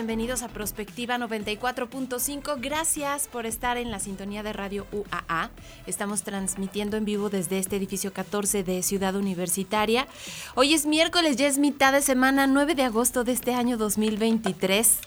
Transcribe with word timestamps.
Bienvenidos 0.00 0.40
a 0.42 0.48
Prospectiva 0.48 1.18
94.5. 1.18 2.58
Gracias 2.58 3.28
por 3.28 3.44
estar 3.44 3.76
en 3.76 3.90
la 3.90 4.00
sintonía 4.00 4.42
de 4.42 4.54
Radio 4.54 4.86
UAA. 4.92 5.50
Estamos 5.86 6.22
transmitiendo 6.22 6.96
en 6.96 7.04
vivo 7.04 7.28
desde 7.28 7.58
este 7.58 7.76
edificio 7.76 8.10
14 8.10 8.64
de 8.64 8.82
Ciudad 8.82 9.14
Universitaria. 9.14 10.08
Hoy 10.54 10.72
es 10.72 10.86
miércoles, 10.86 11.36
ya 11.36 11.46
es 11.46 11.58
mitad 11.58 11.92
de 11.92 12.00
semana, 12.00 12.46
9 12.46 12.76
de 12.76 12.84
agosto 12.84 13.24
de 13.24 13.32
este 13.32 13.52
año 13.52 13.76
2023. 13.76 15.00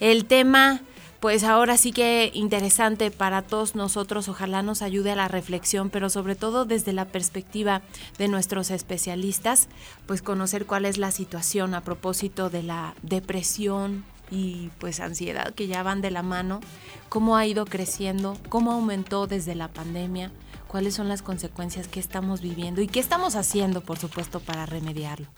El 0.00 0.26
tema 0.26 0.82
pues 1.20 1.42
ahora 1.42 1.78
sí 1.78 1.90
que 1.90 2.30
interesante 2.34 3.10
para 3.10 3.40
todos 3.40 3.74
nosotros, 3.74 4.28
ojalá 4.28 4.60
nos 4.60 4.82
ayude 4.82 5.12
a 5.12 5.16
la 5.16 5.26
reflexión, 5.26 5.88
pero 5.88 6.10
sobre 6.10 6.34
todo 6.34 6.66
desde 6.66 6.92
la 6.92 7.06
perspectiva 7.06 7.80
de 8.18 8.28
nuestros 8.28 8.70
especialistas, 8.70 9.68
pues 10.04 10.20
conocer 10.20 10.66
cuál 10.66 10.84
es 10.84 10.98
la 10.98 11.12
situación 11.12 11.72
a 11.72 11.80
propósito 11.80 12.50
de 12.50 12.62
la 12.62 12.94
depresión 13.00 14.04
y 14.30 14.70
pues 14.78 15.00
ansiedad 15.00 15.54
que 15.54 15.66
ya 15.66 15.82
van 15.82 16.00
de 16.00 16.10
la 16.10 16.22
mano, 16.22 16.60
cómo 17.08 17.36
ha 17.36 17.46
ido 17.46 17.64
creciendo, 17.66 18.36
cómo 18.48 18.72
aumentó 18.72 19.26
desde 19.26 19.54
la 19.54 19.68
pandemia, 19.68 20.30
cuáles 20.74 20.94
son 20.94 21.06
las 21.06 21.22
consecuencias 21.22 21.86
que 21.86 22.00
estamos 22.00 22.40
viviendo 22.40 22.80
y 22.80 22.88
qué 22.88 22.98
estamos 22.98 23.36
haciendo, 23.36 23.80
por 23.80 23.96
supuesto, 23.96 24.40
para 24.40 24.66
remediarlo. 24.66 25.28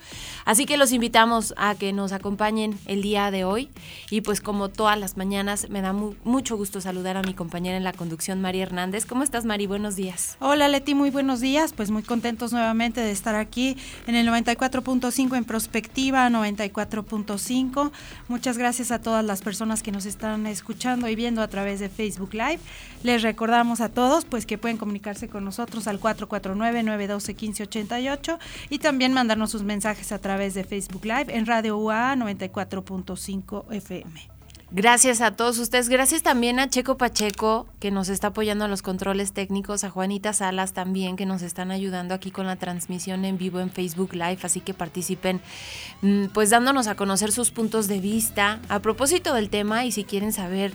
Así 0.47 0.65
que 0.65 0.79
los 0.79 0.93
invitamos 0.93 1.53
a 1.59 1.75
que 1.75 1.93
nos 1.93 2.13
acompañen 2.13 2.79
el 2.87 3.03
día 3.03 3.31
de 3.31 3.45
hoy 3.45 3.69
y 4.09 4.23
pues 4.23 4.41
como 4.41 4.71
todas 4.71 4.99
las 4.99 5.19
mañanas 5.19 5.69
me 5.69 5.83
da 5.83 5.93
mucho 5.93 6.57
gusto 6.57 6.81
saludar 6.81 7.19
a 7.19 7.23
mi 7.23 7.35
compañera 7.35 7.77
en 7.77 7.85
la 7.85 7.93
conducción, 7.93 8.41
María 8.41 8.63
Hernández. 8.63 9.05
¿Cómo 9.05 9.23
estás, 9.23 9.45
Mari? 9.45 9.67
Buenos 9.67 9.95
días. 9.95 10.39
Hola, 10.41 10.69
Leti, 10.69 10.95
muy 10.95 11.11
buenos 11.11 11.43
días. 11.43 11.75
Pues 11.75 11.91
muy 11.91 12.03
contentos 12.03 12.53
nuevamente 12.53 13.03
de 13.03 13.11
estar 13.11 13.35
aquí 13.35 13.77
en 14.07 14.15
el 14.15 14.27
94.5 14.27 15.37
en 15.37 15.45
Prospectiva 15.45 16.31
94.5. 16.31 17.91
Muchas 18.29 18.57
gracias 18.57 18.91
a 18.91 19.03
todas 19.03 19.23
las 19.23 19.43
personas 19.43 19.83
que 19.83 19.93
nos 19.93 20.07
están 20.07 20.47
escuchando 20.47 21.11
y 21.11 21.15
viendo 21.15 21.43
a 21.43 21.49
través 21.49 21.79
de 21.79 21.91
Facebook 21.91 22.33
Live. 22.33 22.61
Les 23.03 23.23
recordamos 23.23 23.83
a 23.83 23.91
todos 23.91 24.25
pues 24.25 24.47
que 24.47 24.57
pueden 24.57 24.79
comunicarse 24.79 25.26
con 25.29 25.45
nosotros 25.45 25.87
al 25.87 26.01
449-912-1588 26.01 28.39
y 28.71 28.79
también 28.79 29.13
mandarnos 29.13 29.51
sus 29.51 29.63
mensajes 29.63 30.13
a 30.13 30.19
través 30.19 30.55
de 30.55 30.65
Facebook 30.65 31.05
Live 31.05 31.27
en 31.29 31.45
Radio 31.47 31.77
UA 31.79 32.17
94.5 32.17 33.73
FM. 33.73 34.37
Gracias 34.73 35.21
a 35.21 35.31
todos 35.31 35.61
ustedes. 35.61 35.89
Gracias 35.89 36.25
también 36.25 36.59
a 36.59 36.69
Checo 36.69 36.99
Pacheco, 36.99 37.69
que 37.79 37.93
nos 37.93 38.09
está 38.09 38.29
apoyando 38.29 38.65
a 38.65 38.69
los 38.69 38.83
controles 38.83 39.33
técnicos, 39.33 39.85
a 39.85 39.91
Juanita 39.91 40.33
Salas 40.33 40.73
también, 40.73 41.15
que 41.15 41.25
nos 41.25 41.43
están 41.43 41.71
ayudando 41.71 42.15
aquí 42.15 42.33
con 42.33 42.47
la 42.47 42.57
transmisión 42.57 43.25
en 43.25 43.39
vivo 43.39 43.61
en 43.61 43.71
Facebook 43.71 44.15
Live, 44.15 44.39
así 44.43 44.61
que 44.61 44.75
participen, 44.75 45.41
mm, 46.03 46.27
pues 46.35 46.51
dándonos 46.51 46.89
a 46.89 46.97
conocer 46.97 47.31
sus 47.31 47.53
puntos 47.53 47.87
de 47.87 48.01
vista 48.01 48.59
a 48.69 48.81
propósito 48.81 49.35
del 49.35 49.51
tema 49.51 49.85
y 49.85 49.93
si 49.93 50.03
quieren 50.03 50.33
saber 50.33 50.73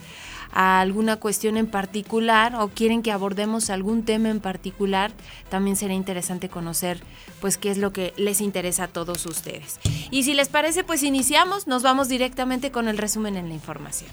a 0.51 0.81
alguna 0.81 1.17
cuestión 1.17 1.57
en 1.57 1.67
particular 1.67 2.55
o 2.55 2.69
quieren 2.69 3.01
que 3.01 3.11
abordemos 3.11 3.69
algún 3.69 4.03
tema 4.03 4.29
en 4.29 4.39
particular, 4.39 5.11
también 5.49 5.75
será 5.75 5.93
interesante 5.93 6.49
conocer 6.49 7.01
pues 7.39 7.57
qué 7.57 7.71
es 7.71 7.77
lo 7.77 7.93
que 7.93 8.13
les 8.17 8.41
interesa 8.41 8.85
a 8.85 8.87
todos 8.87 9.25
ustedes. 9.25 9.79
Y 10.11 10.23
si 10.23 10.33
les 10.33 10.49
parece, 10.49 10.83
pues 10.83 11.03
iniciamos, 11.03 11.67
nos 11.67 11.83
vamos 11.83 12.09
directamente 12.09 12.71
con 12.71 12.87
el 12.87 12.97
resumen 12.97 13.37
en 13.37 13.49
la 13.49 13.53
información. 13.53 14.09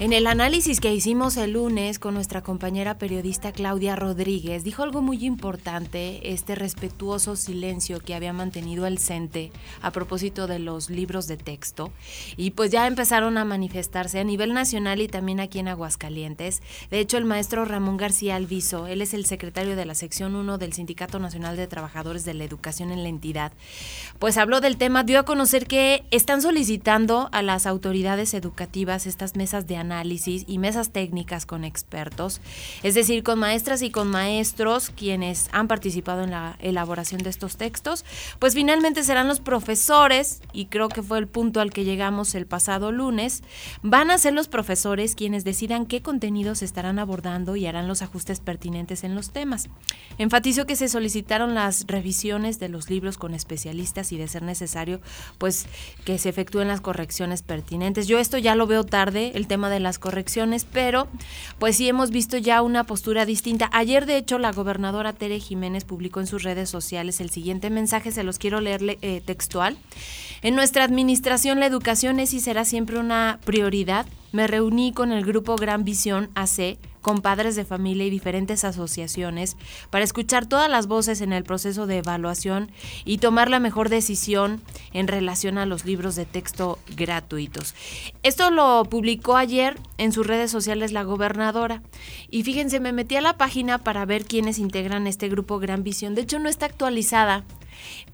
En 0.00 0.12
el 0.12 0.28
análisis 0.28 0.78
que 0.78 0.94
hicimos 0.94 1.36
el 1.36 1.54
lunes 1.54 1.98
con 1.98 2.14
nuestra 2.14 2.40
compañera 2.40 2.98
periodista 2.98 3.50
Claudia 3.50 3.96
Rodríguez, 3.96 4.62
dijo 4.62 4.84
algo 4.84 5.02
muy 5.02 5.24
importante, 5.24 6.32
este 6.32 6.54
respetuoso 6.54 7.34
silencio 7.34 7.98
que 7.98 8.14
había 8.14 8.32
mantenido 8.32 8.86
el 8.86 9.00
CENTE 9.00 9.50
a 9.82 9.90
propósito 9.90 10.46
de 10.46 10.60
los 10.60 10.88
libros 10.88 11.26
de 11.26 11.36
texto. 11.36 11.90
Y 12.36 12.52
pues 12.52 12.70
ya 12.70 12.86
empezaron 12.86 13.38
a 13.38 13.44
manifestarse 13.44 14.20
a 14.20 14.24
nivel 14.24 14.54
nacional 14.54 15.00
y 15.00 15.08
también 15.08 15.40
aquí 15.40 15.58
en 15.58 15.66
Aguascalientes. 15.66 16.62
De 16.92 17.00
hecho, 17.00 17.18
el 17.18 17.24
maestro 17.24 17.64
Ramón 17.64 17.96
García 17.96 18.36
Alviso, 18.36 18.86
él 18.86 19.02
es 19.02 19.14
el 19.14 19.26
secretario 19.26 19.74
de 19.74 19.84
la 19.84 19.96
sección 19.96 20.36
1 20.36 20.58
del 20.58 20.74
Sindicato 20.74 21.18
Nacional 21.18 21.56
de 21.56 21.66
Trabajadores 21.66 22.24
de 22.24 22.34
la 22.34 22.44
Educación 22.44 22.92
en 22.92 23.02
la 23.02 23.08
entidad, 23.08 23.50
pues 24.20 24.36
habló 24.36 24.60
del 24.60 24.76
tema, 24.76 25.02
dio 25.02 25.18
a 25.18 25.24
conocer 25.24 25.66
que 25.66 26.04
están 26.12 26.40
solicitando 26.40 27.28
a 27.32 27.42
las 27.42 27.66
autoridades 27.66 28.32
educativas 28.32 29.04
estas 29.04 29.34
mesas 29.34 29.66
de 29.66 29.74
análisis 29.74 29.87
análisis 29.92 30.44
y 30.46 30.58
mesas 30.58 30.90
técnicas 30.90 31.46
con 31.46 31.64
expertos, 31.64 32.40
es 32.82 32.94
decir, 32.94 33.22
con 33.22 33.38
maestras 33.38 33.82
y 33.82 33.90
con 33.90 34.08
maestros 34.08 34.90
quienes 34.90 35.48
han 35.52 35.68
participado 35.68 36.22
en 36.22 36.30
la 36.30 36.56
elaboración 36.60 37.22
de 37.22 37.30
estos 37.30 37.56
textos, 37.56 38.04
pues 38.38 38.54
finalmente 38.54 39.02
serán 39.02 39.28
los 39.28 39.40
profesores, 39.40 40.40
y 40.52 40.66
creo 40.66 40.88
que 40.88 41.02
fue 41.02 41.18
el 41.18 41.26
punto 41.26 41.60
al 41.60 41.72
que 41.72 41.84
llegamos 41.84 42.34
el 42.34 42.46
pasado 42.46 42.92
lunes, 42.92 43.42
van 43.82 44.10
a 44.10 44.18
ser 44.18 44.34
los 44.34 44.48
profesores 44.48 45.14
quienes 45.14 45.44
decidan 45.44 45.86
qué 45.86 46.02
contenidos 46.02 46.62
estarán 46.62 46.98
abordando 46.98 47.56
y 47.56 47.66
harán 47.66 47.88
los 47.88 48.02
ajustes 48.02 48.40
pertinentes 48.40 49.04
en 49.04 49.14
los 49.14 49.30
temas. 49.30 49.68
Enfatizo 50.18 50.66
que 50.66 50.76
se 50.76 50.88
solicitaron 50.88 51.54
las 51.54 51.86
revisiones 51.86 52.58
de 52.58 52.68
los 52.68 52.90
libros 52.90 53.18
con 53.18 53.34
especialistas 53.34 54.12
y 54.12 54.18
de 54.18 54.28
ser 54.28 54.42
necesario, 54.42 55.00
pues 55.38 55.66
que 56.04 56.18
se 56.18 56.28
efectúen 56.28 56.68
las 56.68 56.80
correcciones 56.80 57.42
pertinentes. 57.42 58.06
Yo 58.06 58.18
esto 58.18 58.38
ya 58.38 58.54
lo 58.54 58.66
veo 58.66 58.84
tarde, 58.84 59.32
el 59.34 59.46
tema 59.46 59.70
de 59.70 59.77
las 59.80 59.98
correcciones, 59.98 60.66
pero 60.70 61.08
pues 61.58 61.76
sí 61.76 61.88
hemos 61.88 62.10
visto 62.10 62.36
ya 62.36 62.62
una 62.62 62.84
postura 62.84 63.26
distinta. 63.26 63.68
Ayer, 63.72 64.06
de 64.06 64.16
hecho, 64.16 64.38
la 64.38 64.52
gobernadora 64.52 65.12
Tere 65.12 65.40
Jiménez 65.40 65.84
publicó 65.84 66.20
en 66.20 66.26
sus 66.26 66.42
redes 66.42 66.70
sociales 66.70 67.20
el 67.20 67.30
siguiente 67.30 67.70
mensaje, 67.70 68.12
se 68.12 68.24
los 68.24 68.38
quiero 68.38 68.60
leer 68.60 68.98
eh, 69.02 69.22
textual. 69.24 69.76
En 70.42 70.54
nuestra 70.54 70.84
administración 70.84 71.60
la 71.60 71.66
educación 71.66 72.20
es 72.20 72.32
y 72.34 72.40
será 72.40 72.64
siempre 72.64 72.98
una 72.98 73.40
prioridad. 73.44 74.06
Me 74.32 74.46
reuní 74.46 74.92
con 74.92 75.12
el 75.12 75.24
grupo 75.24 75.56
Gran 75.56 75.84
Visión 75.84 76.30
AC 76.34 76.78
con 77.00 77.22
padres 77.22 77.56
de 77.56 77.64
familia 77.64 78.04
y 78.04 78.10
diferentes 78.10 78.64
asociaciones 78.64 79.56
para 79.88 80.04
escuchar 80.04 80.46
todas 80.46 80.68
las 80.68 80.86
voces 80.86 81.20
en 81.22 81.32
el 81.32 81.44
proceso 81.44 81.86
de 81.86 81.98
evaluación 81.98 82.70
y 83.06 83.18
tomar 83.18 83.48
la 83.48 83.60
mejor 83.60 83.88
decisión 83.88 84.60
en 84.92 85.08
relación 85.08 85.56
a 85.56 85.64
los 85.64 85.86
libros 85.86 86.16
de 86.16 86.26
texto 86.26 86.78
gratuitos. 86.96 87.74
Esto 88.22 88.50
lo 88.50 88.84
publicó 88.90 89.36
ayer 89.36 89.78
en 89.96 90.12
sus 90.12 90.26
redes 90.26 90.50
sociales 90.50 90.92
la 90.92 91.02
gobernadora 91.02 91.82
y 92.30 92.42
fíjense, 92.42 92.80
me 92.80 92.92
metí 92.92 93.16
a 93.16 93.22
la 93.22 93.38
página 93.38 93.78
para 93.78 94.04
ver 94.04 94.26
quiénes 94.26 94.58
integran 94.58 95.06
este 95.06 95.28
grupo 95.28 95.58
Gran 95.58 95.82
Visión. 95.82 96.14
De 96.14 96.22
hecho, 96.22 96.38
no 96.38 96.48
está 96.48 96.66
actualizada 96.66 97.44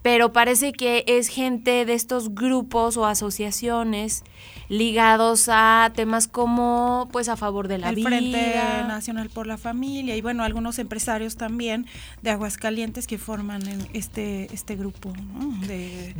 pero 0.05 0.31
parece 0.31 0.71
que 0.71 1.03
es 1.07 1.29
gente 1.29 1.83
de 1.83 1.95
estos 1.95 2.35
grupos 2.35 2.95
o 2.95 3.07
asociaciones 3.07 4.23
ligados 4.69 5.49
a 5.51 5.91
temas 5.95 6.27
como 6.27 7.07
pues 7.11 7.27
a 7.27 7.35
favor 7.35 7.67
de 7.67 7.79
la 7.79 7.89
el 7.89 7.95
vida. 7.95 8.09
Frente 8.09 8.55
Nacional 8.87 9.31
por 9.31 9.47
la 9.47 9.57
Familia 9.57 10.15
y 10.15 10.21
bueno, 10.21 10.43
algunos 10.43 10.77
empresarios 10.77 11.37
también 11.37 11.87
de 12.21 12.29
Aguascalientes 12.29 13.07
que 13.07 13.17
forman 13.17 13.63
este, 13.93 14.53
este 14.53 14.75
grupo. 14.75 15.11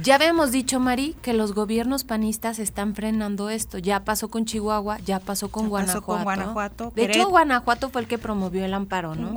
Ya 0.01 0.15
habíamos 0.15 0.51
dicho, 0.51 0.79
Mari, 0.79 1.15
que 1.21 1.33
los 1.33 1.53
gobiernos 1.53 2.03
panistas 2.03 2.57
están 2.57 2.95
frenando 2.95 3.51
esto. 3.51 3.77
Ya 3.77 4.03
pasó 4.03 4.29
con 4.29 4.45
Chihuahua, 4.45 4.97
ya 5.05 5.19
pasó 5.19 5.49
con 5.49 5.69
Guanajuato. 5.69 6.01
Pasó 6.01 6.05
con 6.05 6.23
Guanajuato. 6.23 6.91
De 6.95 7.05
hecho, 7.05 7.29
Guanajuato 7.29 7.89
fue 7.89 8.01
el 8.01 8.07
que 8.07 8.17
promovió 8.17 8.65
el 8.65 8.73
amparo, 8.73 9.13
¿no? 9.13 9.31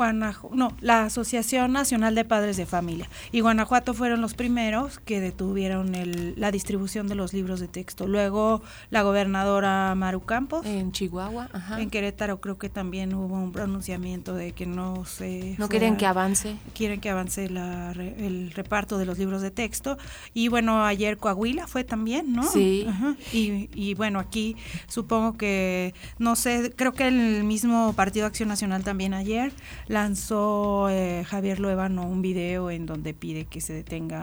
no, 0.53 0.73
la 0.81 1.03
Asociación 1.03 1.73
Nacional 1.73 2.15
de 2.15 2.25
Padres 2.25 2.57
de 2.57 2.65
Familia. 2.65 3.11
Y 3.31 3.41
Guanajuato 3.41 3.93
fueron 3.93 4.23
los 4.23 4.35
primeros 4.39 4.99
que 5.01 5.21
detuvieron 5.21 5.93
la 6.37 6.51
distribución 6.51 7.09
de 7.09 7.15
los 7.15 7.35
libros 7.35 7.61
de 7.61 7.69
texto. 7.69 8.07
Luego 8.07 8.63
la 8.89 9.03
gobernadora 9.03 9.95
Maru 9.95 10.23
Campos. 10.23 10.65
En 10.65 10.93
Chihuahua, 10.93 11.51
En 11.77 11.91
Querétaro 11.91 12.41
creo 12.41 12.57
que 12.57 12.71
también 12.71 13.15
hubo 13.15 13.35
un 13.35 13.53
pronunciamiento 13.53 14.35
de 14.35 14.53
que 14.53 14.65
no 14.65 15.05
se... 15.05 15.57
No 15.59 15.69
quieren 15.69 15.99
que 15.99 16.07
avance. 16.07 16.57
Quieren 16.75 17.01
que 17.01 17.11
avance 17.11 17.45
el 17.45 18.53
reparto 18.53 18.97
de 18.97 19.05
los 19.05 19.19
libros 19.19 19.43
de 19.43 19.51
texto. 19.51 19.99
Y 20.33 20.49
bueno, 20.49 20.85
ayer 20.85 21.19
Coahuila 21.19 21.67
fue 21.67 21.85
también, 21.85 22.33
¿no? 22.33 22.45
Sí. 22.45 22.87
Y, 23.33 23.69
y 23.75 23.95
bueno, 23.95 24.21
aquí 24.21 24.57
supongo 24.87 25.37
que, 25.37 25.93
no 26.19 26.37
sé, 26.37 26.73
creo 26.75 26.93
que 26.93 27.09
el 27.09 27.45
mismo 27.45 27.93
Partido 27.95 28.27
Acción 28.27 28.49
Nacional 28.49 28.85
también 28.85 29.15
ayer 29.15 29.53
lanzó 29.89 30.89
eh, 30.91 31.25
Javier 31.27 31.59
Luevano 31.59 32.07
un 32.07 32.23
video 32.23 32.71
en 32.71 32.87
donde 32.87 33.15
pide 33.15 33.45
que 33.45 33.61
se 33.61 33.73
detenga 33.73 34.18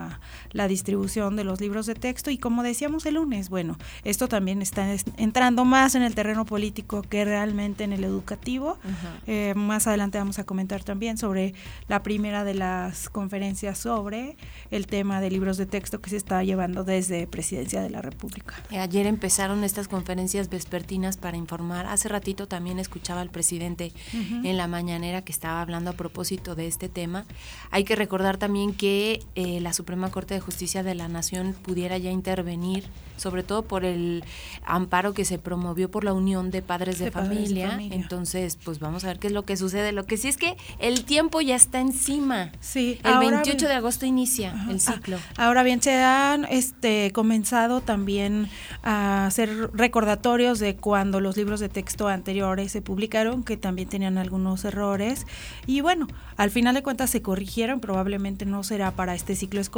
la 0.52 0.68
distribución 0.68 1.36
de 1.36 1.44
los 1.44 1.60
libros 1.60 1.86
de 1.86 1.94
texto 1.94 2.30
y 2.30 2.38
como 2.38 2.62
decíamos 2.62 3.06
el 3.06 3.14
lunes, 3.14 3.48
bueno, 3.48 3.76
esto 4.04 4.28
también 4.28 4.62
está 4.62 4.94
entrando 5.16 5.64
más 5.64 5.94
en 5.94 6.02
el 6.02 6.14
terreno 6.14 6.44
político 6.44 7.02
que 7.02 7.24
realmente 7.24 7.84
en 7.84 7.92
el 7.92 8.04
educativo. 8.04 8.78
Eh, 9.26 9.54
más 9.56 9.86
adelante 9.86 10.18
vamos 10.18 10.38
a 10.38 10.44
comentar 10.44 10.84
también 10.84 11.18
sobre 11.18 11.54
la 11.88 12.02
primera 12.02 12.44
de 12.44 12.54
las 12.54 13.08
conferencias 13.08 13.78
sobre 13.78 14.36
el 14.70 14.86
tema 14.86 15.20
de 15.20 15.30
libros 15.30 15.56
de 15.56 15.66
texto 15.66 16.00
que 16.00 16.10
se 16.10 16.16
está 16.16 16.42
llevando 16.42 16.84
desde 16.84 17.26
Presidencia 17.26 17.80
de 17.80 17.90
la 17.90 18.02
República. 18.02 18.54
Ayer 18.70 19.06
empezaron 19.06 19.64
estas 19.64 19.88
conferencias 19.88 20.48
vespertinas 20.48 21.16
para 21.16 21.36
informar. 21.36 21.86
Hace 21.86 22.08
ratito 22.08 22.48
también 22.48 22.78
escuchaba 22.78 23.20
al 23.20 23.30
presidente 23.30 23.92
en 24.12 24.56
la 24.56 24.66
mañanera 24.66 25.22
que 25.22 25.32
estaba 25.32 25.60
hablando 25.60 25.90
a 25.90 25.92
propósito 25.94 26.54
de 26.54 26.66
este 26.66 26.88
tema. 26.88 27.26
Hay 27.70 27.84
que 27.84 27.96
recordar 27.96 28.36
también 28.36 28.74
que 28.74 29.22
eh, 29.34 29.60
la 29.60 29.72
Suprema 29.86 30.10
Corte 30.10 30.34
de 30.34 30.40
Justicia 30.40 30.82
de 30.82 30.96
la 30.96 31.06
Nación 31.06 31.54
pudiera 31.62 31.96
ya 31.96 32.10
intervenir, 32.10 32.88
sobre 33.16 33.44
todo 33.44 33.62
por 33.62 33.84
el 33.84 34.24
amparo 34.64 35.14
que 35.14 35.24
se 35.24 35.38
promovió 35.38 35.88
por 35.88 36.02
la 36.02 36.12
Unión 36.12 36.50
de 36.50 36.60
Padres 36.60 36.98
de, 36.98 37.12
familia. 37.12 37.78
Entonces, 37.92 38.58
pues 38.64 38.80
vamos 38.80 39.04
a 39.04 39.06
ver 39.06 39.20
qué 39.20 39.28
es 39.28 39.32
lo 39.32 39.44
que 39.44 39.56
sucede. 39.56 39.92
Lo 39.92 40.04
que 40.04 40.16
sí 40.16 40.26
es 40.26 40.38
que 40.38 40.56
el 40.80 41.04
tiempo 41.04 41.40
ya 41.40 41.54
está 41.54 41.78
encima. 41.78 42.50
Sí, 42.58 42.98
el 43.04 43.18
28 43.20 43.68
de 43.68 43.74
agosto 43.74 44.06
inicia 44.06 44.56
el 44.68 44.80
ciclo. 44.80 45.18
Ahora 45.36 45.62
bien, 45.62 45.80
se 45.80 45.94
han 45.94 46.46
este, 46.46 47.12
comenzado 47.12 47.80
también 47.80 48.48
a 48.82 49.26
hacer 49.26 49.70
recordatorios 49.72 50.58
de 50.58 50.74
cuando 50.74 51.20
los 51.20 51.36
libros 51.36 51.60
de 51.60 51.68
texto 51.68 52.08
anteriores 52.08 52.72
se 52.72 52.82
publicaron, 52.82 53.44
que 53.44 53.56
también 53.56 53.88
tenían 53.88 54.18
algunos 54.18 54.64
errores. 54.64 55.28
Y 55.64 55.80
bueno, 55.80 56.08
al 56.36 56.50
final 56.50 56.74
de 56.74 56.82
cuentas 56.82 57.08
se 57.08 57.22
corrigieron, 57.22 57.78
probablemente 57.78 58.46
no 58.46 58.64
será 58.64 58.90
para 58.90 59.14
este 59.14 59.36
ciclo 59.36 59.60
escolar, 59.60 59.75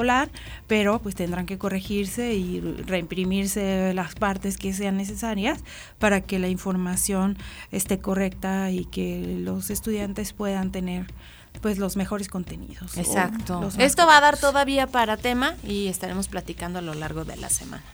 pero 0.67 0.99
pues 1.00 1.15
tendrán 1.15 1.47
que 1.47 1.59
corregirse 1.59 2.35
y 2.35 2.61
reimprimirse 2.61 3.93
las 3.95 4.15
partes 4.15 4.56
que 4.56 4.73
sean 4.73 4.97
necesarias 4.97 5.65
para 5.99 6.21
que 6.21 6.39
la 6.39 6.49
información 6.49 7.37
esté 7.73 7.99
correcta 7.99 8.71
y 8.71 8.85
que 8.85 9.39
los 9.41 9.71
estudiantes 9.71 10.33
puedan 10.33 10.71
tener 10.71 11.06
pues 11.61 11.79
los 11.79 11.97
mejores 11.97 12.29
contenidos. 12.29 12.97
Exacto. 12.97 13.69
Esto 13.79 14.06
va 14.06 14.19
a 14.19 14.21
dar 14.21 14.39
todavía 14.39 14.87
para 14.87 15.17
tema 15.17 15.55
y 15.65 15.89
estaremos 15.89 16.29
platicando 16.29 16.79
a 16.79 16.83
lo 16.83 16.94
largo 16.94 17.25
de 17.25 17.37
la 17.37 17.49
semana. 17.49 17.85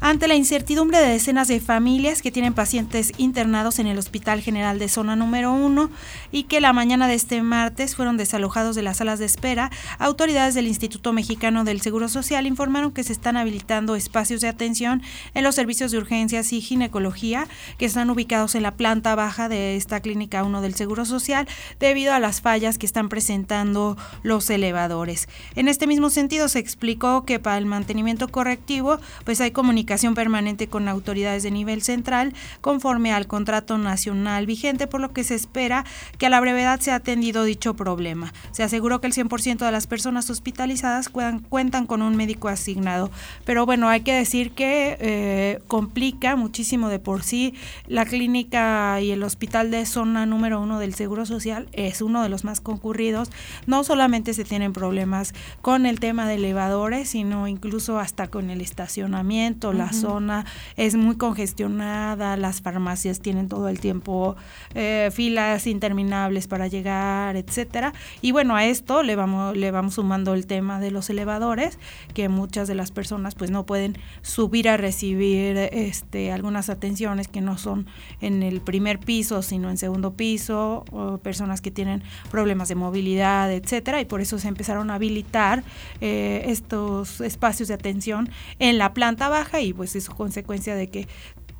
Ante 0.00 0.28
la 0.28 0.34
incertidumbre 0.34 0.98
de 0.98 1.10
decenas 1.10 1.46
de 1.48 1.60
familias 1.60 2.22
que 2.22 2.30
tienen 2.30 2.54
pacientes 2.54 3.12
internados 3.18 3.78
en 3.78 3.86
el 3.86 3.98
Hospital 3.98 4.40
General 4.40 4.78
de 4.78 4.88
Zona 4.88 5.14
número 5.14 5.52
1 5.52 5.90
y 6.32 6.44
que 6.44 6.62
la 6.62 6.72
mañana 6.72 7.06
de 7.06 7.14
este 7.14 7.42
martes 7.42 7.96
fueron 7.96 8.16
desalojados 8.16 8.74
de 8.74 8.82
las 8.82 8.96
salas 8.96 9.18
de 9.18 9.26
espera, 9.26 9.70
autoridades 9.98 10.54
del 10.54 10.66
Instituto 10.66 11.12
Mexicano 11.12 11.64
del 11.64 11.82
Seguro 11.82 12.08
Social 12.08 12.46
informaron 12.46 12.92
que 12.92 13.04
se 13.04 13.12
están 13.12 13.36
habilitando 13.36 13.94
espacios 13.94 14.40
de 14.40 14.48
atención 14.48 15.02
en 15.34 15.44
los 15.44 15.54
servicios 15.54 15.90
de 15.90 15.98
urgencias 15.98 16.54
y 16.54 16.62
ginecología 16.62 17.46
que 17.76 17.84
están 17.84 18.08
ubicados 18.08 18.54
en 18.54 18.62
la 18.62 18.76
planta 18.76 19.14
baja 19.14 19.50
de 19.50 19.76
esta 19.76 20.00
clínica 20.00 20.44
1 20.44 20.62
del 20.62 20.74
Seguro 20.74 21.04
Social 21.04 21.46
debido 21.78 22.14
a 22.14 22.20
las 22.20 22.40
fallas 22.40 22.78
que 22.78 22.86
están 22.86 23.10
presentando 23.10 23.98
los 24.22 24.48
elevadores. 24.48 25.28
En 25.56 25.68
este 25.68 25.86
mismo 25.86 26.08
sentido 26.08 26.48
se 26.48 26.58
explicó 26.58 27.26
que 27.26 27.38
para 27.38 27.58
el 27.58 27.66
mantenimiento 27.66 28.28
correctivo 28.28 28.98
pues 29.24 29.42
hay 29.42 29.50
comunicación 29.50 29.89
permanente 30.14 30.68
con 30.68 30.88
autoridades 30.88 31.42
de 31.42 31.50
nivel 31.50 31.82
central 31.82 32.32
conforme 32.60 33.12
al 33.12 33.26
contrato 33.26 33.76
nacional 33.76 34.46
vigente, 34.46 34.86
por 34.86 35.00
lo 35.00 35.12
que 35.12 35.24
se 35.24 35.34
espera 35.34 35.84
que 36.16 36.26
a 36.26 36.30
la 36.30 36.40
brevedad 36.40 36.80
sea 36.80 36.96
atendido 36.96 37.44
dicho 37.44 37.74
problema. 37.74 38.32
Se 38.52 38.62
aseguró 38.62 39.00
que 39.00 39.08
el 39.08 39.12
100% 39.12 39.58
de 39.58 39.72
las 39.72 39.86
personas 39.86 40.30
hospitalizadas 40.30 41.08
cuentan 41.08 41.86
con 41.86 42.02
un 42.02 42.16
médico 42.16 42.48
asignado, 42.48 43.10
pero 43.44 43.66
bueno, 43.66 43.88
hay 43.88 44.02
que 44.02 44.14
decir 44.14 44.52
que 44.52 44.96
eh, 45.00 45.58
complica 45.66 46.36
muchísimo 46.36 46.88
de 46.88 47.00
por 47.00 47.22
sí 47.22 47.54
la 47.88 48.04
clínica 48.04 49.00
y 49.00 49.10
el 49.10 49.22
hospital 49.24 49.70
de 49.70 49.86
zona 49.86 50.24
número 50.24 50.60
uno 50.60 50.78
del 50.78 50.94
Seguro 50.94 51.26
Social 51.26 51.68
es 51.72 52.00
uno 52.00 52.22
de 52.22 52.28
los 52.28 52.44
más 52.44 52.60
concurridos. 52.60 53.30
No 53.66 53.82
solamente 53.82 54.34
se 54.34 54.44
tienen 54.44 54.72
problemas 54.72 55.34
con 55.62 55.84
el 55.84 55.98
tema 55.98 56.28
de 56.28 56.34
elevadores, 56.34 57.10
sino 57.10 57.48
incluso 57.48 57.98
hasta 57.98 58.28
con 58.28 58.50
el 58.50 58.60
estacionamiento, 58.60 59.72
la 59.80 59.92
zona 59.92 60.44
es 60.76 60.94
muy 60.94 61.16
congestionada, 61.16 62.36
las 62.36 62.60
farmacias 62.60 63.20
tienen 63.20 63.48
todo 63.48 63.68
el 63.68 63.80
tiempo 63.80 64.36
eh, 64.74 65.10
filas 65.12 65.66
interminables 65.66 66.46
para 66.48 66.66
llegar, 66.68 67.36
etcétera. 67.36 67.92
Y 68.20 68.32
bueno, 68.32 68.56
a 68.56 68.66
esto 68.66 69.02
le 69.02 69.16
vamos, 69.16 69.56
le 69.56 69.70
vamos 69.70 69.94
sumando 69.94 70.34
el 70.34 70.46
tema 70.46 70.80
de 70.80 70.90
los 70.90 71.08
elevadores, 71.08 71.78
que 72.14 72.28
muchas 72.28 72.68
de 72.68 72.74
las 72.74 72.90
personas 72.90 73.34
pues 73.34 73.50
no 73.50 73.64
pueden 73.64 73.96
subir 74.22 74.68
a 74.68 74.76
recibir 74.76 75.56
este 75.56 76.30
algunas 76.30 76.68
atenciones 76.68 77.28
que 77.28 77.40
no 77.40 77.56
son 77.56 77.86
en 78.20 78.42
el 78.42 78.60
primer 78.60 78.98
piso, 78.98 79.42
sino 79.42 79.70
en 79.70 79.78
segundo 79.78 80.12
piso, 80.12 80.84
o 80.92 81.18
personas 81.18 81.60
que 81.60 81.70
tienen 81.70 82.02
problemas 82.30 82.68
de 82.68 82.74
movilidad, 82.74 83.50
etcétera, 83.52 84.00
y 84.00 84.04
por 84.04 84.20
eso 84.20 84.38
se 84.38 84.48
empezaron 84.48 84.90
a 84.90 84.96
habilitar 84.96 85.62
eh, 86.00 86.42
estos 86.46 87.20
espacios 87.20 87.68
de 87.68 87.74
atención 87.74 88.28
en 88.58 88.78
la 88.78 88.92
planta 88.92 89.28
baja 89.28 89.60
y 89.60 89.69
pues 89.72 89.96
es 89.96 90.08
consecuencia 90.08 90.74
de 90.74 90.88
que 90.88 91.08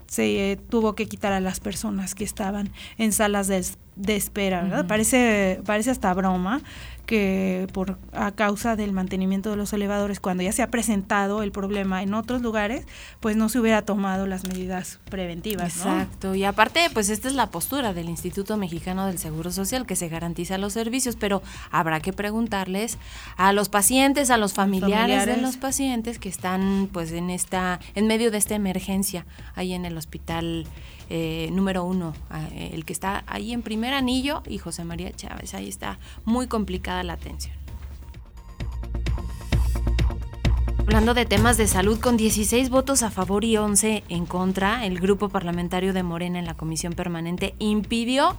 se 0.06 0.58
tuvo 0.68 0.96
que 0.96 1.06
quitar 1.06 1.32
a 1.32 1.38
las 1.38 1.60
personas 1.60 2.16
que 2.16 2.24
estaban 2.24 2.70
en 2.98 3.12
salas 3.12 3.46
de, 3.46 4.16
espera, 4.16 4.62
¿verdad? 4.62 4.86
Parece, 4.88 5.60
parece 5.64 5.90
hasta 5.90 6.12
broma, 6.14 6.62
que 7.10 7.66
por 7.72 7.98
a 8.12 8.30
causa 8.30 8.76
del 8.76 8.92
mantenimiento 8.92 9.50
de 9.50 9.56
los 9.56 9.72
elevadores, 9.72 10.20
cuando 10.20 10.44
ya 10.44 10.52
se 10.52 10.62
ha 10.62 10.70
presentado 10.70 11.42
el 11.42 11.50
problema 11.50 12.04
en 12.04 12.14
otros 12.14 12.40
lugares, 12.40 12.86
pues 13.18 13.34
no 13.34 13.48
se 13.48 13.58
hubiera 13.58 13.82
tomado 13.82 14.28
las 14.28 14.46
medidas 14.46 15.00
preventivas. 15.10 15.78
Exacto. 15.78 16.36
Y 16.36 16.44
aparte, 16.44 16.88
pues 16.94 17.08
esta 17.08 17.26
es 17.26 17.34
la 17.34 17.50
postura 17.50 17.92
del 17.94 18.08
Instituto 18.08 18.56
Mexicano 18.56 19.06
del 19.08 19.18
Seguro 19.18 19.50
Social, 19.50 19.86
que 19.86 19.96
se 19.96 20.08
garantiza 20.08 20.56
los 20.56 20.72
servicios, 20.72 21.16
pero 21.16 21.42
habrá 21.72 21.98
que 21.98 22.12
preguntarles 22.12 22.96
a 23.36 23.52
los 23.52 23.68
pacientes, 23.68 24.30
a 24.30 24.36
los 24.36 24.52
familiares, 24.52 25.26
de 25.26 25.36
los 25.36 25.56
pacientes 25.56 26.20
que 26.20 26.28
están 26.28 26.88
pues 26.92 27.10
en 27.10 27.30
esta, 27.30 27.80
en 27.96 28.06
medio 28.06 28.30
de 28.30 28.38
esta 28.38 28.54
emergencia 28.54 29.26
ahí 29.56 29.72
en 29.72 29.84
el 29.84 29.98
hospital 29.98 30.64
eh, 31.10 31.50
número 31.52 31.84
uno, 31.84 32.14
eh, 32.52 32.70
el 32.72 32.84
que 32.84 32.92
está 32.92 33.24
ahí 33.26 33.52
en 33.52 33.62
primer 33.62 33.92
anillo, 33.94 34.42
y 34.46 34.58
José 34.58 34.84
María 34.84 35.12
Chávez. 35.12 35.54
Ahí 35.54 35.68
está 35.68 35.98
muy 36.24 36.46
complicada 36.46 37.02
la 37.02 37.14
atención. 37.14 37.54
Hablando 40.78 41.14
de 41.14 41.26
temas 41.26 41.56
de 41.56 41.66
salud, 41.68 42.00
con 42.00 42.16
16 42.16 42.70
votos 42.70 43.02
a 43.02 43.10
favor 43.10 43.44
y 43.44 43.56
11 43.56 44.02
en 44.08 44.26
contra, 44.26 44.86
el 44.86 44.98
grupo 44.98 45.28
parlamentario 45.28 45.92
de 45.92 46.02
Morena 46.02 46.38
en 46.38 46.46
la 46.46 46.54
comisión 46.54 46.94
permanente 46.94 47.54
impidió 47.58 48.36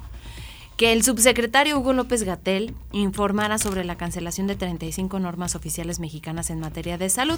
que 0.82 0.94
el 0.94 1.04
subsecretario 1.04 1.78
Hugo 1.78 1.94
López 1.94 2.24
Gatel 2.24 2.74
informara 2.92 3.60
sobre 3.60 3.86
la 3.86 3.98
cancelación 3.98 4.48
de 4.48 4.56
35 4.56 5.20
normas 5.20 5.54
oficiales 5.54 6.00
mexicanas 6.00 6.50
en 6.50 6.60
materia 6.60 6.98
de 6.98 7.08
salud. 7.08 7.38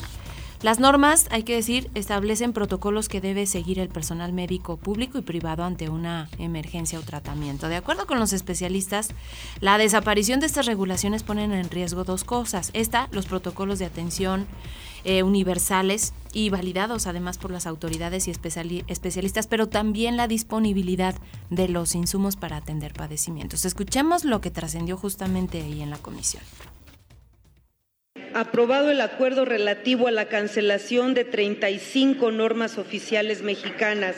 Las 0.61 0.79
normas, 0.79 1.27
hay 1.29 1.43
que 1.43 1.53
decir, 1.53 1.91
establecen 1.93 2.53
protocolos 2.53 3.09
que 3.09 3.19
debe 3.19 3.45
seguir 3.45 3.79
el 3.79 3.89
personal 3.89 4.31
médico 4.31 4.77
público 4.77 5.17
y 5.17 5.23
privado 5.23 5.65
ante 5.65 5.89
una 5.89 6.29
emergencia 6.39 6.97
o 6.97 7.01
tratamiento. 7.01 7.67
De 7.67 7.75
acuerdo 7.75 8.07
con 8.07 8.17
los 8.17 8.31
especialistas, 8.31 9.09
la 9.59 9.77
desaparición 9.77 10.39
de 10.39 10.45
estas 10.45 10.65
regulaciones 10.65 11.23
ponen 11.23 11.51
en 11.51 11.69
riesgo 11.69 12.05
dos 12.05 12.23
cosas. 12.23 12.69
Esta, 12.71 13.09
los 13.11 13.25
protocolos 13.25 13.77
de 13.77 13.83
atención 13.83 14.47
eh, 15.03 15.21
universales 15.21 16.13
y 16.33 16.49
validados 16.49 17.07
además 17.07 17.37
por 17.37 17.51
las 17.51 17.67
autoridades 17.67 18.27
y 18.27 18.31
especialistas, 18.31 19.47
pero 19.47 19.69
también 19.69 20.17
la 20.17 20.27
disponibilidad 20.27 21.15
de 21.49 21.69
los 21.69 21.95
insumos 21.95 22.35
para 22.35 22.57
atender 22.57 22.93
padecimientos. 22.93 23.63
Escuchemos 23.63 24.25
lo 24.25 24.41
que 24.41 24.51
trascendió 24.51 24.97
justamente 24.97 25.61
ahí 25.61 25.81
en 25.81 25.89
la 25.89 25.97
comisión 25.97 26.43
aprobado 28.33 28.89
el 28.89 28.99
acuerdo 29.01 29.45
relativo 29.45 30.07
a 30.07 30.11
la 30.11 30.27
cancelación 30.27 31.13
de 31.13 31.23
35 31.23 32.31
normas 32.31 32.77
oficiales 32.77 33.43
mexicanas 33.43 34.15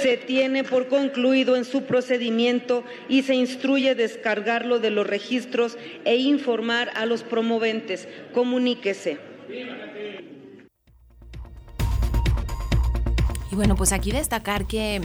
se 0.00 0.16
tiene 0.16 0.64
por 0.64 0.88
concluido 0.88 1.56
en 1.56 1.64
su 1.64 1.84
procedimiento 1.84 2.84
y 3.08 3.22
se 3.22 3.34
instruye 3.34 3.94
descargarlo 3.94 4.78
de 4.78 4.90
los 4.90 5.06
registros 5.06 5.78
e 6.04 6.16
informar 6.16 6.90
a 6.94 7.06
los 7.06 7.22
promoventes. 7.22 8.08
Comuníquese. 8.32 9.18
Y 13.56 13.58
bueno, 13.58 13.74
pues 13.74 13.92
aquí 13.92 14.12
destacar 14.12 14.66
que 14.66 15.00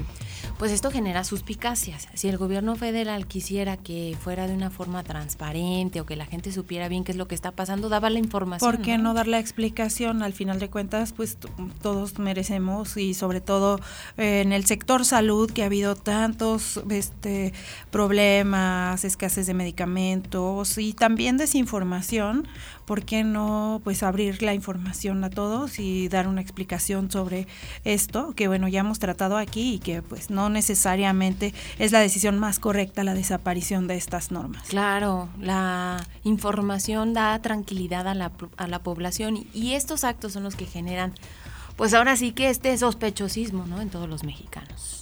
pues 0.58 0.74
esto 0.74 0.91
genera 0.91 1.24
suspicacias. 1.24 2.08
Si 2.13 2.27
el 2.27 2.38
gobierno 2.38 2.75
federal 2.75 3.25
quisiera 3.25 3.77
que 3.77 4.15
fuera 4.22 4.46
de 4.46 4.53
una 4.53 4.70
forma 4.70 5.03
transparente 5.03 6.01
o 6.01 6.05
que 6.05 6.15
la 6.15 6.25
gente 6.25 6.51
supiera 6.51 6.88
bien 6.88 7.03
qué 7.03 7.13
es 7.13 7.17
lo 7.17 7.27
que 7.27 7.34
está 7.34 7.51
pasando, 7.51 7.89
daba 7.89 8.10
la 8.10 8.20
información. 8.20 8.70
¿Por 8.70 8.81
qué 8.81 8.98
no, 8.98 9.13
dar 9.13 9.27
la 9.27 9.39
explicación? 9.39 10.22
Al 10.22 10.34
final 10.34 10.60
de 10.60 10.70
cuentas, 10.70 11.13
pues 11.13 11.38
todos 11.81 12.20
merecemos 12.20 12.98
y 12.98 13.13
sobre 13.13 13.41
todo 13.41 13.79
eh, 14.17 14.41
en 14.41 14.51
el 14.51 14.65
sector 14.65 15.05
salud 15.05 15.50
que 15.50 15.63
ha 15.63 15.67
habido 15.67 15.96
tantos 15.96 16.81
este, 16.89 17.53
problemas, 17.89 19.05
escasez 19.05 19.48
de 19.48 19.53
medicamentos 19.53 20.77
y 20.77 20.93
también 20.93 21.38
desinformación, 21.38 22.48
¿por 22.91 23.05
qué 23.05 23.24
no 23.24 23.79
pues 23.86 24.03
abrir 24.03 24.43
la 24.43 24.53
información 24.53 25.24
a 25.24 25.29
todos 25.29 25.79
y 25.79 26.10
dar 26.10 26.27
una 26.27 26.41
explicación 26.41 27.10
sobre 27.10 27.48
esto 27.86 28.33
que 28.36 28.50
bueno, 28.50 28.67
ya 28.67 28.81
hemos 28.81 29.00
tratado 29.00 29.38
aquí 29.38 29.75
y 29.75 29.79
que 29.79 30.01
pues 30.01 30.29
no 30.29 30.50
necesariamente 30.50 31.53
es 31.79 31.93
la 31.93 32.01
decisión 32.01 32.38
más 32.38 32.60
correcta 32.60 33.05
la 33.05 33.13
desaparición 33.13 33.88
de 33.88 33.95
estas 33.95 34.29
normas. 34.29 34.67
Claro, 34.67 35.29
la 35.39 36.05
información 36.25 37.13
da 37.13 37.39
tranquilidad 37.39 38.10
a 38.10 38.13
la, 38.13 38.33
a 38.57 38.67
la 38.67 38.79
población 38.79 39.48
y 39.53 39.71
estos 39.75 40.03
actos 40.03 40.33
son 40.33 40.43
los 40.43 40.57
que 40.57 40.65
generan 40.65 41.13
pues 41.77 41.93
ahora 41.93 42.17
sí 42.17 42.33
que 42.33 42.50
este 42.50 42.77
sospechosismo, 42.77 43.67
¿no? 43.67 43.79
en 43.79 43.89
todos 43.89 44.10
los 44.10 44.25
mexicanos. 44.25 45.00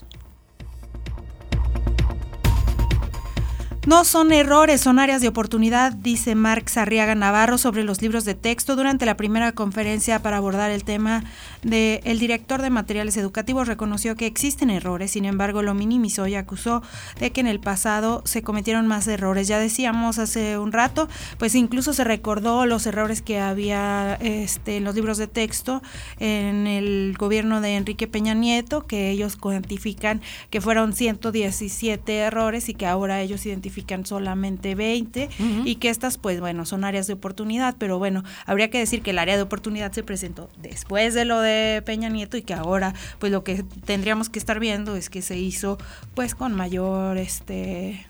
No 3.89 4.05
son 4.05 4.31
errores, 4.31 4.81
son 4.81 5.00
áreas 5.00 5.19
de 5.19 5.27
oportunidad, 5.27 5.93
dice 5.93 6.36
Marx 6.36 6.77
Arriaga 6.77 7.15
Navarro 7.15 7.58
sobre 7.58 7.84
los 7.84 8.03
libros 8.03 8.24
de 8.24 8.36
texto 8.36 8.75
durante 8.75 9.08
la 9.08 9.17
primera 9.17 9.51
conferencia 9.51 10.22
para 10.22 10.38
abordar 10.38 10.69
el 10.69 10.84
tema 10.84 11.24
de 11.63 12.00
el 12.03 12.19
director 12.19 12.62
de 12.62 12.69
materiales 12.69 13.17
educativos 13.17 13.67
reconoció 13.67 14.15
que 14.15 14.27
existen 14.27 14.69
errores, 14.69 15.10
sin 15.10 15.25
embargo 15.25 15.63
lo 15.63 15.74
minimizó 15.74 16.27
y 16.27 16.36
acusó 16.36 16.84
de 17.19 17.31
que 17.31 17.41
en 17.41 17.48
el 17.48 17.60
pasado 17.60 18.22
se 18.25 18.43
cometieron 18.43 18.86
más 18.86 19.08
errores. 19.08 19.48
Ya 19.48 19.58
decíamos 19.58 20.19
hace 20.19 20.60
un 20.60 20.72
rato, 20.72 21.10
pues 21.39 21.55
incluso 21.55 21.91
se 21.91 22.03
recordó 22.03 22.67
los 22.67 22.86
errores 22.86 23.24
que 23.24 23.39
había 23.39 24.19
este, 24.22 24.77
en 24.77 24.84
los 24.84 24.93
libros 24.93 25.17
de 25.17 25.25
texto 25.25 25.81
en 26.19 26.67
el 26.67 27.15
gobierno 27.17 27.60
de 27.60 27.75
Enrique 27.75 28.08
Peña 28.08 28.36
Nieto, 28.36 28.86
que 28.86 29.10
ellos 29.10 29.36
cuantifican 29.36 30.22
que 30.51 30.62
fueron 30.62 30.93
117 30.93 32.17
errores 32.17 32.69
y 32.69 32.75
que 32.75 32.86
ahora 32.86 33.22
ellos 33.22 33.48
identifican 33.48 33.78
solamente 34.05 34.75
20 34.75 35.29
y 35.65 35.75
que 35.75 35.89
estas, 35.89 36.17
pues 36.17 36.39
bueno, 36.39 36.65
son 36.65 36.83
áreas 36.83 37.07
de 37.07 37.13
oportunidad, 37.13 37.75
pero 37.77 38.00
bueno, 38.00 38.24
habría 38.45 38.69
que 38.69 38.79
decir 38.79 39.01
que 39.01 39.12
el 39.12 39.19
área 39.19 39.36
de 39.36 39.43
oportunidad 39.43 39.91
se 39.91 40.03
presentó 40.03 40.50
después 40.62 41.13
de 41.13 41.25
lo 41.25 41.39
de 41.39 41.81
Peña 41.86 42.09
Nieto 42.09 42.38
y 42.38 42.41
que 42.41 42.53
ahora, 42.53 42.93
pues 43.19 43.31
lo 43.31 43.43
que 43.43 43.63
tendríamos 43.86 44.29
que 44.29 44.39
estar 44.39 44.59
viendo 44.59 44.95
es 44.95 45.09
que 45.09 45.21
se 45.21 45.38
hizo, 45.38 45.77
pues 46.15 46.36
con 46.36 46.53
mayor, 46.55 47.17
este 47.17 48.05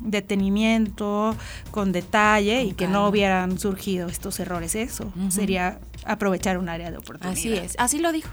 detenimiento, 0.00 1.36
con 1.70 1.92
detalle 1.92 2.62
y 2.64 2.72
que 2.72 2.86
no 2.88 3.08
hubieran 3.08 3.58
surgido 3.58 4.08
estos 4.08 4.38
errores. 4.40 4.74
Eso 4.74 5.12
sería 5.28 5.80
aprovechar 6.04 6.58
un 6.58 6.68
área 6.68 6.90
de 6.90 6.98
oportunidad. 6.98 7.38
Así 7.38 7.52
es, 7.52 7.74
así 7.78 7.98
lo 7.98 8.12
dijo. 8.12 8.30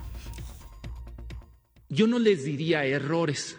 Yo 1.89 2.07
no 2.07 2.19
les 2.19 2.43
diría 2.43 2.85
errores, 2.85 3.57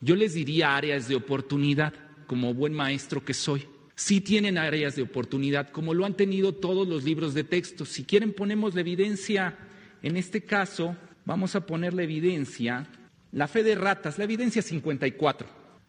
yo 0.00 0.14
les 0.14 0.34
diría 0.34 0.76
áreas 0.76 1.08
de 1.08 1.16
oportunidad 1.16 1.92
como 2.26 2.54
buen 2.54 2.72
maestro 2.72 3.24
que 3.24 3.34
soy. 3.34 3.66
Sí 3.94 4.20
tienen 4.20 4.58
áreas 4.58 4.94
de 4.94 5.02
oportunidad, 5.02 5.70
como 5.70 5.94
lo 5.94 6.04
han 6.04 6.14
tenido 6.14 6.52
todos 6.52 6.86
los 6.86 7.04
libros 7.04 7.32
de 7.32 7.44
texto. 7.44 7.84
Si 7.84 8.04
quieren 8.04 8.32
ponemos 8.32 8.74
la 8.74 8.82
evidencia, 8.82 9.56
en 10.02 10.16
este 10.16 10.42
caso 10.42 10.96
vamos 11.24 11.56
a 11.56 11.64
poner 11.64 11.94
la 11.94 12.02
evidencia, 12.02 12.86
la 13.32 13.48
fe 13.48 13.62
de 13.62 13.74
ratas, 13.74 14.18
la 14.18 14.24
evidencia 14.24 14.62
54. 14.62 15.48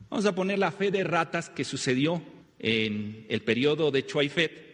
Vamos 0.10 0.25
a 0.25 0.34
poner 0.34 0.58
la 0.60 0.72
fe 0.72 0.89
de 0.89 1.03
ratas 1.03 1.50
que 1.50 1.65
sucedió 1.65 2.22
en 2.60 3.25
el 3.29 3.41
periodo 3.41 3.91
de 3.91 4.06
Chuaifet, 4.06 4.67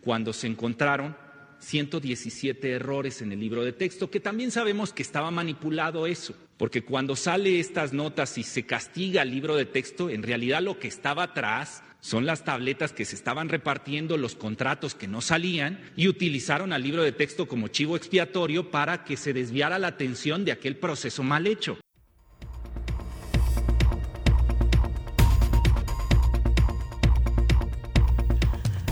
cuando 0.00 0.32
se 0.32 0.46
encontraron 0.46 1.16
117 1.60 2.70
errores 2.72 3.22
en 3.22 3.32
el 3.32 3.40
libro 3.40 3.64
de 3.64 3.72
texto, 3.72 4.10
que 4.10 4.20
también 4.20 4.50
sabemos 4.50 4.92
que 4.92 5.02
estaba 5.02 5.30
manipulado 5.30 6.06
eso, 6.06 6.34
porque 6.56 6.82
cuando 6.82 7.16
sale 7.16 7.60
estas 7.60 7.92
notas 7.92 8.38
y 8.38 8.42
se 8.42 8.64
castiga 8.66 9.22
el 9.22 9.30
libro 9.30 9.56
de 9.56 9.66
texto, 9.66 10.10
en 10.10 10.22
realidad 10.22 10.62
lo 10.62 10.78
que 10.78 10.88
estaba 10.88 11.24
atrás 11.24 11.82
son 12.00 12.26
las 12.26 12.44
tabletas 12.44 12.92
que 12.92 13.04
se 13.04 13.16
estaban 13.16 13.48
repartiendo, 13.48 14.16
los 14.16 14.36
contratos 14.36 14.94
que 14.94 15.08
no 15.08 15.20
salían 15.20 15.80
y 15.96 16.08
utilizaron 16.08 16.72
al 16.72 16.82
libro 16.82 17.02
de 17.02 17.12
texto 17.12 17.48
como 17.48 17.68
chivo 17.68 17.96
expiatorio 17.96 18.70
para 18.70 19.04
que 19.04 19.16
se 19.16 19.32
desviara 19.32 19.78
la 19.78 19.88
atención 19.88 20.44
de 20.44 20.52
aquel 20.52 20.76
proceso 20.76 21.22
mal 21.22 21.46
hecho. 21.46 21.78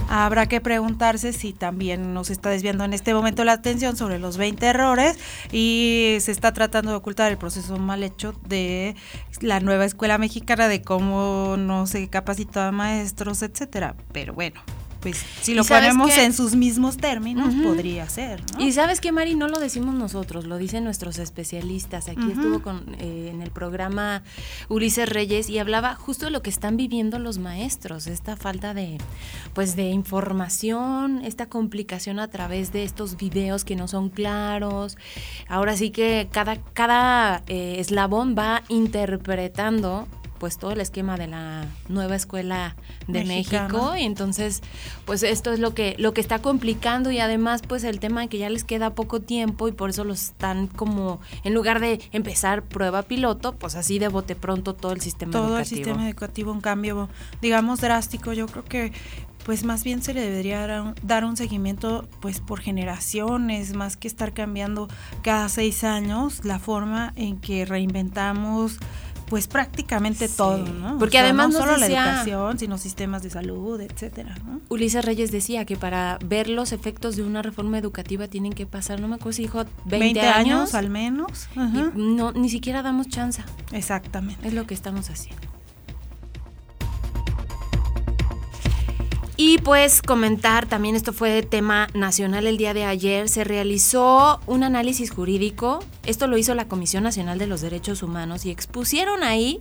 Habrá 0.09 0.47
que 0.47 0.61
preguntarse 0.61 1.33
si 1.33 1.53
también 1.53 2.15
nos 2.15 2.31
está 2.31 2.51
desviando 2.51 2.85
en 2.85 2.93
este 2.93 3.13
momento 3.13 3.45
la 3.45 3.53
atención 3.53 3.97
sobre 3.97 4.19
los 4.19 4.37
20 4.37 4.65
errores 4.65 5.19
y 5.51 6.17
se 6.21 6.31
está 6.31 6.53
tratando 6.53 6.93
de 6.93 6.97
ocultar 6.97 7.31
el 7.33 7.39
proceso 7.39 7.77
mal 7.77 8.03
hecho 8.03 8.33
de 8.47 8.95
la 9.41 9.61
nueva 9.61 9.85
escuela 9.85 10.17
mexicana 10.19 10.69
de 10.69 10.83
cómo 10.83 11.57
no 11.59 11.87
se 11.87 12.09
capacita 12.09 12.69
a 12.69 12.73
maestros, 12.73 13.43
etcétera. 13.43 13.97
Pero 14.13 14.33
bueno, 14.33 14.63
pues 15.07 15.25
si 15.41 15.55
lo 15.55 15.65
ponemos 15.65 16.11
en 16.19 16.33
sus 16.33 16.57
mismos 16.57 16.97
términos, 16.97 17.55
podría 17.63 18.09
ser. 18.09 18.43
Y 18.59 18.73
sabes 18.73 19.01
que, 19.01 19.13
Mari, 19.13 19.37
no 19.37 19.47
lo 19.47 19.61
decimos 19.61 19.95
nosotros, 19.95 20.47
lo 20.47 20.59
dicen 20.59 20.83
nuestros 20.83 21.21
especialistas. 21.21 22.09
Aquí 22.09 22.33
estuvo 22.33 22.61
con, 22.61 22.97
eh, 22.99 23.31
en 23.33 23.41
el 23.41 23.53
programa 23.53 24.25
Ulises 24.69 25.09
Reyes 25.09 25.49
y 25.49 25.61
hablaba 25.61 25.95
justo 25.95 26.25
de 26.25 26.33
lo 26.33 26.43
que 26.43 26.51
están 26.51 26.77
viviendo 26.77 27.21
los 27.21 27.39
maestros, 27.39 28.09
esta 28.09 28.37
falta 28.37 28.75
de, 28.75 28.99
pues, 29.55 29.77
de 29.77 29.91
información, 29.91 31.21
esta 31.25 31.47
complicación 31.47 32.19
a 32.19 32.27
través 32.27 32.73
de 32.73 32.83
estos 32.83 33.17
videos 33.17 33.65
que 33.65 33.77
no 33.77 33.87
son 33.87 34.09
claros. 34.09 34.99
Ahora 35.47 35.77
sí 35.77 35.91
que 35.91 36.27
cada, 36.33 36.57
cada 36.57 37.45
eh, 37.47 37.77
eslabón 37.79 38.35
va 38.37 38.65
interpretando 38.69 40.09
pues 40.39 40.59
todo 40.59 40.73
el 40.73 40.81
esquema 40.81 41.17
de 41.17 41.27
la 41.27 41.65
nueva 41.89 42.17
escuela 42.17 42.77
de 43.07 43.25
México. 43.25 43.97
Y 43.97 44.05
entonces 44.05 44.63
pues 45.05 45.23
esto 45.23 45.53
es 45.53 45.59
lo 45.59 45.75
que 45.75 45.95
lo 45.99 46.13
que 46.13 46.21
está 46.21 46.41
complicando. 46.41 47.11
Y 47.11 47.19
además 47.19 47.63
pues 47.67 47.85
el 47.85 48.01
tema 48.01 48.23
de 48.23 48.29
que 48.29 48.39
ya 48.39 48.51
les 48.51 48.65
queda 48.65 48.95
poco 48.95 49.21
tiempo 49.21 49.69
y 49.69 49.73
por 49.73 49.91
eso 49.91 50.05
los 50.05 50.23
están 50.23 50.67
como 50.67 51.21
en 51.45 51.55
lugar 51.55 51.81
de 51.81 52.01
empezar 52.13 52.63
prueba 52.63 53.03
piloto 53.03 53.57
pues 53.57 53.75
así 53.75 53.99
de 53.99 54.09
bote 54.09 54.35
pronto 54.35 54.75
todo 54.75 54.93
el 54.93 55.01
sistema 55.01 55.33
todo 55.33 55.47
educativo. 55.49 55.79
el 55.79 55.85
sistema 55.85 56.09
educativo 56.09 56.53
un 56.53 56.61
cambio 56.61 57.09
digamos 57.41 57.81
drástico. 57.81 58.33
Yo 58.33 58.47
creo 58.47 58.65
que 58.65 58.93
pues 59.47 59.63
más 59.63 59.85
bien 59.85 60.03
se 60.03 60.13
le 60.13 60.23
debería 60.23 60.93
dar 61.05 61.25
un 61.25 61.37
seguimiento 61.37 62.09
pues 62.21 62.41
por 62.41 62.61
generaciones, 62.61 63.75
más 63.75 63.97
que 63.97 64.09
estar 64.09 64.33
cambiando 64.33 64.89
cada 65.23 65.49
seis 65.49 65.85
años 65.85 66.45
la 66.45 66.59
forma 66.59 67.13
en 67.15 67.39
que 67.39 67.65
reinventamos 67.65 68.79
pues 69.29 69.49
prácticamente 69.49 70.29
todo, 70.29 70.59
¿no? 70.59 70.99
Porque 70.99 71.19
además 71.19 71.51
no 71.51 71.61
solo 71.61 71.77
la 71.77 71.87
educación, 71.87 72.59
sino 72.59 72.79
sistemas 72.79 73.23
de 73.23 73.31
salud, 73.31 73.81
etcétera, 73.81 74.37
¿no? 74.45 74.61
Ulises 74.69 75.05
Reyes 75.05 75.33
decía 75.33 75.65
que 75.65 75.77
para 75.77 76.19
ver 76.25 76.49
los 76.49 76.73
efectos 76.73 77.17
de 77.17 77.23
una 77.23 77.43
reforma 77.43 77.79
educativa 77.79 78.29
tienen 78.29 78.53
que 78.53 78.67
pasar, 78.67 79.01
no 79.01 79.09
me 79.09 79.17
acuerdo 79.17 79.33
si 79.33 79.43
dijo 79.43 79.65
20, 79.87 80.21
años, 80.21 80.75
al 80.75 80.91
menos, 80.91 81.49
no 81.95 82.33
ni 82.33 82.49
siquiera 82.49 82.83
damos 82.83 83.09
chance. 83.09 83.43
Exactamente. 83.73 84.47
Es 84.47 84.55
lo 84.55 84.67
que 84.67 84.75
estamos 84.75 85.11
haciendo. 85.11 85.56
Y 89.39 89.59
pues 89.59 90.01
comentar, 90.01 90.67
también 90.67 90.97
esto 90.97 91.13
fue 91.13 91.43
tema 91.43 91.89
nacional 91.93 92.47
el 92.47 92.57
día 92.57 92.73
de 92.73 92.85
ayer, 92.85 93.29
se 93.29 93.45
realizó 93.45 94.41
un 94.47 94.65
análisis 94.65 95.11
jurídico, 95.11 95.81
esto 96.07 96.27
lo 96.27 96.39
hizo 96.39 96.55
la 96.55 96.69
Comisión 96.69 97.03
Nacional 97.03 97.39
de 97.39 97.47
los 97.47 97.61
Derechos 97.61 98.03
Humanos 98.03 98.47
y 98.47 98.51
expusieron 98.51 99.23
ahí 99.23 99.61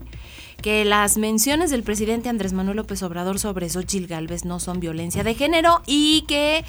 que 0.62 0.86
las 0.86 1.18
menciones 1.18 1.72
del 1.72 1.84
presidente 1.84 2.30
Andrés 2.30 2.54
Manuel 2.54 2.78
López 2.78 3.04
Obrador 3.04 3.40
sobre 3.40 3.70
Xochitl 3.70 4.08
Galvez 4.08 4.46
no 4.46 4.60
son 4.60 4.80
violencia 4.80 5.24
de 5.24 5.36
género 5.36 5.82
y 5.86 6.24
que 6.28 6.66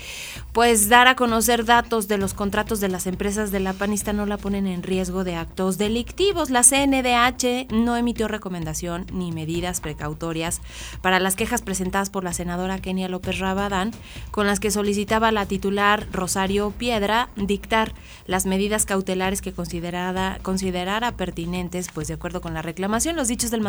pues 0.52 0.88
dar 0.88 1.08
a 1.08 1.16
conocer 1.16 1.64
datos 1.64 2.08
de 2.08 2.18
los 2.18 2.34
contratos 2.34 2.80
de 2.80 2.88
las 2.88 3.06
empresas 3.06 3.50
de 3.50 3.60
la 3.60 3.72
panista 3.72 4.12
no 4.12 4.26
la 4.26 4.38
ponen 4.38 4.66
en 4.66 4.82
riesgo 4.82 5.24
de 5.24 5.36
actos 5.36 5.78
delictivos. 5.78 6.50
La 6.50 6.62
CNDH 6.62 7.72
no 7.72 7.96
emitió 7.96 8.28
recomendación 8.28 9.06
ni 9.12 9.32
medidas 9.32 9.80
precautorias 9.80 10.60
para 11.02 11.20
las 11.20 11.36
quejas 11.36 11.62
presentadas 11.62 12.10
por 12.10 12.24
la 12.24 12.32
senadora 12.32 12.78
Kenia 12.78 13.08
López 13.08 13.38
Rabadán, 13.38 13.92
con 14.30 14.46
las 14.46 14.60
que 14.60 14.70
solicitaba 14.70 15.32
la 15.32 15.46
titular 15.46 16.06
Rosario 16.12 16.70
Piedra 16.70 17.28
dictar 17.36 17.92
las 18.26 18.46
medidas 18.46 18.86
cautelares 18.86 19.42
que 19.42 19.52
considerada, 19.52 20.38
considerara 20.42 21.16
pertinentes, 21.16 21.88
pues 21.92 22.08
de 22.08 22.14
acuerdo 22.14 22.40
con 22.40 22.54
la 22.54 22.62
reclamación, 22.62 23.16
los 23.16 23.28
dichos 23.28 23.50
del 23.50 23.60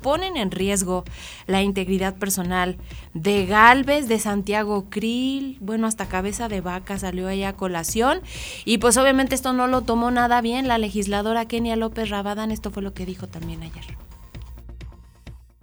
ponen 0.00 0.36
en 0.36 0.50
riesgo 0.50 1.04
la 1.46 1.62
integridad 1.62 2.16
personal 2.16 2.76
de 3.14 3.46
Galvez, 3.46 4.08
de 4.08 4.18
Santiago 4.18 4.90
Krill, 4.90 5.58
bueno, 5.60 5.86
hasta 5.86 6.08
cabeza 6.08 6.48
de 6.48 6.60
vaca 6.60 6.98
salió 6.98 7.28
ahí 7.28 7.44
a 7.44 7.54
colación. 7.54 8.20
Y 8.64 8.78
pues 8.78 8.96
obviamente 8.96 9.34
esto 9.34 9.52
no 9.52 9.66
lo 9.66 9.82
tomó 9.82 10.10
nada 10.10 10.40
bien 10.40 10.68
la 10.68 10.78
legisladora 10.78 11.46
Kenia 11.46 11.76
López 11.76 12.10
Rabadán, 12.10 12.50
esto 12.50 12.70
fue 12.70 12.82
lo 12.82 12.94
que 12.94 13.06
dijo 13.06 13.26
también 13.26 13.62
ayer. 13.62 13.84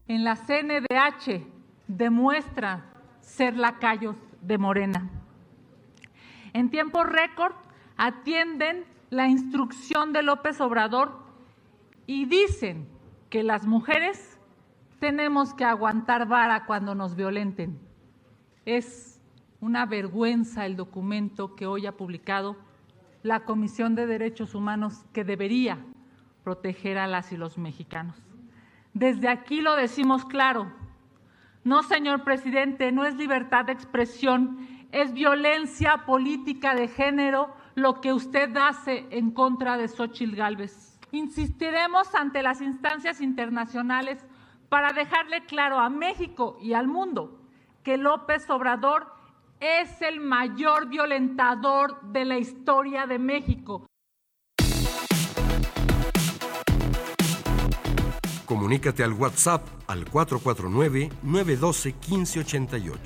En 0.08 0.24
la 0.24 0.36
CNDH 0.36 1.46
demuestra 1.88 2.86
ser 3.22 3.58
lacayos 3.58 4.16
de 4.42 4.58
Morena. 4.58 5.10
En 6.54 6.70
tiempo 6.70 7.04
récord 7.04 7.54
atienden 7.98 8.86
la 9.10 9.28
instrucción 9.28 10.14
de 10.14 10.24
López 10.24 10.62
Obrador 10.62 11.20
y 12.08 12.26
dicen 12.26 12.88
que 13.30 13.44
las 13.44 13.66
mujeres 13.66 14.40
tenemos 15.00 15.54
que 15.54 15.66
aguantar 15.66 16.28
vara 16.28 16.66
cuando 16.66 16.96
nos 16.96 17.16
violenten. 17.16 17.80
Es 18.66 19.22
una 19.60 19.86
vergüenza 19.86 20.66
el 20.66 20.76
documento 20.76 21.56
que 21.56 21.66
hoy 21.66 21.86
ha 21.86 21.98
publicado 21.98 22.56
la 23.24 23.42
Comisión 23.42 23.96
de 23.96 24.06
Derechos 24.06 24.54
Humanos 24.54 25.06
que 25.12 25.24
debería 25.24 25.80
proteger 26.44 26.98
a 26.98 27.08
las 27.08 27.32
y 27.32 27.38
los 27.38 27.58
mexicanos. 27.58 28.16
Desde 28.94 29.28
aquí 29.28 29.62
lo 29.62 29.76
decimos 29.76 30.26
claro. 30.26 30.72
No, 31.64 31.82
señor 31.82 32.24
presidente, 32.24 32.92
no 32.92 33.04
es 33.06 33.16
libertad 33.16 33.66
de 33.66 33.72
expresión, 33.72 34.60
es 34.92 35.12
violencia 35.12 36.06
política 36.06 36.76
de 36.76 36.88
género 36.88 37.54
lo 37.74 38.00
que 38.00 38.14
usted 38.14 38.56
hace 38.56 39.08
en 39.10 39.32
contra 39.32 39.76
de 39.76 39.88
Xochitl 39.88 40.36
Gálvez. 40.36 40.85
Insistiremos 41.16 42.14
ante 42.14 42.44
las 42.44 42.60
instancias 42.60 43.22
internacionales 43.22 44.20
para 44.68 44.92
dejarle 44.92 45.46
claro 45.46 45.80
a 45.80 45.90
México 45.90 46.58
y 46.62 46.74
al 46.74 46.90
mundo 46.90 47.40
que 47.84 47.96
López 47.96 48.50
Obrador 48.50 49.14
es 49.62 50.02
el 50.02 50.20
mayor 50.20 50.90
violentador 50.90 52.02
de 52.02 52.26
la 52.26 52.38
historia 52.38 53.08
de 53.08 53.18
México. 53.18 53.88
Comunícate 58.46 59.02
al 59.02 59.14
WhatsApp 59.14 59.66
al 59.88 60.04
449-912-1588. 60.12 62.98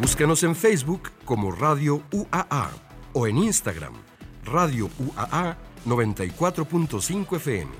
Búscanos 0.00 0.42
en 0.44 0.56
Facebook 0.56 1.10
como 1.26 1.52
Radio 1.52 2.00
UAA 2.10 2.70
o 3.12 3.26
en 3.26 3.36
Instagram, 3.36 3.92
Radio 4.46 4.88
UAA 4.98 5.58
94.5 5.86 7.36
FM. 7.36 7.70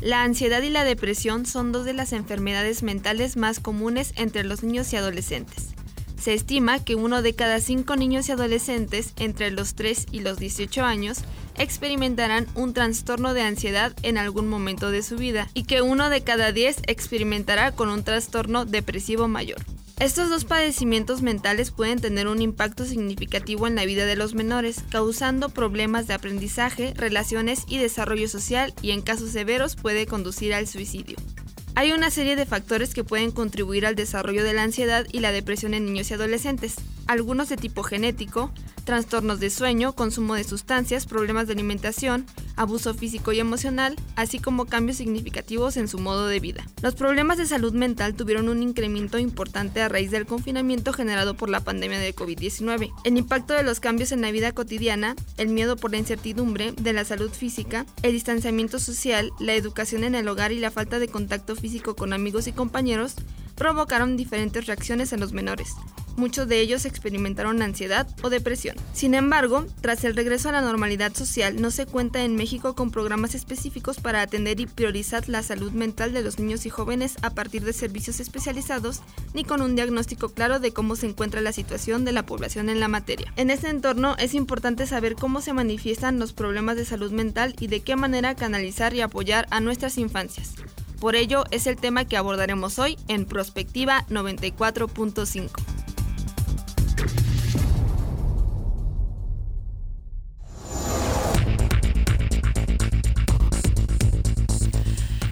La 0.00 0.22
ansiedad 0.22 0.62
y 0.62 0.70
la 0.70 0.84
depresión 0.84 1.44
son 1.44 1.70
dos 1.70 1.84
de 1.84 1.92
las 1.92 2.12
enfermedades 2.12 2.82
mentales 2.82 3.36
más 3.36 3.60
comunes 3.60 4.12
entre 4.16 4.44
los 4.44 4.62
niños 4.62 4.92
y 4.92 4.96
adolescentes. 4.96 5.74
Se 6.20 6.34
estima 6.34 6.84
que 6.84 6.96
uno 6.96 7.22
de 7.22 7.34
cada 7.34 7.60
cinco 7.60 7.94
niños 7.94 8.28
y 8.28 8.32
adolescentes 8.32 9.12
entre 9.18 9.50
los 9.50 9.74
3 9.74 10.06
y 10.10 10.20
los 10.20 10.38
18 10.38 10.84
años 10.84 11.18
experimentarán 11.56 12.46
un 12.54 12.74
trastorno 12.74 13.34
de 13.34 13.42
ansiedad 13.42 13.94
en 14.02 14.18
algún 14.18 14.48
momento 14.48 14.90
de 14.90 15.02
su 15.02 15.16
vida 15.16 15.48
y 15.54 15.64
que 15.64 15.82
uno 15.82 16.10
de 16.10 16.22
cada 16.22 16.52
10 16.52 16.82
experimentará 16.86 17.72
con 17.72 17.88
un 17.88 18.02
trastorno 18.02 18.64
depresivo 18.64 19.28
mayor. 19.28 19.58
Estos 20.00 20.28
dos 20.28 20.44
padecimientos 20.44 21.22
mentales 21.22 21.72
pueden 21.72 22.00
tener 22.00 22.28
un 22.28 22.40
impacto 22.40 22.84
significativo 22.84 23.66
en 23.66 23.74
la 23.74 23.84
vida 23.84 24.06
de 24.06 24.14
los 24.14 24.34
menores, 24.34 24.84
causando 24.90 25.48
problemas 25.48 26.06
de 26.06 26.14
aprendizaje, 26.14 26.94
relaciones 26.94 27.64
y 27.66 27.78
desarrollo 27.78 28.28
social 28.28 28.72
y 28.80 28.92
en 28.92 29.02
casos 29.02 29.30
severos 29.30 29.74
puede 29.74 30.06
conducir 30.06 30.54
al 30.54 30.68
suicidio. 30.68 31.16
Hay 31.78 31.92
una 31.92 32.10
serie 32.10 32.34
de 32.34 32.44
factores 32.44 32.92
que 32.92 33.04
pueden 33.04 33.30
contribuir 33.30 33.86
al 33.86 33.94
desarrollo 33.94 34.42
de 34.42 34.52
la 34.52 34.64
ansiedad 34.64 35.06
y 35.12 35.20
la 35.20 35.30
depresión 35.30 35.74
en 35.74 35.84
niños 35.84 36.10
y 36.10 36.14
adolescentes, 36.14 36.74
algunos 37.08 37.48
de 37.48 37.56
tipo 37.56 37.82
genético, 37.82 38.52
trastornos 38.84 39.40
de 39.40 39.50
sueño, 39.50 39.94
consumo 39.94 40.34
de 40.34 40.44
sustancias, 40.44 41.06
problemas 41.06 41.46
de 41.46 41.54
alimentación, 41.54 42.26
abuso 42.56 42.94
físico 42.94 43.32
y 43.32 43.40
emocional, 43.40 43.96
así 44.14 44.38
como 44.38 44.66
cambios 44.66 44.98
significativos 44.98 45.76
en 45.76 45.88
su 45.88 45.98
modo 45.98 46.26
de 46.26 46.40
vida. 46.40 46.64
Los 46.82 46.94
problemas 46.94 47.38
de 47.38 47.46
salud 47.46 47.72
mental 47.72 48.14
tuvieron 48.14 48.48
un 48.48 48.62
incremento 48.62 49.18
importante 49.18 49.82
a 49.82 49.88
raíz 49.88 50.10
del 50.10 50.26
confinamiento 50.26 50.92
generado 50.92 51.34
por 51.34 51.48
la 51.48 51.60
pandemia 51.60 51.98
de 51.98 52.14
COVID-19. 52.14 52.92
El 53.04 53.16
impacto 53.16 53.54
de 53.54 53.62
los 53.62 53.80
cambios 53.80 54.12
en 54.12 54.20
la 54.20 54.30
vida 54.30 54.52
cotidiana, 54.52 55.16
el 55.36 55.48
miedo 55.48 55.76
por 55.76 55.90
la 55.90 55.98
incertidumbre 55.98 56.72
de 56.72 56.92
la 56.92 57.04
salud 57.04 57.30
física, 57.30 57.86
el 58.02 58.12
distanciamiento 58.12 58.78
social, 58.78 59.32
la 59.38 59.54
educación 59.54 60.04
en 60.04 60.14
el 60.14 60.28
hogar 60.28 60.52
y 60.52 60.58
la 60.58 60.70
falta 60.70 60.98
de 60.98 61.08
contacto 61.08 61.56
físico 61.56 61.96
con 61.96 62.12
amigos 62.12 62.46
y 62.46 62.52
compañeros 62.52 63.16
provocaron 63.58 64.16
diferentes 64.16 64.66
reacciones 64.66 65.12
en 65.12 65.20
los 65.20 65.32
menores. 65.32 65.74
Muchos 66.18 66.48
de 66.48 66.58
ellos 66.58 66.84
experimentaron 66.84 67.62
ansiedad 67.62 68.08
o 68.22 68.28
depresión. 68.28 68.76
Sin 68.92 69.14
embargo, 69.14 69.66
tras 69.80 70.02
el 70.02 70.16
regreso 70.16 70.48
a 70.48 70.52
la 70.52 70.62
normalidad 70.62 71.14
social, 71.14 71.62
no 71.62 71.70
se 71.70 71.86
cuenta 71.86 72.24
en 72.24 72.34
México 72.34 72.74
con 72.74 72.90
programas 72.90 73.36
específicos 73.36 74.00
para 74.00 74.20
atender 74.20 74.58
y 74.58 74.66
priorizar 74.66 75.28
la 75.28 75.44
salud 75.44 75.70
mental 75.70 76.12
de 76.12 76.22
los 76.22 76.40
niños 76.40 76.66
y 76.66 76.70
jóvenes 76.70 77.16
a 77.22 77.30
partir 77.30 77.62
de 77.62 77.72
servicios 77.72 78.18
especializados, 78.18 79.00
ni 79.32 79.44
con 79.44 79.62
un 79.62 79.76
diagnóstico 79.76 80.30
claro 80.30 80.58
de 80.58 80.72
cómo 80.72 80.96
se 80.96 81.06
encuentra 81.06 81.40
la 81.40 81.52
situación 81.52 82.04
de 82.04 82.10
la 82.10 82.26
población 82.26 82.68
en 82.68 82.80
la 82.80 82.88
materia. 82.88 83.32
En 83.36 83.50
este 83.50 83.68
entorno 83.68 84.16
es 84.18 84.34
importante 84.34 84.88
saber 84.88 85.14
cómo 85.14 85.40
se 85.40 85.52
manifiestan 85.52 86.18
los 86.18 86.32
problemas 86.32 86.74
de 86.74 86.84
salud 86.84 87.12
mental 87.12 87.54
y 87.60 87.68
de 87.68 87.80
qué 87.80 87.94
manera 87.94 88.34
canalizar 88.34 88.92
y 88.92 89.02
apoyar 89.02 89.46
a 89.50 89.60
nuestras 89.60 89.98
infancias. 89.98 90.54
Por 91.00 91.14
ello 91.14 91.44
es 91.50 91.66
el 91.66 91.76
tema 91.76 92.06
que 92.06 92.16
abordaremos 92.16 92.78
hoy 92.78 92.98
en 93.06 93.24
Prospectiva 93.24 94.04
94.5. 94.08 95.87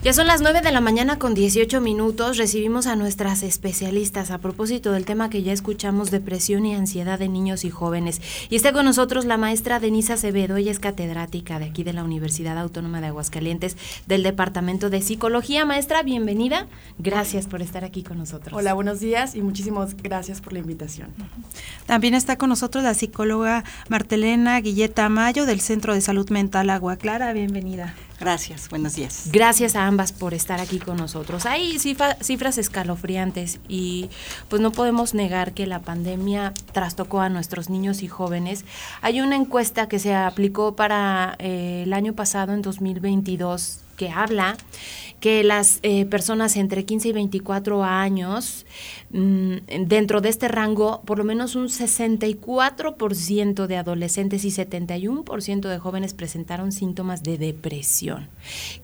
Ya 0.07 0.13
son 0.13 0.27
las 0.27 0.39
9 0.39 0.61
de 0.61 0.71
la 0.71 0.79
mañana 0.79 1.19
con 1.19 1.33
18 1.33 1.81
minutos. 1.81 2.37
Recibimos 2.37 2.87
a 2.87 2.95
nuestras 2.95 3.43
especialistas 3.43 4.31
a 4.31 4.37
propósito 4.37 4.93
del 4.93 5.03
tema 5.03 5.29
que 5.29 5.43
ya 5.43 5.51
escuchamos, 5.51 6.11
depresión 6.11 6.65
y 6.65 6.73
ansiedad 6.73 7.19
de 7.19 7.27
niños 7.27 7.65
y 7.65 7.71
jóvenes. 7.71 8.21
Y 8.49 8.55
está 8.55 8.71
con 8.71 8.85
nosotros 8.85 9.25
la 9.25 9.35
maestra 9.35 9.81
Denisa 9.81 10.13
Acevedo. 10.13 10.55
Ella 10.55 10.71
es 10.71 10.79
catedrática 10.79 11.59
de 11.59 11.65
aquí 11.65 11.83
de 11.83 11.91
la 11.91 12.05
Universidad 12.05 12.57
Autónoma 12.57 13.01
de 13.01 13.07
Aguascalientes 13.07 13.75
del 14.05 14.23
Departamento 14.23 14.89
de 14.89 15.01
Psicología. 15.01 15.65
Maestra, 15.65 16.03
bienvenida. 16.03 16.67
Gracias 16.97 17.45
por 17.45 17.61
estar 17.61 17.83
aquí 17.83 18.03
con 18.03 18.17
nosotros. 18.17 18.57
Hola, 18.57 18.73
buenos 18.75 19.01
días 19.01 19.35
y 19.35 19.41
muchísimas 19.41 19.97
gracias 19.97 20.39
por 20.39 20.53
la 20.53 20.59
invitación. 20.59 21.09
También 21.85 22.13
está 22.13 22.37
con 22.37 22.47
nosotros 22.47 22.81
la 22.81 22.93
psicóloga 22.93 23.65
Martelena 23.89 24.57
Guilleta 24.61 25.09
Mayo 25.09 25.45
del 25.45 25.59
Centro 25.59 25.93
de 25.93 25.99
Salud 25.99 26.29
Mental 26.29 26.69
Agua 26.69 26.95
Clara. 26.95 27.33
Bienvenida. 27.33 27.93
Gracias, 28.19 28.69
buenos 28.69 28.95
días. 28.95 29.29
Gracias 29.31 29.75
a 29.75 29.85
ambas 29.85 30.11
por 30.11 30.33
estar 30.33 30.59
aquí 30.59 30.79
con 30.79 30.97
nosotros. 30.97 31.45
Hay 31.45 31.77
cifras 31.77 32.57
escalofriantes 32.57 33.59
y 33.67 34.09
pues 34.49 34.61
no 34.61 34.71
podemos 34.71 35.13
negar 35.13 35.53
que 35.53 35.67
la 35.67 35.79
pandemia 35.81 36.53
trastocó 36.71 37.21
a 37.21 37.29
nuestros 37.29 37.69
niños 37.69 38.01
y 38.01 38.07
jóvenes. 38.07 38.65
Hay 39.01 39.21
una 39.21 39.35
encuesta 39.35 39.87
que 39.87 39.99
se 39.99 40.15
aplicó 40.15 40.75
para 40.75 41.35
eh, 41.37 41.83
el 41.85 41.93
año 41.93 42.13
pasado, 42.13 42.53
en 42.53 42.63
2022, 42.63 43.81
que 43.97 44.09
habla 44.09 44.55
que 45.19 45.43
las 45.43 45.79
eh, 45.81 46.05
personas 46.05 46.55
entre 46.57 46.85
15 46.85 47.09
y 47.09 47.11
24 47.11 47.83
años, 47.83 48.65
mm, 49.09 49.55
dentro 49.87 50.21
de 50.21 50.29
este 50.29 50.47
rango, 50.47 51.01
por 51.05 51.17
lo 51.17 51.23
menos 51.23 51.55
un 51.55 51.69
64% 51.69 53.65
de 53.65 53.77
adolescentes 53.77 54.45
y 54.45 54.51
71% 54.51 55.69
de 55.69 55.79
jóvenes 55.79 56.13
presentaron 56.13 56.71
síntomas 56.71 57.23
de 57.23 57.39
depresión. 57.39 58.29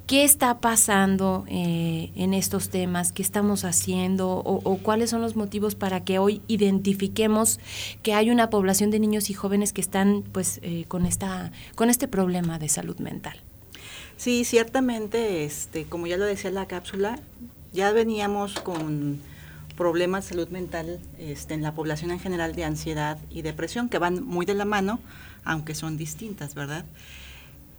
¿Qué 0.07 0.23
está 0.23 0.59
pasando 0.59 1.45
eh, 1.47 2.11
en 2.15 2.33
estos 2.33 2.69
temas? 2.69 3.11
¿Qué 3.11 3.21
estamos 3.21 3.63
haciendo? 3.63 4.37
O, 4.37 4.77
cuáles 4.77 5.11
son 5.11 5.21
los 5.21 5.35
motivos 5.35 5.75
para 5.75 6.03
que 6.03 6.17
hoy 6.17 6.41
identifiquemos 6.47 7.59
que 8.01 8.13
hay 8.13 8.31
una 8.31 8.49
población 8.49 8.89
de 8.89 8.99
niños 8.99 9.29
y 9.29 9.33
jóvenes 9.33 9.71
que 9.71 9.81
están 9.81 10.23
pues 10.31 10.59
eh, 10.63 10.85
con, 10.87 11.05
esta, 11.05 11.51
con 11.75 11.91
este 11.91 12.07
problema 12.07 12.57
de 12.57 12.69
salud 12.69 12.97
mental? 12.97 13.37
Sí, 14.23 14.45
ciertamente, 14.45 15.43
este, 15.43 15.83
como 15.83 16.07
ya 16.07 16.15
lo 16.15 16.23
decía 16.23 16.49
la 16.49 16.65
cápsula, 16.65 17.19
ya 17.73 17.91
veníamos 17.91 18.57
con 18.57 19.19
problemas 19.75 20.23
de 20.23 20.29
salud 20.29 20.47
mental 20.47 21.01
este, 21.19 21.55
en 21.55 21.61
la 21.61 21.75
población 21.75 22.09
en 22.09 22.21
general 22.21 22.55
de 22.55 22.63
ansiedad 22.63 23.17
y 23.29 23.41
depresión, 23.41 23.89
que 23.89 23.97
van 23.97 24.23
muy 24.23 24.45
de 24.45 24.53
la 24.53 24.63
mano, 24.63 25.01
aunque 25.43 25.75
son 25.75 25.97
distintas, 25.97 26.55
¿verdad? 26.55 26.85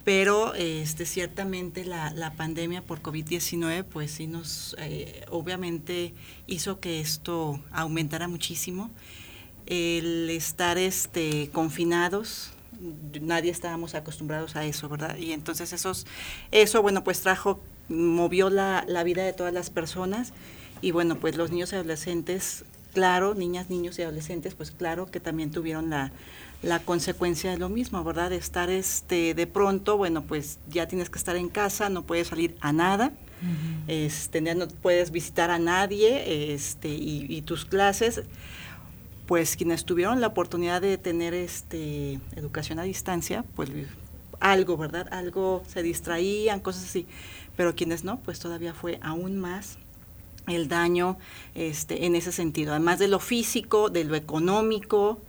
pero 0.05 0.53
este, 0.53 1.07
ciertamente 1.07 1.87
la, 1.87 2.13
la 2.13 2.35
pandemia 2.35 2.83
por 2.83 3.01
COVID-19 3.01 3.85
pues 3.85 4.11
sí 4.11 4.27
nos 4.27 4.77
eh, 4.79 5.25
obviamente 5.31 6.13
hizo 6.47 6.79
que 6.79 7.01
esto 7.01 7.59
aumentara 7.73 8.29
muchísimo. 8.29 8.91
El 9.65 10.29
estar 10.29 10.77
este, 10.77 11.49
confinados, 11.55 12.54
nadie 13.21 13.51
estábamos 13.51 13.95
acostumbrados 13.95 14.57
a 14.57 14.65
eso, 14.65 14.89
¿verdad? 14.89 15.17
Y 15.17 15.33
entonces 15.33 15.73
esos, 15.73 16.07
eso, 16.51 16.83
bueno, 16.83 17.05
pues 17.05 17.21
trajo, 17.21 17.61
movió 17.89 18.51
la, 18.51 18.85
la 18.87 19.05
vida 19.05 19.25
de 19.25 19.33
todas 19.33 19.53
las 19.53 19.71
personas 19.71 20.33
y 20.81 20.91
bueno, 20.91 21.17
pues 21.17 21.37
los 21.37 21.51
niños 21.51 21.73
y 21.73 21.77
adolescentes, 21.77 22.65
claro, 22.93 23.35
niñas, 23.35 23.71
niños 23.71 23.99
y 23.99 24.03
adolescentes, 24.03 24.55
pues 24.55 24.71
claro 24.71 25.07
que 25.07 25.21
también 25.21 25.51
tuvieron 25.51 25.91
la, 25.91 26.13
la 26.65 26.81
consecuencia 26.81 27.51
de 27.51 27.59
lo 27.59 27.69
mismo, 27.69 28.03
¿verdad? 28.03 28.31
De 28.31 28.37
estar 28.37 28.71
este, 28.71 29.35
de 29.35 29.47
pronto, 29.47 29.97
bueno, 29.97 30.23
pues 30.23 30.59
ya 30.69 30.89
tienes 30.89 31.11
que 31.11 31.19
estar 31.19 31.37
en 31.37 31.49
casa, 31.49 31.89
no 31.89 32.03
puedes 32.03 32.29
salir 32.29 32.57
a 32.61 32.73
nada, 32.73 33.13
este, 33.87 34.41
no 34.41 34.67
puedes 34.69 35.11
visitar 35.11 35.51
a 35.51 35.59
nadie, 35.59 36.55
este, 36.55 36.89
y, 36.89 37.43
tus 37.43 37.65
clases, 37.65 38.23
pues 39.27 39.57
quienes 39.57 39.85
tuvieron 39.85 40.21
la 40.21 40.29
oportunidad 40.29 40.83
de 40.83 40.99
tener 40.99 41.35
este 41.35 42.21
educación 42.37 42.79
a 42.79 42.83
distancia, 42.83 43.45
pues 43.55 43.71
algo, 44.41 44.77
¿verdad? 44.77 45.09
Algo 45.13 45.63
se 45.67 45.83
distraían, 45.83 46.61
cosas 46.61 46.85
así, 46.85 47.07
pero 47.57 47.75
quienes 47.75 48.05
no, 48.05 48.21
pues 48.21 48.39
todavía 48.39 48.75
fue 48.75 48.99
aún 49.03 49.39
más 49.39 49.79
el 50.47 50.69
daño 50.69 51.17
este, 51.55 52.05
en 52.05 52.15
ese 52.15 52.33
sentido, 52.33 52.73
además 52.73 52.99
de 52.99 53.09
lo 53.09 53.19
físico, 53.19 53.89
de 53.89 54.05
lo 54.05 54.15
económico, 54.15 55.21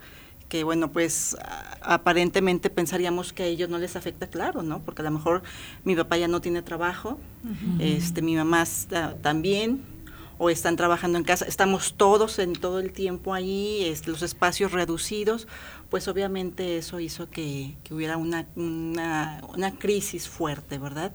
que 0.50 0.64
bueno, 0.64 0.92
pues 0.92 1.38
aparentemente 1.82 2.70
pensaríamos 2.70 3.34
que 3.34 3.44
a 3.44 3.46
ellos 3.46 3.70
no 3.70 3.78
les 3.78 3.96
afecta, 3.96 4.28
claro, 4.28 4.62
¿no? 4.62 4.80
Porque 4.82 5.02
a 5.02 5.06
lo 5.06 5.12
mejor 5.12 5.42
mi 5.84 5.96
papá 5.96 6.18
ya 6.18 6.28
no 6.28 6.42
tiene 6.42 6.62
trabajo, 6.62 7.18
este, 7.80 8.22
mi 8.22 8.36
mamá 8.36 8.66
también, 9.22 9.82
o 10.38 10.50
están 10.50 10.76
trabajando 10.76 11.18
en 11.18 11.24
casa, 11.24 11.46
estamos 11.46 11.96
todos 11.96 12.40
en 12.40 12.54
todo 12.54 12.80
el 12.80 12.92
tiempo 12.92 13.34
ahí, 13.34 13.94
los 14.06 14.22
espacios 14.22 14.72
reducidos, 14.72 15.48
pues 15.90 16.08
obviamente 16.08 16.78
eso 16.78 17.00
hizo 17.00 17.30
que, 17.30 17.76
hubiera 17.90 18.18
una, 18.18 18.46
una, 18.56 19.74
crisis 19.78 20.28
fuerte, 20.28 20.78
¿verdad? 20.78 21.14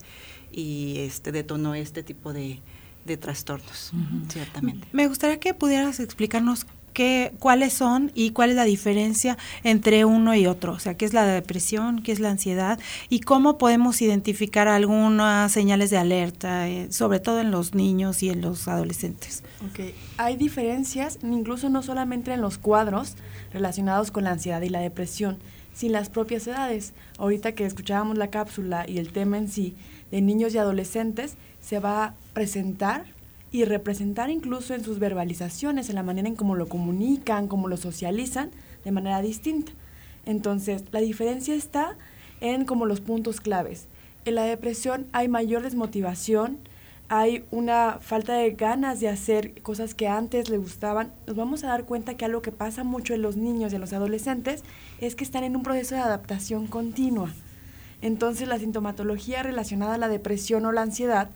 Y 0.51 0.99
este 0.99 1.33
detonó 1.33 1.75
este 1.75 2.03
tipo 2.03 2.33
de, 2.33 2.61
de 3.05 3.17
trastornos, 3.17 3.93
ciertamente. 4.29 4.89
Me 4.93 5.07
gustaría 5.07 5.39
que 5.39 5.55
pudieras 5.55 6.01
explicarnos 6.01 6.67
qué, 6.93 7.33
cuáles 7.39 7.73
son 7.73 8.11
y 8.15 8.31
cuál 8.31 8.51
es 8.51 8.57
la 8.57 8.65
diferencia 8.65 9.39
entre 9.65 10.05
uno 10.05 10.35
y 10.35 10.47
otro, 10.47 10.73
o 10.73 10.79
sea, 10.79 10.95
qué 10.95 11.05
es 11.05 11.13
la 11.13 11.25
depresión, 11.25 12.03
qué 12.03 12.13
es 12.13 12.21
la 12.21 12.31
ansiedad 12.31 12.79
y 13.09 13.21
cómo 13.21 13.59
podemos 13.59 14.03
identificar 14.03 14.69
algunas 14.69 15.51
señales 15.53 15.91
de 15.91 15.99
alerta, 15.99 16.69
eh, 16.69 16.91
sobre 16.91 17.21
todo 17.21 17.41
en 17.41 17.51
los 17.51 17.75
niños 17.75 18.23
y 18.23 18.31
en 18.31 18.41
los 18.41 18.69
adolescentes. 18.69 19.43
Ok, 19.71 19.95
hay 20.17 20.37
diferencias 20.37 21.19
incluso 21.23 21.69
no 21.69 21.83
solamente 21.83 22.33
en 22.33 22.41
los 22.41 22.59
cuadros 22.59 23.15
relacionados 23.53 24.11
con 24.11 24.25
la 24.25 24.31
ansiedad 24.31 24.61
y 24.63 24.69
la 24.69 24.81
depresión, 24.81 25.39
sin 25.75 25.93
las 25.93 26.09
propias 26.09 26.47
edades. 26.47 26.93
Ahorita 27.19 27.53
que 27.53 27.65
escuchábamos 27.65 28.19
la 28.19 28.31
cápsula 28.31 28.85
y 28.89 28.99
el 28.99 29.13
tema 29.13 29.39
en 29.39 29.49
sí 29.49 29.77
de 30.11 30.21
niños 30.21 30.55
y 30.55 30.59
adolescentes, 30.59 31.37
se 31.61 31.79
va 31.79 32.05
a 32.05 32.15
presentar 32.33 33.05
y 33.53 33.65
representar 33.65 34.31
incluso 34.31 34.75
en 34.75 34.85
sus 34.85 34.99
verbalizaciones, 34.99 35.89
en 35.89 35.97
la 35.97 36.03
manera 36.03 36.29
en 36.29 36.37
cómo 36.37 36.55
lo 36.55 36.69
comunican, 36.69 37.49
cómo 37.49 37.69
lo 37.69 37.77
socializan, 37.77 38.51
de 38.85 38.93
manera 38.93 39.21
distinta. 39.23 39.73
Entonces, 40.25 40.85
la 40.93 41.01
diferencia 41.01 41.55
está 41.55 41.97
en 42.41 42.65
como 42.65 42.87
los 42.87 43.01
puntos 43.01 43.41
claves. 43.41 43.87
En 44.25 44.35
la 44.35 44.45
depresión 44.45 45.07
hay 45.13 45.29
mayor 45.29 45.63
desmotivación, 45.63 46.59
hay 47.09 47.45
una 47.51 47.99
falta 48.01 48.35
de 48.35 48.53
ganas 48.53 49.01
de 49.01 49.09
hacer 49.09 49.61
cosas 49.63 49.95
que 49.95 50.07
antes 50.07 50.49
le 50.49 50.59
gustaban. 50.59 51.13
Nos 51.27 51.35
vamos 51.35 51.65
a 51.65 51.69
dar 51.69 51.85
cuenta 51.85 52.15
que 52.15 52.25
algo 52.25 52.41
que 52.41 52.53
pasa 52.53 52.85
mucho 52.85 53.15
en 53.15 53.23
los 53.23 53.37
niños 53.37 53.73
y 53.73 53.75
en 53.75 53.81
los 53.81 53.93
adolescentes 53.93 54.63
es 55.01 55.17
que 55.17 55.25
están 55.25 55.43
en 55.43 55.57
un 55.57 55.65
proceso 55.65 55.97
de 55.97 56.03
adaptación 56.03 56.69
continua. 56.69 57.33
Entonces 58.01 58.47
la 58.47 58.61
sintomatología 58.61 59.43
relacionada 59.43 59.95
a 59.95 59.99
la 59.99 60.09
depresión 60.09 60.65
o 60.67 60.73
la 60.73 60.83
ansiedad 60.83 61.31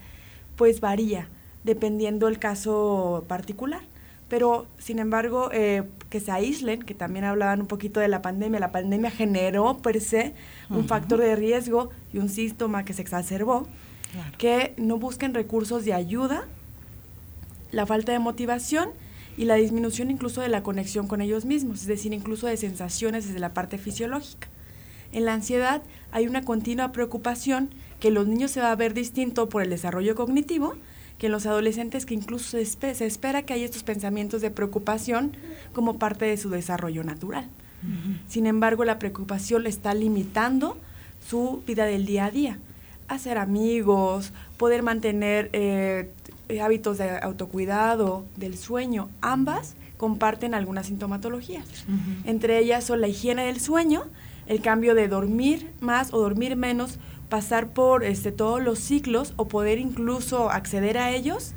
pues 0.57 0.81
varía 0.81 1.29
dependiendo 1.65 2.29
el 2.29 2.39
caso 2.39 3.25
particular. 3.27 3.81
Pero, 4.29 4.67
sin 4.79 4.99
embargo, 4.99 5.51
eh, 5.53 5.83
que 6.09 6.21
se 6.21 6.31
aíslen, 6.31 6.83
que 6.83 6.95
también 6.95 7.25
hablaban 7.25 7.61
un 7.61 7.67
poquito 7.67 8.01
de 8.01 8.09
la 8.09 8.23
pandemia, 8.23 8.59
la 8.59 8.73
pandemia 8.73 9.11
generó 9.11 9.79
per 9.79 10.01
se 10.01 10.35
un 10.71 10.87
factor 10.87 11.21
de 11.21 11.37
riesgo 11.37 11.91
y 12.13 12.19
un 12.19 12.29
síntoma 12.29 12.85
que 12.85 12.95
se 12.95 13.03
exacerbó, 13.03 13.67
que 14.39 14.75
no 14.77 14.99
busquen 14.99 15.35
recursos 15.35 15.85
de 15.85 15.93
ayuda, 15.93 16.47
la 17.71 17.87
falta 17.87 18.13
de 18.13 18.19
motivación 18.19 18.91
y 19.37 19.45
la 19.45 19.57
disminución 19.57 20.11
incluso 20.11 20.41
de 20.41 20.49
la 20.49 20.63
conexión 20.63 21.07
con 21.07 21.21
ellos 21.21 21.45
mismos, 21.45 21.83
es 21.83 21.87
decir, 21.87 22.13
incluso 22.13 22.47
de 22.47 22.57
sensaciones 22.57 23.27
desde 23.27 23.41
la 23.41 23.53
parte 23.53 23.79
fisiológica. 23.79 24.49
En 25.13 25.25
la 25.25 25.35
ansiedad 25.35 25.83
hay 26.13 26.27
una 26.27 26.43
continua 26.43 26.93
preocupación 26.93 27.71
que 28.01 28.11
los 28.11 28.27
niños 28.27 28.51
se 28.51 28.61
va 28.61 28.73
a 28.73 28.77
ver 28.77 28.95
distinto 28.95 29.49
por 29.49 29.63
el 29.63 29.71
desarrollo 29.71 30.15
cognitivo, 30.15 30.75
que 31.19 31.27
en 31.27 31.33
los 31.33 31.47
adolescentes 31.47 32.07
que 32.07 32.15
incluso 32.15 32.59
se, 32.59 33.07
espera 33.07 33.43
que 33.43 33.53
haya 33.53 33.65
estos 33.65 33.83
pensamientos 33.83 34.41
de 34.43 34.51
preocupación 34.51 35.37
como 35.73 35.99
parte 35.99 36.25
de 36.25 36.37
su 36.37 36.51
desarrollo 36.51 37.05
natural. 37.05 37.49
Sin 38.29 38.47
embargo, 38.47 38.85
la 38.85 38.99
preocupación 38.99 39.65
le 39.65 39.69
está 39.69 39.93
limitando 39.93 40.79
su 41.29 41.63
vida 41.67 41.85
del 41.85 42.07
día 42.07 42.27
a 42.27 42.31
día. 42.31 42.59
Hacer 43.09 43.37
amigos, 43.37 44.33
poder 44.57 44.83
mantener 44.83 45.51
eh, 45.53 46.11
hábitos 46.63 46.97
de 46.97 47.19
autocuidado, 47.19 48.25
del 48.37 48.57
sueño, 48.57 49.11
ambas 49.21 49.75
comparten 49.97 50.55
algunas 50.55 50.87
sintomatologías. 50.87 51.67
Entre 52.25 52.59
ellas 52.59 52.85
son 52.85 53.01
la 53.01 53.09
higiene 53.09 53.47
del 53.47 53.61
sueño, 53.61 54.05
el 54.47 54.61
cambio 54.61 54.95
de 54.95 55.09
dormir 55.09 55.71
más 55.81 56.13
o 56.13 56.21
dormir 56.21 56.57
menos 56.57 56.99
pasar 57.35 57.67
por 57.67 58.05
este, 58.05 58.31
todos 58.31 58.63
los 58.63 58.79
ciclos 58.79 59.33
o 59.35 59.49
poder 59.49 59.81
incluso 59.81 60.53
acceder 60.53 60.99
a 60.99 61.11
ellos. 61.11 61.51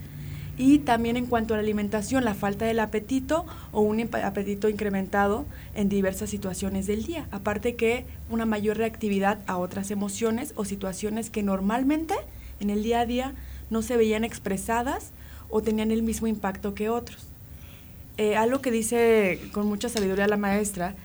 Y 0.57 0.79
también 0.79 1.17
en 1.17 1.27
cuanto 1.27 1.53
a 1.53 1.57
la 1.57 1.61
alimentación, 1.61 2.25
la 2.25 2.33
falta 2.33 2.65
del 2.65 2.79
apetito 2.79 3.45
o 3.71 3.81
un 3.81 4.01
apetito 4.01 4.69
incrementado 4.69 5.45
en 5.75 5.87
diversas 5.87 6.31
situaciones 6.31 6.87
del 6.87 7.03
día. 7.03 7.27
Aparte 7.29 7.75
que 7.75 8.05
una 8.31 8.47
mayor 8.47 8.77
reactividad 8.77 9.37
a 9.45 9.57
otras 9.57 9.91
emociones 9.91 10.51
o 10.55 10.65
situaciones 10.65 11.29
que 11.29 11.43
normalmente 11.43 12.15
en 12.59 12.71
el 12.71 12.81
día 12.81 13.01
a 13.01 13.05
día 13.05 13.35
no 13.69 13.83
se 13.83 13.97
veían 13.97 14.23
expresadas 14.23 15.11
o 15.47 15.61
tenían 15.61 15.91
el 15.91 16.01
mismo 16.01 16.25
impacto 16.25 16.73
que 16.73 16.89
otros. 16.89 17.27
Eh, 18.17 18.35
algo 18.35 18.61
que 18.61 18.71
dice 18.71 19.39
con 19.51 19.67
mucha 19.67 19.89
sabiduría 19.89 20.25
la 20.25 20.37
maestra, 20.37 20.95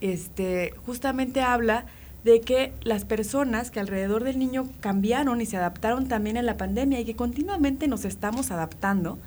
este, 0.00 0.72
justamente 0.86 1.40
habla 1.40 1.84
de 2.24 2.40
que 2.40 2.72
las 2.82 3.04
personas 3.04 3.70
que 3.70 3.80
alrededor 3.80 4.24
del 4.24 4.38
niño 4.38 4.68
cambiaron 4.80 5.40
y 5.40 5.46
se 5.46 5.56
adaptaron 5.56 6.06
también 6.06 6.36
en 6.36 6.46
la 6.46 6.56
pandemia 6.56 7.00
y 7.00 7.04
que 7.04 7.16
continuamente 7.16 7.88
nos 7.88 8.04
estamos 8.04 8.50
adaptando, 8.50 9.18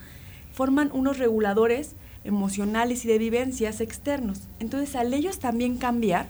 forman 0.53 0.91
unos 0.93 1.17
reguladores 1.17 1.95
emocionales 2.23 3.03
y 3.05 3.07
de 3.07 3.17
vivencias 3.17 3.81
externos. 3.81 4.41
Entonces, 4.59 4.95
al 4.95 5.13
ellos 5.13 5.39
también 5.39 5.77
cambiar, 5.77 6.27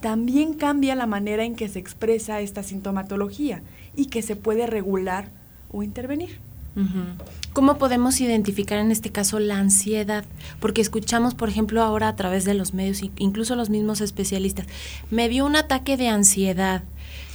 también 0.00 0.54
cambia 0.54 0.94
la 0.94 1.06
manera 1.06 1.44
en 1.44 1.56
que 1.56 1.68
se 1.68 1.78
expresa 1.78 2.40
esta 2.40 2.62
sintomatología 2.62 3.62
y 3.96 4.06
que 4.06 4.22
se 4.22 4.36
puede 4.36 4.66
regular 4.66 5.30
o 5.70 5.82
intervenir. 5.82 6.47
¿Cómo 7.52 7.78
podemos 7.78 8.20
identificar 8.20 8.78
en 8.78 8.92
este 8.92 9.10
caso 9.10 9.40
la 9.40 9.58
ansiedad? 9.58 10.24
Porque 10.60 10.80
escuchamos, 10.80 11.34
por 11.34 11.48
ejemplo, 11.48 11.82
ahora 11.82 12.08
a 12.08 12.16
través 12.16 12.44
de 12.44 12.54
los 12.54 12.72
medios, 12.74 13.02
incluso 13.16 13.56
los 13.56 13.70
mismos 13.70 14.00
especialistas, 14.00 14.66
me 15.10 15.28
dio 15.28 15.44
un 15.44 15.56
ataque 15.56 15.96
de 15.96 16.08
ansiedad, 16.08 16.84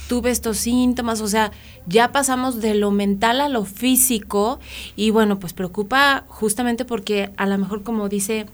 tuve 0.08 0.30
estos 0.30 0.58
síntomas, 0.58 1.20
o 1.20 1.28
sea, 1.28 1.52
ya 1.86 2.12
pasamos 2.12 2.60
de 2.60 2.74
lo 2.74 2.90
mental 2.90 3.40
a 3.40 3.48
lo 3.48 3.64
físico 3.64 4.60
y 4.96 5.10
bueno, 5.10 5.38
pues 5.38 5.52
preocupa 5.52 6.24
justamente 6.28 6.84
porque 6.84 7.30
a 7.36 7.46
lo 7.46 7.58
mejor 7.58 7.82
como 7.82 8.08
dice 8.08 8.46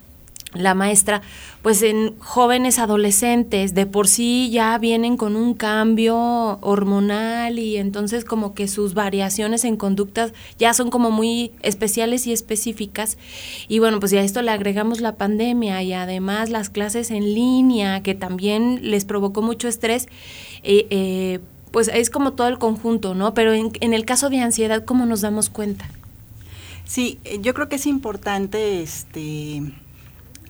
la 0.52 0.74
maestra, 0.74 1.22
pues 1.62 1.82
en 1.82 2.18
jóvenes 2.18 2.78
adolescentes 2.78 3.74
de 3.74 3.86
por 3.86 4.08
sí 4.08 4.50
ya 4.50 4.76
vienen 4.78 5.16
con 5.16 5.36
un 5.36 5.54
cambio 5.54 6.16
hormonal 6.60 7.58
y 7.58 7.76
entonces 7.76 8.24
como 8.24 8.54
que 8.54 8.66
sus 8.66 8.94
variaciones 8.94 9.64
en 9.64 9.76
conductas 9.76 10.32
ya 10.58 10.74
son 10.74 10.90
como 10.90 11.10
muy 11.10 11.52
especiales 11.62 12.26
y 12.26 12.32
específicas. 12.32 13.16
Y 13.68 13.78
bueno, 13.78 14.00
pues 14.00 14.10
ya 14.10 14.22
esto 14.22 14.42
le 14.42 14.50
agregamos 14.50 15.00
la 15.00 15.16
pandemia 15.16 15.82
y 15.82 15.92
además 15.92 16.50
las 16.50 16.68
clases 16.68 17.10
en 17.10 17.34
línea 17.34 18.02
que 18.02 18.14
también 18.14 18.90
les 18.90 19.04
provocó 19.04 19.42
mucho 19.42 19.68
estrés. 19.68 20.08
Eh, 20.62 20.86
eh, 20.90 21.40
pues 21.70 21.86
es 21.86 22.10
como 22.10 22.32
todo 22.32 22.48
el 22.48 22.58
conjunto, 22.58 23.14
¿no? 23.14 23.32
Pero 23.32 23.52
en, 23.52 23.70
en 23.80 23.94
el 23.94 24.04
caso 24.04 24.28
de 24.28 24.40
ansiedad, 24.40 24.84
¿cómo 24.84 25.06
nos 25.06 25.20
damos 25.20 25.50
cuenta? 25.50 25.88
Sí, 26.84 27.20
yo 27.40 27.54
creo 27.54 27.68
que 27.68 27.76
es 27.76 27.86
importante 27.86 28.82
este 28.82 29.62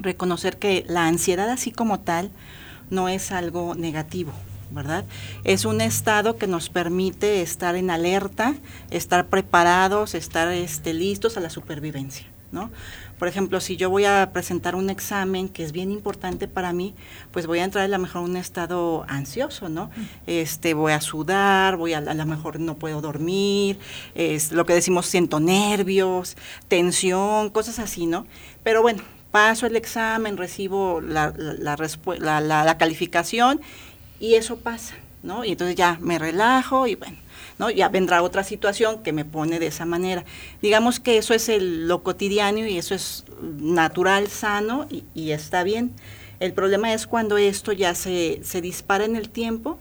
reconocer 0.03 0.59
que 0.59 0.85
la 0.89 1.07
ansiedad 1.07 1.49
así 1.51 1.71
como 1.71 2.01
tal 2.01 2.31
no 2.91 3.09
es 3.09 3.33
algo 3.33 3.75
negativo, 3.75 4.33
¿verdad? 4.71 5.05
Es 5.45 5.65
un 5.65 5.81
estado 5.81 6.37
que 6.37 6.47
nos 6.47 6.69
permite 6.69 7.43
estar 7.43 7.77
en 7.77 7.91
alerta, 7.91 8.55
estar 8.91 9.29
preparados, 9.29 10.15
estar 10.15 10.49
este, 10.49 10.93
listos 10.93 11.37
a 11.37 11.41
la 11.41 11.51
supervivencia, 11.51 12.27
¿no? 12.53 12.71
Por 13.19 13.29
ejemplo, 13.29 13.61
si 13.61 13.77
yo 13.77 13.91
voy 13.91 14.07
a 14.07 14.31
presentar 14.33 14.75
un 14.75 14.89
examen 14.89 15.51
que 15.51 15.63
es 15.63 15.73
bien 15.73 15.91
importante 15.93 16.49
para 16.49 16.73
mí, 16.73 16.95
pues 17.33 17.47
voy 17.47 17.59
a 17.59 17.65
entrar 17.65 17.85
a 17.85 17.89
lo 17.89 17.99
mejor 17.99 18.23
en 18.25 18.31
un 18.31 18.37
estado 18.39 19.05
ansioso, 19.09 19.69
¿no? 19.69 19.91
Este, 20.27 20.73
voy 20.73 20.93
a 20.93 21.03
sudar, 21.03 21.77
voy 21.77 21.93
a, 21.93 21.99
a 21.99 22.15
lo 22.15 22.27
mejor 22.27 22.59
no 22.59 22.77
puedo 22.77 23.03
dormir, 23.03 23.79
es 24.15 24.53
lo 24.53 24.65
que 24.65 24.73
decimos 24.73 25.07
siento 25.07 25.39
nervios, 25.39 26.37
tensión, 26.67 27.51
cosas 27.51 27.79
así, 27.79 28.07
¿no? 28.07 28.27
Pero 28.63 28.81
bueno, 28.81 29.03
paso 29.31 29.67
el 29.67 29.77
examen, 29.77 30.37
recibo 30.37 31.01
la, 31.01 31.33
la, 31.37 32.41
la 32.41 32.79
calificación 32.79 33.61
y 34.21 34.35
eso 34.35 34.59
pasa, 34.59 34.95
¿no? 35.23 35.45
Y 35.45 35.53
entonces 35.53 35.77
ya 35.77 35.99
me 36.01 36.19
relajo 36.19 36.87
y 36.87 36.95
bueno, 36.95 37.17
¿no? 37.59 37.71
Ya 37.71 37.89
vendrá 37.89 38.23
otra 38.23 38.45
situación 38.45 39.03
que 39.03 39.13
me 39.13 39.25
pone 39.25 39.59
de 39.59 39.69
esa 39.69 39.87
manera. 39.87 40.25
Digamos 40.63 41.01
que 41.01 41.19
eso 41.19 41.35
es 41.35 41.49
el, 41.49 41.89
lo 41.89 42.03
cotidiano 42.03 42.67
y 42.67 42.79
eso 42.79 42.95
es 42.95 43.25
natural, 43.41 44.29
sano 44.29 44.87
y, 45.15 45.31
está 45.31 45.63
bien. 45.63 45.93
El 46.39 46.53
problema 46.53 46.93
es 46.93 47.07
cuando 47.07 47.37
esto 47.37 47.73
ya 47.73 47.95
se, 47.95 48.41
se 48.45 48.61
dispara 48.61 49.05
en 49.05 49.17
el 49.17 49.31
tiempo, 49.31 49.79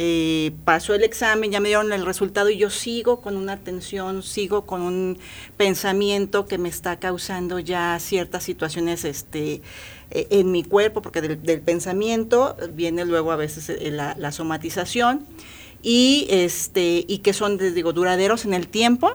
eh, 0.00 0.52
pasó 0.64 0.94
el 0.94 1.02
examen, 1.02 1.50
ya 1.50 1.58
me 1.58 1.70
dieron 1.70 1.92
el 1.92 2.06
resultado 2.06 2.50
y 2.50 2.56
yo 2.56 2.70
sigo 2.70 3.20
con 3.20 3.36
una 3.36 3.56
tensión, 3.56 4.22
sigo 4.22 4.64
con 4.64 4.82
un 4.82 5.18
pensamiento 5.56 6.46
que 6.46 6.56
me 6.56 6.68
está 6.68 7.00
causando 7.00 7.58
ya 7.58 7.98
ciertas 7.98 8.44
situaciones 8.44 9.04
este, 9.04 9.60
eh, 10.12 10.28
en 10.30 10.52
mi 10.52 10.62
cuerpo, 10.62 11.02
porque 11.02 11.20
del, 11.20 11.60
pensamiento 11.62 12.56
viene 12.74 13.04
luego 13.06 13.32
a 13.32 13.36
veces 13.36 13.70
eh, 13.70 13.90
la, 13.90 14.30
somatización 14.30 15.26
y, 15.82 16.28
este, 16.30 17.04
y 17.08 17.18
que 17.18 17.32
son, 17.32 17.58
digo, 17.58 17.92
duraderos 17.92 18.44
en 18.44 18.54
el 18.54 18.68
tiempo. 18.68 19.14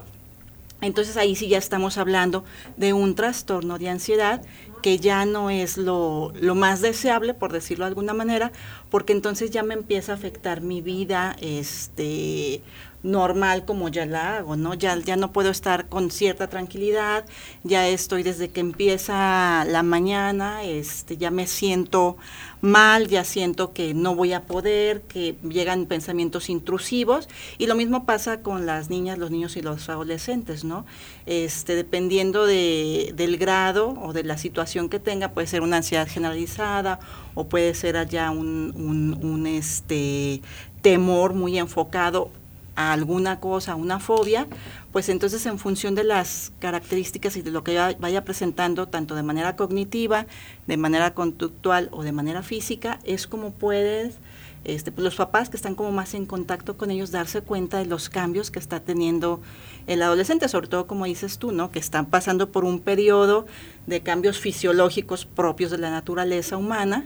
Entonces 0.82 1.16
ahí 1.16 1.38
sí 1.38 1.48
ya 1.48 1.60
estamos 1.60 1.98
hablando 1.98 2.44
de 2.76 2.92
un 2.92 3.16
trastorno 3.16 3.80
de 3.80 3.88
ansiedad 3.88 4.42
que 4.84 5.00
ya 5.00 5.26
no 5.26 5.50
es 5.50 5.78
lo, 5.78 6.32
lo, 6.40 6.54
más 6.54 6.82
deseable, 6.82 7.34
por 7.34 7.52
decirlo 7.52 7.86
de 7.86 7.90
alguna 7.90 8.14
manera, 8.14 8.52
porque 8.92 9.14
entonces 9.14 9.50
ya 9.50 9.64
me 9.64 9.74
empieza 9.74 10.12
a 10.12 10.16
afectar 10.16 10.62
mi 10.62 10.82
vida, 10.82 11.36
este, 11.42 12.62
normal 13.04 13.66
como 13.66 13.90
ya 13.90 14.06
la 14.06 14.38
hago, 14.38 14.56
¿no? 14.56 14.74
Ya, 14.74 14.98
ya 14.98 15.16
no 15.16 15.32
puedo 15.32 15.50
estar 15.50 15.88
con 15.90 16.10
cierta 16.10 16.48
tranquilidad, 16.48 17.26
ya 17.64 17.88
estoy 17.88 18.24
desde 18.24 18.50
que 18.50 18.62
empieza 18.62 19.66
la 19.66 19.84
mañana, 19.84 20.64
este, 20.64 21.18
ya 21.18 21.30
me 21.30 21.46
siento 21.46 22.18
mal, 22.62 23.10
ya 23.10 23.26
siento 23.26 23.74
que 23.74 23.94
no 23.94 24.16
voy 24.16 24.32
a 24.32 24.44
poder, 24.44 25.02
que 25.02 25.36
llegan 25.44 25.86
pensamientos 25.86 26.50
intrusivos 26.50 27.28
y 27.58 27.68
lo 27.68 27.76
mismo 27.76 28.06
pasa 28.06 28.42
con 28.42 28.66
las 28.66 28.90
niñas, 28.90 29.18
los 29.18 29.32
niños 29.32 29.58
y 29.58 29.62
los 29.62 29.90
adolescentes, 29.90 30.64
¿no? 30.64 30.86
Este, 31.26 31.76
dependiendo 31.76 32.46
de, 32.46 33.12
del 33.16 33.38
grado 33.38 33.90
o 34.02 34.14
de 34.14 34.24
la 34.24 34.38
situación 34.38 34.88
que 34.88 35.00
tenga, 35.00 35.34
puede 35.34 35.48
ser 35.48 35.62
una 35.62 35.78
ansiedad 35.78 36.08
generalizada 36.08 37.00
o 37.36 37.48
puede 37.48 37.74
ser 37.74 37.98
allá 37.98 38.32
un, 38.32 39.18
un, 39.22 39.46
este, 39.46 40.42
temor 40.82 41.34
muy 41.34 41.58
enfocado 41.58 42.32
a 42.76 42.94
alguna 42.94 43.40
cosa, 43.40 43.76
una 43.76 44.00
fobia, 44.00 44.48
pues 44.92 45.10
entonces 45.10 45.46
en 45.46 45.60
función 45.60 45.96
de 45.96 46.04
las 46.04 46.52
características 46.60 47.36
y 47.38 47.42
de 47.42 47.52
lo 47.52 47.64
que 47.64 47.96
vaya 48.00 48.24
presentando, 48.24 48.88
tanto 48.88 49.16
de 49.16 49.24
manera 49.24 49.56
cognitiva, 49.56 50.26
de 50.68 50.78
manera 50.78 51.14
conductual 51.14 51.90
o 51.92 52.04
de 52.04 52.12
manera 52.12 52.42
física, 52.42 53.00
es 53.04 53.28
como 53.28 53.52
puedes, 53.52 54.16
este, 54.64 54.92
pues 54.92 55.04
los 55.04 55.16
papás 55.16 55.50
que 55.50 55.58
están 55.58 55.76
como 55.76 55.92
más 55.92 56.14
en 56.14 56.26
contacto 56.26 56.78
con 56.78 56.90
ellos, 56.90 57.12
darse 57.12 57.42
cuenta 57.42 57.78
de 57.78 57.86
los 57.86 58.10
cambios 58.10 58.50
que 58.50 58.60
está 58.60 58.80
teniendo 58.80 59.42
el 59.88 60.02
adolescente, 60.02 60.48
sobre 60.48 60.68
todo 60.68 60.88
como 60.88 61.06
dices 61.06 61.38
tú, 61.38 61.52
¿no? 61.52 61.70
que 61.70 61.80
están 61.80 62.06
pasando 62.06 62.52
por 62.52 62.64
un 62.64 62.80
periodo 62.80 63.46
de 63.86 64.02
cambios 64.02 64.40
fisiológicos 64.40 65.26
propios 65.26 65.72
de 65.72 65.78
la 65.78 65.92
naturaleza 65.92 66.58
humana, 66.58 67.06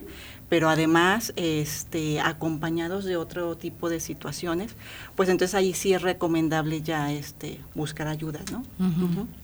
pero 0.50 0.70
además 0.70 1.34
este, 1.36 2.22
acompañados 2.22 3.04
de 3.04 3.18
otro 3.18 3.58
tipo 3.58 3.90
de 3.90 4.00
situaciones, 4.00 4.76
pues 5.16 5.30
entonces 5.30 5.56
ahí 5.56 5.74
sí 5.74 5.94
es 5.94 6.02
recomendable 6.02 6.82
ya 6.82 7.12
este, 7.12 7.60
buscar 7.76 8.08
ayuda, 8.08 8.40
¿no? 8.52 8.64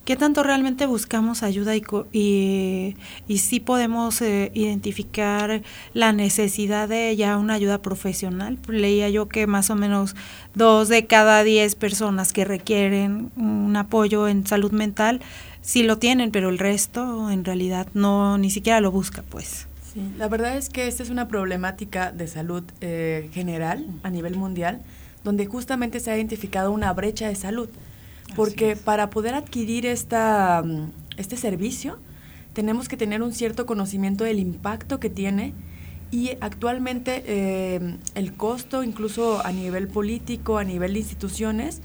¿Qué 0.06 0.16
tanto 0.16 0.44
realmente 0.44 0.86
buscamos 0.86 1.44
ayuda 1.44 1.76
y, 1.76 1.84
y, 2.12 2.96
y 3.28 3.38
sí 3.40 3.60
podemos 3.60 4.22
eh, 4.22 4.52
identificar 4.54 5.62
la 5.94 6.14
necesidad 6.14 6.88
de 6.88 7.16
ya 7.16 7.38
una 7.38 7.56
ayuda 7.56 7.82
profesional? 7.82 8.58
Leía 8.68 9.10
yo 9.10 9.28
que 9.28 9.48
más 9.48 9.70
o 9.70 9.76
menos 9.76 10.16
dos 10.56 10.88
de 10.88 11.06
cada 11.06 11.44
diez 11.44 11.76
personas 11.76 12.32
que 12.32 12.46
requieren 12.46 13.32
un 13.36 13.76
apoyo 13.76 14.28
en 14.28 14.48
salud 14.48 14.72
mental 14.72 15.22
sí 15.62 15.84
lo 15.84 15.98
tienen, 15.98 16.32
pero 16.32 16.50
el 16.50 16.60
resto 16.60 17.32
en 17.32 17.44
realidad 17.44 17.88
no 17.94 18.38
ni 18.38 18.50
siquiera 18.52 18.82
lo 18.82 18.92
busca, 18.92 19.24
pues. 19.24 19.68
Sí, 19.94 20.02
la 20.18 20.28
verdad 20.28 20.58
es 20.58 20.70
que 20.70 20.88
esta 20.88 21.04
es 21.04 21.10
una 21.10 21.28
problemática 21.28 22.12
de 22.12 22.28
salud 22.28 22.64
eh, 22.82 23.30
general 23.32 23.86
a 24.02 24.10
nivel 24.10 24.36
mundial, 24.36 24.82
donde 25.24 25.46
justamente 25.46 26.00
se 26.00 26.10
ha 26.10 26.16
identificado 26.18 26.72
una 26.72 26.92
brecha 26.94 27.28
de 27.28 27.36
salud, 27.36 27.70
porque 28.36 28.76
para 28.76 29.10
poder 29.10 29.36
adquirir 29.36 29.86
esta, 29.86 30.64
mm, 30.66 30.92
este 31.18 31.38
servicio 31.38 32.00
tenemos 32.54 32.88
que 32.88 32.98
tener 32.98 33.22
un 33.22 33.34
cierto 33.34 33.66
conocimiento 33.66 34.24
del 34.24 34.40
impacto 34.40 35.00
que 35.00 35.10
tiene 35.10 35.54
y 36.12 36.32
actualmente 36.42 37.24
eh, 37.26 37.98
el 38.14 38.34
costo, 38.34 38.84
incluso 38.84 39.44
a 39.46 39.52
nivel 39.52 39.88
político, 39.88 40.60
a 40.60 40.64
nivel 40.64 40.94
de 40.94 41.00
instituciones, 41.00 41.82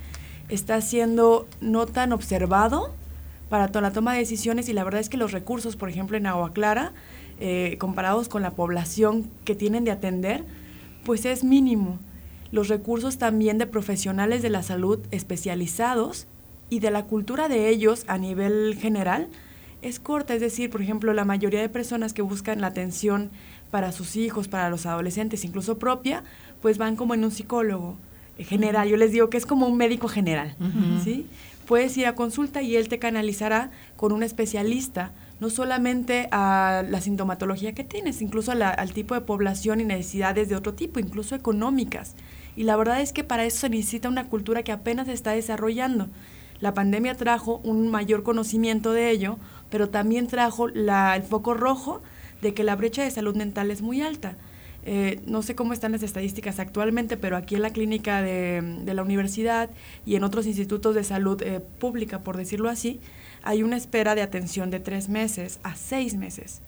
está 0.49 0.81
siendo 0.81 1.47
no 1.61 1.87
tan 1.87 2.13
observado 2.13 2.95
para 3.49 3.71
la 3.81 3.91
toma 3.91 4.13
de 4.13 4.19
decisiones. 4.19 4.69
Y 4.69 4.75
la 4.75 4.85
verdad 4.85 5.01
es 5.01 5.09
que 5.09 5.17
los 5.17 5.33
recursos, 5.33 5.77
por 5.77 5.89
ejemplo, 5.89 6.19
en 6.19 6.27
Agua 6.27 6.53
Clara, 6.53 6.93
eh, 7.41 7.77
comparados 7.79 8.29
con 8.29 8.43
la 8.43 8.51
población 8.51 9.31
que 9.45 9.55
tienen 9.55 9.85
de 9.85 9.91
atender, 9.91 10.45
pues 11.05 11.25
es 11.25 11.45
mínimo. 11.45 11.99
Los 12.51 12.69
recursos 12.69 13.19
también 13.19 13.59
de 13.59 13.67
profesionales 13.67 14.43
de 14.43 14.51
la 14.51 14.63
salud 14.63 14.99
especializados 15.11 16.27
y 16.71 16.81
de 16.81 16.91
la 16.91 17.05
cultura 17.05 17.49
de 17.49 17.69
ellos 17.69 18.05
a 18.09 18.19
nivel 18.19 18.77
general 18.81 19.29
es 19.83 20.01
corta. 20.01 20.35
Es 20.35 20.41
decir, 20.41 20.71
por 20.71 20.83
ejemplo, 20.83 21.13
la 21.13 21.25
mayoría 21.25 21.61
de 21.61 21.69
personas 21.69 22.13
que 22.13 22.23
buscan 22.23 22.61
la 22.61 22.69
atención 22.69 23.31
para 23.71 23.93
sus 23.93 24.17
hijos, 24.17 24.49
para 24.49 24.71
los 24.71 24.87
adolescentes, 24.87 25.45
incluso 25.45 25.79
propia, 25.79 26.25
pues 26.63 26.79
van 26.79 26.97
como 26.97 27.15
en 27.15 27.25
un 27.25 27.31
psicólogo 27.31 27.97
general. 28.39 28.89
Yo 28.89 28.97
les 28.97 29.13
digo 29.13 29.31
que 29.31 29.37
es 29.37 29.47
como 29.47 29.67
un 29.67 29.77
médico 29.77 30.09
general, 30.09 30.57
¿sí? 31.05 31.27
Puedes 31.67 31.97
ir 31.99 32.07
a 32.07 32.15
consulta 32.15 32.63
y 32.63 32.77
él 32.77 32.89
te 32.89 32.99
canalizará 32.99 33.71
con 33.97 34.13
un 34.13 34.23
especialista 34.23 35.13
no 35.41 35.51
solamente 35.51 36.29
a 36.33 36.85
la 36.89 37.01
sintomatología 37.01 37.73
que 37.73 37.85
tienes, 37.85 38.23
incluso 38.23 38.53
al 38.53 38.93
tipo 38.93 39.15
de 39.15 39.21
población 39.21 39.81
y 39.81 39.85
necesidades 39.85 40.49
de 40.49 40.57
otro 40.57 40.75
tipo, 40.75 41.01
incluso 41.01 41.35
económicas. 41.35 42.15
Y 42.57 42.65
la 42.65 42.77
verdad 42.77 43.01
es 43.01 43.13
que 43.13 43.25
para 43.25 43.45
eso 43.45 43.59
se 43.59 43.69
necesita 43.69 44.09
una 44.09 44.29
cultura 44.29 44.63
que 44.63 44.73
apenas 44.73 45.07
se 45.07 45.13
está 45.13 45.33
desarrollando. 45.33 46.09
La 46.61 46.75
pandemia 46.75 47.15
trajo 47.15 47.61
un 47.63 47.89
mayor 47.89 48.25
conocimiento 48.25 48.93
de 48.93 49.11
ello, 49.11 49.39
pero 49.71 49.91
también 49.91 50.27
trajo 50.27 50.69
el 50.69 51.23
foco 51.23 51.55
rojo 51.55 52.03
de 52.43 52.55
que 52.55 52.65
la 52.65 52.75
brecha 52.75 53.05
de 53.05 53.11
salud 53.11 53.37
mental 53.37 53.71
es 53.71 53.81
muy 53.81 54.01
alta. 54.01 54.37
Eh, 54.85 55.21
no 55.27 55.43
sé 55.43 55.55
cómo 55.55 55.73
están 55.73 55.93
las 55.93 56.03
estadísticas 56.03 56.59
actualmente, 56.59 57.17
pero 57.17 57.37
aquí 57.37 57.57
en 57.57 57.63
la 57.63 57.71
clínica 57.71 58.23
de, 58.23 58.81
la 58.87 59.03
universidad 59.03 59.71
y 60.07 60.17
en 60.17 60.25
otros 60.25 60.47
institutos 60.47 60.95
de 60.95 61.05
salud 61.05 61.43
eh, 61.43 61.61
pública, 61.61 62.21
por 62.21 62.37
decirlo 62.37 62.71
así, 62.71 63.01
hay 63.49 63.63
una 63.63 63.79
espera 63.79 64.15
de 64.15 64.21
atención 64.21 64.71
de 64.71 64.79
tres 64.79 65.09
meses 65.09 65.59
a 65.63 65.75
seis 65.75 66.17
meses. 66.17 66.61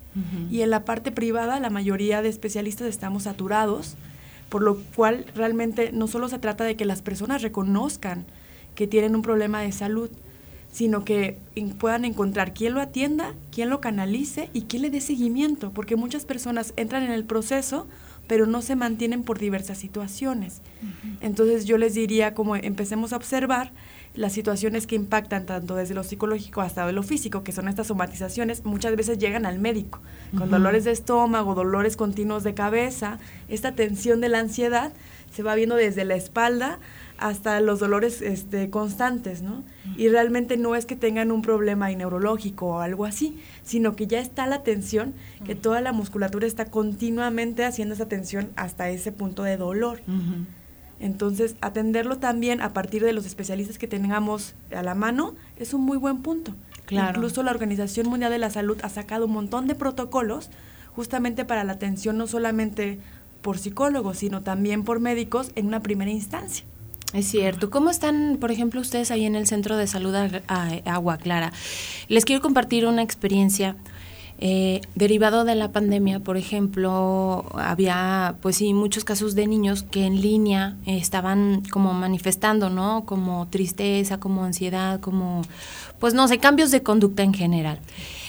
Y 0.51 0.63
en 0.63 0.71
la 0.71 0.87
parte 0.87 1.13
privada, 1.13 1.61
la 1.61 1.69
mayoría 1.69 2.23
de 2.23 2.31
especialistas 2.31 2.89
estamos 2.89 3.25
saturados, 3.25 3.97
por 4.49 4.63
lo 4.63 4.79
cual 4.97 5.27
realmente 5.35 5.93
no 5.93 6.07
solo 6.09 6.31
se 6.31 6.39
trata 6.39 6.65
de 6.65 6.77
que 6.77 6.87
las 6.87 7.03
personas 7.03 7.43
reconozcan 7.43 8.25
que 8.75 8.87
tienen 8.87 9.15
un 9.15 9.21
problema 9.21 9.61
de 9.61 9.73
salud, 9.73 10.09
sino 10.73 11.05
que 11.05 11.37
puedan 11.79 12.07
encontrar 12.07 12.55
quién 12.55 12.73
lo 12.73 12.81
atienda, 12.81 13.35
quién 13.53 13.69
lo 13.69 13.83
canalice 13.83 14.49
y 14.55 14.63
quién 14.63 14.81
le 14.81 14.91
dé 14.91 15.03
seguimiento, 15.03 15.73
porque 15.73 15.97
muchas 15.97 16.25
personas 16.25 16.73
entran 16.79 17.03
en 17.03 17.13
el 17.13 17.25
proceso, 17.25 17.87
pero 18.27 18.47
no 18.47 18.63
se 18.63 18.75
mantienen 18.75 19.23
por 19.23 19.39
diversas 19.39 19.77
situaciones. 19.77 20.63
Entonces 21.21 21.67
yo 21.67 21.77
les 21.77 21.93
diría 21.93 22.33
como 22.33 22.57
empecemos 22.57 23.13
a 23.13 23.17
observar 23.17 23.71
las 24.15 24.33
situaciones 24.33 24.87
que 24.87 24.97
impactan 24.97 25.47
tanto 25.47 25.77
desde 25.77 25.95
lo 25.95 26.03
psicológico 26.03 26.61
hasta 26.61 26.91
lo 26.91 27.03
físico, 27.03 27.45
que 27.45 27.53
son 27.53 27.69
estas 27.69 27.87
somatizaciones, 27.87 28.65
muchas 28.65 28.97
veces 28.97 29.19
llegan 29.19 29.47
al 29.47 29.59
médico, 29.59 30.01
con 30.37 30.51
dolores 30.51 30.85
de 30.85 30.91
estómago, 30.91 31.55
dolores 31.55 31.97
continuos 31.97 32.43
de 32.43 32.55
cabeza, 32.55 33.19
esta 33.49 33.73
tensión 33.73 34.21
de 34.21 34.29
la 34.29 34.41
ansiedad 34.41 34.93
se 35.31 35.43
va 35.43 35.55
viendo 35.55 35.77
desde 35.77 36.05
la 36.05 36.17
espalda 36.17 36.81
hasta 37.19 37.61
los 37.61 37.79
dolores 37.79 38.23
este, 38.23 38.71
constantes, 38.71 39.43
¿no? 39.43 39.63
Y 39.97 40.09
realmente 40.09 40.57
no 40.57 40.75
es 40.75 40.87
que 40.87 40.97
tengan 40.97 41.31
un 41.31 41.43
problema 41.43 41.91
neurológico 41.91 42.67
o 42.67 42.79
algo 42.81 43.05
así, 43.05 43.39
sino 43.63 43.95
que 43.95 44.07
ya 44.07 44.21
está 44.21 44.47
la 44.47 44.63
tensión, 44.63 45.15
que 45.45 45.55
toda 45.55 45.83
la 45.83 45.93
musculatura 45.93 46.47
está 46.47 46.65
continuamente 46.65 47.65
haciendo 47.65 47.95
esa 47.95 48.09
tensión 48.09 48.51
hasta 48.57 48.89
ese 48.89 49.13
punto 49.13 49.43
de 49.43 49.57
dolor. 49.57 50.01
Entonces, 51.01 51.57
atenderlo 51.61 52.19
también 52.19 52.61
a 52.61 52.73
partir 52.73 53.03
de 53.03 53.13
los 53.13 53.27
especialistas 53.27 53.79
que 53.79 53.89
tengamos 53.89 54.55
a 54.75 54.83
la 54.83 54.95
mano 54.95 55.35
es 55.57 55.75
un 55.75 55.81
muy 55.81 55.97
buen 55.97 56.19
punto. 56.19 56.55
Incluso 56.91 57.43
la 57.43 57.53
Organización 57.53 58.09
Mundial 58.09 58.31
de 58.31 58.39
la 58.39 58.51
Salud 58.51 58.79
ha 58.83 58.89
sacado 58.89 59.27
un 59.27 59.33
montón 59.33 59.67
de 59.67 59.75
protocolos 59.75 60.51
justamente 60.95 61.45
para 61.45 61.65
la 61.65 61.73
atención 61.73 62.19
no 62.19 62.27
solamente 62.27 62.99
por 63.43 63.59
psicólogos, 63.59 64.19
sino 64.19 64.43
también 64.43 64.85
por 64.85 65.01
médicos 65.01 65.53
en 65.55 65.67
una 65.67 65.81
primera 65.81 66.11
instancia. 66.11 66.67
Es 67.15 67.27
cierto. 67.27 67.71
¿Cómo 67.71 67.91
están, 67.91 68.37
por 68.41 68.51
ejemplo, 68.51 68.81
ustedes 68.81 69.11
ahí 69.11 69.25
en 69.25 69.35
el 69.35 69.47
Centro 69.47 69.77
de 69.77 69.87
Salud 69.87 70.15
Agua 70.85 71.17
Clara? 71.17 71.53
Les 72.09 72.25
quiero 72.25 72.43
compartir 72.43 72.87
una 72.87 73.03
experiencia. 73.03 73.77
Eh, 74.43 74.81
derivado 74.95 75.45
de 75.45 75.55
la 75.55 75.71
pandemia, 75.71 76.21
por 76.21 76.39
ejemplo, 76.39 77.45
había, 77.55 78.37
pues 78.41 78.57
sí, 78.57 78.73
muchos 78.73 79.05
casos 79.05 79.35
de 79.35 79.47
niños 79.47 79.83
que 79.83 80.07
en 80.07 80.23
línea 80.23 80.77
estaban 80.87 81.63
como 81.71 81.93
manifestando, 81.93 82.71
¿no? 82.71 83.05
Como 83.05 83.49
tristeza, 83.49 84.19
como 84.19 84.43
ansiedad, 84.45 84.99
como, 85.01 85.43
pues 85.99 86.15
no 86.15 86.27
sé, 86.27 86.39
cambios 86.39 86.71
de 86.71 86.83
conducta 86.83 87.23
en 87.23 87.35
general. 87.35 87.81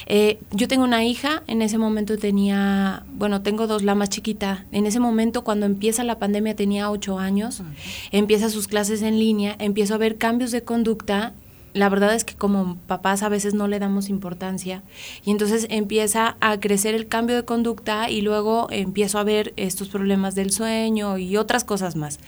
Eh, 0.05 0.39
yo 0.51 0.67
tengo 0.67 0.83
una 0.83 1.05
hija, 1.05 1.43
en 1.47 1.61
ese 1.61 1.77
momento 1.77 2.17
tenía, 2.17 3.05
bueno, 3.13 3.41
tengo 3.41 3.65
dos, 3.65 3.81
la 3.81 3.95
más 3.95 4.09
chiquita. 4.09 4.65
En 4.73 4.85
ese 4.85 4.99
momento, 4.99 5.45
cuando 5.45 5.65
empieza 5.65 6.03
la 6.03 6.19
pandemia, 6.19 6.57
tenía 6.57 6.91
ocho 6.91 7.19
años, 7.19 7.63
empieza 8.11 8.49
sus 8.49 8.67
clases 8.67 9.01
en 9.01 9.17
línea, 9.17 9.55
empiezo 9.59 9.93
a 9.93 9.97
ver 9.97 10.17
cambios 10.17 10.51
de 10.51 10.63
conducta 10.63 11.33
la 11.73 11.89
verdad 11.89 12.13
es 12.13 12.25
que 12.25 12.35
como 12.35 12.77
papás 12.87 13.23
a 13.23 13.29
veces 13.29 13.53
no 13.53 13.67
le 13.67 13.79
damos 13.79 14.09
importancia 14.09 14.83
y 15.23 15.31
entonces 15.31 15.67
empieza 15.69 16.35
a 16.41 16.59
crecer 16.59 16.95
el 16.95 17.07
cambio 17.07 17.35
de 17.35 17.45
conducta 17.45 18.09
y 18.09 18.21
luego 18.21 18.67
empiezo 18.71 19.19
a 19.19 19.23
ver 19.23 19.53
estos 19.55 19.89
problemas 19.89 20.35
del 20.35 20.51
sueño 20.51 21.17
y 21.17 21.37
otras 21.37 21.63
cosas 21.63 21.95
más. 21.95 22.19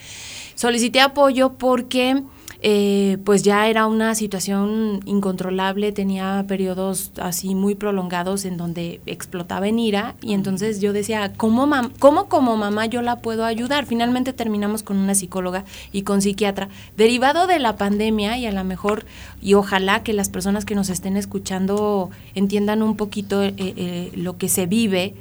Solicité 0.56 1.02
apoyo 1.02 1.54
porque 1.54 2.24
eh, 2.66 3.18
pues 3.26 3.44
ya 3.44 3.68
era 3.68 3.88
una 3.88 4.16
situación 4.16 5.02
incontrolable, 5.04 5.92
tenía 5.92 6.46
periodos 6.48 7.12
así 7.20 7.56
muy 7.56 7.76
prolongados 7.76 8.46
en 8.46 8.56
donde 8.56 9.02
explotaba 9.06 9.68
en 9.68 9.80
ira 9.80 10.16
y 10.22 10.34
entonces 10.34 10.80
yo 10.80 10.94
decía, 10.94 11.34
¿cómo, 11.36 11.70
¿cómo 12.00 12.30
como 12.30 12.56
mamá 12.56 12.86
yo 12.86 13.02
la 13.02 13.18
puedo 13.18 13.44
ayudar? 13.44 13.86
Finalmente 13.86 14.32
terminamos 14.32 14.82
con 14.82 14.96
una 14.96 15.14
psicóloga 15.14 15.66
y 15.92 16.04
con 16.04 16.22
psiquiatra. 16.22 16.70
Derivado 16.96 17.48
de 17.48 17.60
la 17.60 17.76
pandemia 17.76 18.38
y 18.38 18.46
a 18.46 18.54
lo 18.54 18.64
mejor, 18.64 19.06
y 19.42 19.56
ojalá 19.56 20.02
que 20.04 20.14
las 20.14 20.30
personas 20.30 20.64
que 20.64 20.74
nos 20.74 20.90
estén 20.90 21.18
escuchando 21.18 22.12
entiendan 22.34 22.82
un 22.82 22.96
poquito 22.96 23.44
eh, 23.44 23.54
eh, 23.58 24.12
lo 24.16 24.38
que 24.38 24.48
se 24.48 24.68
vive, 24.68 25.16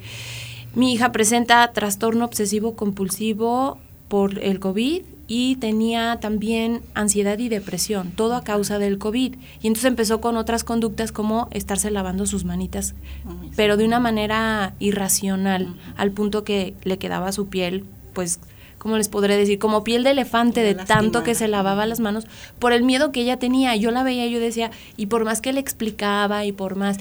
mi 0.76 0.92
hija 0.92 1.10
presenta 1.10 1.72
trastorno 1.72 2.24
obsesivo 2.24 2.76
compulsivo 2.76 3.78
por 4.06 4.38
el 4.38 4.60
COVID 4.60 5.02
y 5.26 5.56
tenía 5.56 6.18
también 6.20 6.82
ansiedad 6.94 7.38
y 7.38 7.48
depresión, 7.48 8.10
todo 8.10 8.34
a 8.34 8.44
causa 8.44 8.78
del 8.78 8.98
COVID. 8.98 9.34
Y 9.62 9.66
entonces 9.66 9.86
empezó 9.86 10.20
con 10.20 10.36
otras 10.36 10.64
conductas 10.64 11.12
como 11.12 11.48
estarse 11.52 11.90
lavando 11.90 12.26
sus 12.26 12.44
manitas, 12.44 12.94
pero 13.56 13.76
de 13.76 13.84
una 13.84 14.00
manera 14.00 14.74
irracional, 14.78 15.74
al 15.96 16.10
punto 16.10 16.44
que 16.44 16.74
le 16.84 16.98
quedaba 16.98 17.32
su 17.32 17.48
piel, 17.48 17.84
pues, 18.12 18.40
¿cómo 18.78 18.96
les 18.96 19.08
podré 19.08 19.36
decir? 19.36 19.58
Como 19.58 19.84
piel 19.84 20.02
de 20.02 20.10
elefante 20.10 20.60
de 20.62 20.74
tanto 20.74 21.22
que 21.22 21.34
se 21.34 21.48
lavaba 21.48 21.86
las 21.86 22.00
manos 22.00 22.26
por 22.58 22.72
el 22.72 22.82
miedo 22.82 23.12
que 23.12 23.20
ella 23.20 23.38
tenía. 23.38 23.76
Yo 23.76 23.90
la 23.92 24.02
veía 24.02 24.26
y 24.26 24.32
yo 24.32 24.40
decía, 24.40 24.70
y 24.96 25.06
por 25.06 25.24
más 25.24 25.40
que 25.40 25.52
le 25.52 25.60
explicaba 25.60 26.44
y 26.44 26.52
por 26.52 26.76
más... 26.76 26.98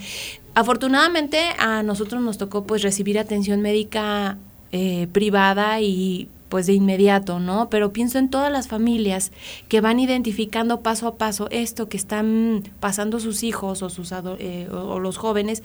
Afortunadamente 0.53 1.39
a 1.59 1.81
nosotros 1.81 2.21
nos 2.21 2.37
tocó 2.37 2.65
pues 2.65 2.81
recibir 2.81 3.17
atención 3.17 3.61
médica 3.61 4.37
eh, 4.73 5.07
privada 5.11 5.79
y 5.79 6.27
pues 6.51 6.67
de 6.67 6.73
inmediato, 6.73 7.39
¿no? 7.39 7.69
Pero 7.69 7.93
pienso 7.93 8.19
en 8.19 8.29
todas 8.29 8.51
las 8.51 8.67
familias 8.67 9.31
que 9.69 9.79
van 9.79 10.01
identificando 10.01 10.81
paso 10.81 11.07
a 11.07 11.15
paso 11.15 11.47
esto 11.49 11.87
que 11.87 11.95
están 11.95 12.63
pasando 12.81 13.21
sus 13.21 13.43
hijos 13.43 13.81
o, 13.81 13.89
sus 13.89 14.11
eh, 14.11 14.67
o, 14.69 14.99
los 14.99 15.15
jóvenes, 15.15 15.63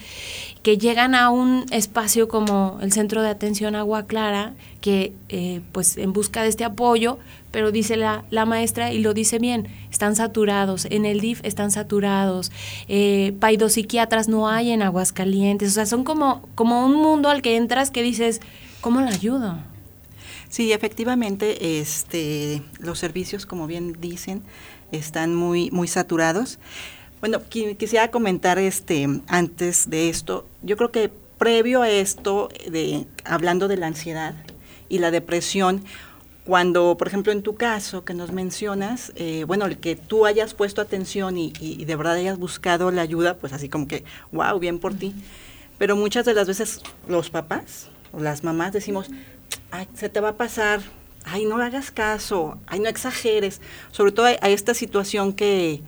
que 0.63 0.79
llegan 0.79 1.17
a 1.17 1.31
un 1.31 1.67
espacio 1.73 2.29
como 2.29 2.79
el 2.81 2.93
Centro 2.93 3.21
de 3.21 3.31
Atención 3.31 3.75
Agua 3.75 4.07
Clara, 4.07 4.55
que 4.81 5.13
eh, 5.29 5.61
pues 5.73 5.97
en 5.97 6.13
busca 6.13 6.45
de 6.45 6.51
este 6.51 6.63
apoyo, 6.63 7.19
pero 7.51 7.73
dice 7.73 7.97
la, 7.97 8.23
la, 8.31 8.45
maestra 8.45 8.93
y 8.93 9.01
lo 9.01 9.13
dice 9.13 9.41
bien, 9.41 9.67
están 9.91 10.15
saturados, 10.15 10.85
en 10.85 11.05
el 11.05 11.19
DIF 11.19 11.41
están 11.43 11.73
saturados, 11.73 12.53
eh, 12.87 13.35
paidopsiquiatras 13.41 14.29
no 14.29 14.49
hay 14.49 14.71
en 14.71 14.83
Aguascalientes, 14.83 15.71
o 15.71 15.75
sea, 15.75 15.87
son 15.87 16.05
como, 16.05 16.49
como 16.55 16.87
un 16.87 16.95
mundo 16.95 17.29
al 17.29 17.43
que 17.43 17.57
entras 17.57 17.91
que 17.91 18.05
dices, 18.05 18.41
¿cómo 18.81 19.01
la 19.01 19.09
ayudo? 19.09 19.59
Sí, 20.49 20.73
efectivamente, 20.73 21.81
este, 21.81 22.63
los 22.79 22.99
servicios, 22.99 23.47
como 23.47 23.67
bien 23.67 23.97
dicen, 24.01 24.43
están 24.93 25.35
muy, 25.35 25.71
muy 25.71 25.89
saturados. 25.89 26.59
Bueno, 27.21 27.43
quisiera 27.49 28.11
comentar 28.11 28.59
este, 28.59 29.09
antes 29.27 29.89
de 29.89 30.09
esto, 30.09 30.47
yo 30.63 30.77
creo 30.77 30.93
que 30.93 31.11
previo 31.39 31.83
a 31.83 31.91
esto, 31.91 32.49
de, 32.71 33.07
hablando 33.25 33.69
de 33.69 33.77
la 33.77 33.87
ansiedad 33.87 34.35
y 34.89 34.99
la 34.99 35.11
depresión, 35.11 35.85
cuando, 36.45 36.97
por 36.97 37.09
ejemplo, 37.09 37.33
en 37.33 37.43
tu 37.43 37.57
caso 37.57 38.05
que 38.05 38.15
nos 38.15 38.33
mencionas, 38.33 39.13
eh, 39.17 39.45
bueno, 39.47 39.67
el 39.67 39.79
que 39.79 39.97
tú 39.97 40.27
hayas 40.27 40.55
puesto 40.55 40.81
atención 40.81 41.37
y, 41.37 41.53
y, 41.59 41.85
de 41.85 41.97
verdad 41.97 42.15
hayas 42.15 42.39
buscado 42.39 42.93
la 42.93 43.03
ayuda, 43.03 43.35
pues 43.35 43.53
así 43.53 43.69
como 43.69 43.89
que, 43.89 44.05
wow, 44.31 44.59
bien 44.61 44.79
por 44.79 44.95
ti. 44.95 45.13
Pero 45.77 45.97
muchas 45.97 46.25
de 46.25 46.35
las 46.35 46.47
veces 46.47 46.81
los 47.09 47.31
papás 47.31 47.89
o 48.13 48.21
las 48.21 48.45
mamás 48.45 48.73
decimos, 48.73 49.11
ay, 49.71 49.89
se 49.95 50.09
te 50.09 50.21
va 50.21 50.31
a 50.31 50.37
pasar, 50.37 50.81
ay, 51.25 51.45
no 51.45 51.57
hagas 51.57 51.91
caso, 51.91 52.59
ay, 52.67 52.81
no 52.81 52.89
exageres, 52.89 53.61
sobre 53.91 54.13
todo 54.13 54.27
a, 54.27 54.33
esta 54.33 54.75
situación 54.75 55.33
que, 55.33 55.83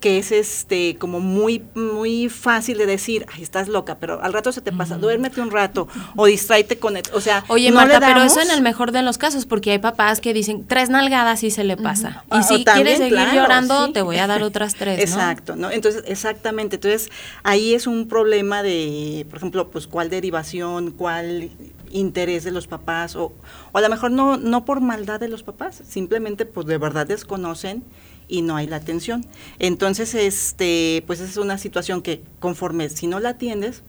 que 0.00 0.18
es 0.18 0.32
este 0.32 0.96
como 0.98 1.20
muy 1.20 1.62
muy 1.74 2.30
fácil 2.30 2.78
de 2.78 2.86
decir, 2.86 3.26
ay, 3.32 3.42
estás 3.42 3.68
loca, 3.68 3.98
pero 3.98 4.22
al 4.22 4.32
rato 4.32 4.50
se 4.50 4.62
te 4.62 4.72
pasa, 4.72 4.96
duérmete 4.96 5.42
un 5.42 5.50
rato 5.50 5.86
o 6.16 6.24
distráete 6.24 6.78
con 6.78 6.96
el, 6.96 7.02
o 7.12 7.20
sea, 7.20 7.44
Oye, 7.48 7.70
Marta, 7.70 8.00
pero 8.00 8.22
eso 8.22 8.40
en 8.40 8.50
el 8.50 8.62
mejor 8.62 8.90
de 8.90 9.02
los 9.02 9.18
casos, 9.18 9.44
porque 9.44 9.72
hay 9.72 9.78
papás 9.78 10.20
que 10.20 10.32
dicen, 10.32 10.66
tres 10.66 10.88
nalgadas 10.88 11.42
y 11.44 11.50
se 11.50 11.62
le 11.64 11.76
pasa. 11.76 12.24
Y 12.28 12.36
ah, 12.36 12.42
si 12.42 12.64
quieres 12.64 12.98
seguir 12.98 13.18
llorando, 13.34 13.92
te 13.92 14.00
voy 14.00 14.16
a 14.16 14.26
dar 14.26 14.42
otras 14.42 14.74
tres, 14.74 14.98
Exacto, 14.98 15.56
¿no? 15.56 15.70
Entonces, 15.70 16.02
exactamente, 16.06 16.76
entonces 16.76 17.10
ahí 17.42 17.74
es 17.74 17.86
un 17.86 18.08
problema 18.08 18.62
de, 18.62 19.26
por 19.28 19.36
ejemplo, 19.36 19.70
pues 19.70 19.86
cuál 19.86 20.08
derivación, 20.08 20.92
cuál 20.92 21.50
interés 21.90 22.44
de 22.44 22.50
los 22.50 22.66
papás 22.66 23.16
o, 23.16 23.32
o 23.72 23.78
a 23.78 23.80
lo 23.80 23.88
mejor 23.88 24.10
no, 24.10 24.36
no 24.36 24.64
por 24.64 24.80
maldad 24.80 25.20
de 25.20 25.28
los 25.28 25.42
papás, 25.42 25.82
simplemente 25.88 26.46
pues 26.46 26.66
de 26.66 26.78
verdad 26.78 27.06
desconocen 27.06 27.82
y 28.30 28.42
no 28.42 28.56
hay 28.56 28.66
la 28.66 28.76
atención. 28.76 29.26
Entonces, 29.58 30.14
este, 30.14 31.02
pues 31.06 31.20
es 31.20 31.36
una 31.36 31.58
situación 31.58 32.00
que 32.00 32.22
conforme, 32.38 32.88
si 32.88 33.06
no 33.06 33.20
la 33.20 33.30
atiendes, 33.30 33.82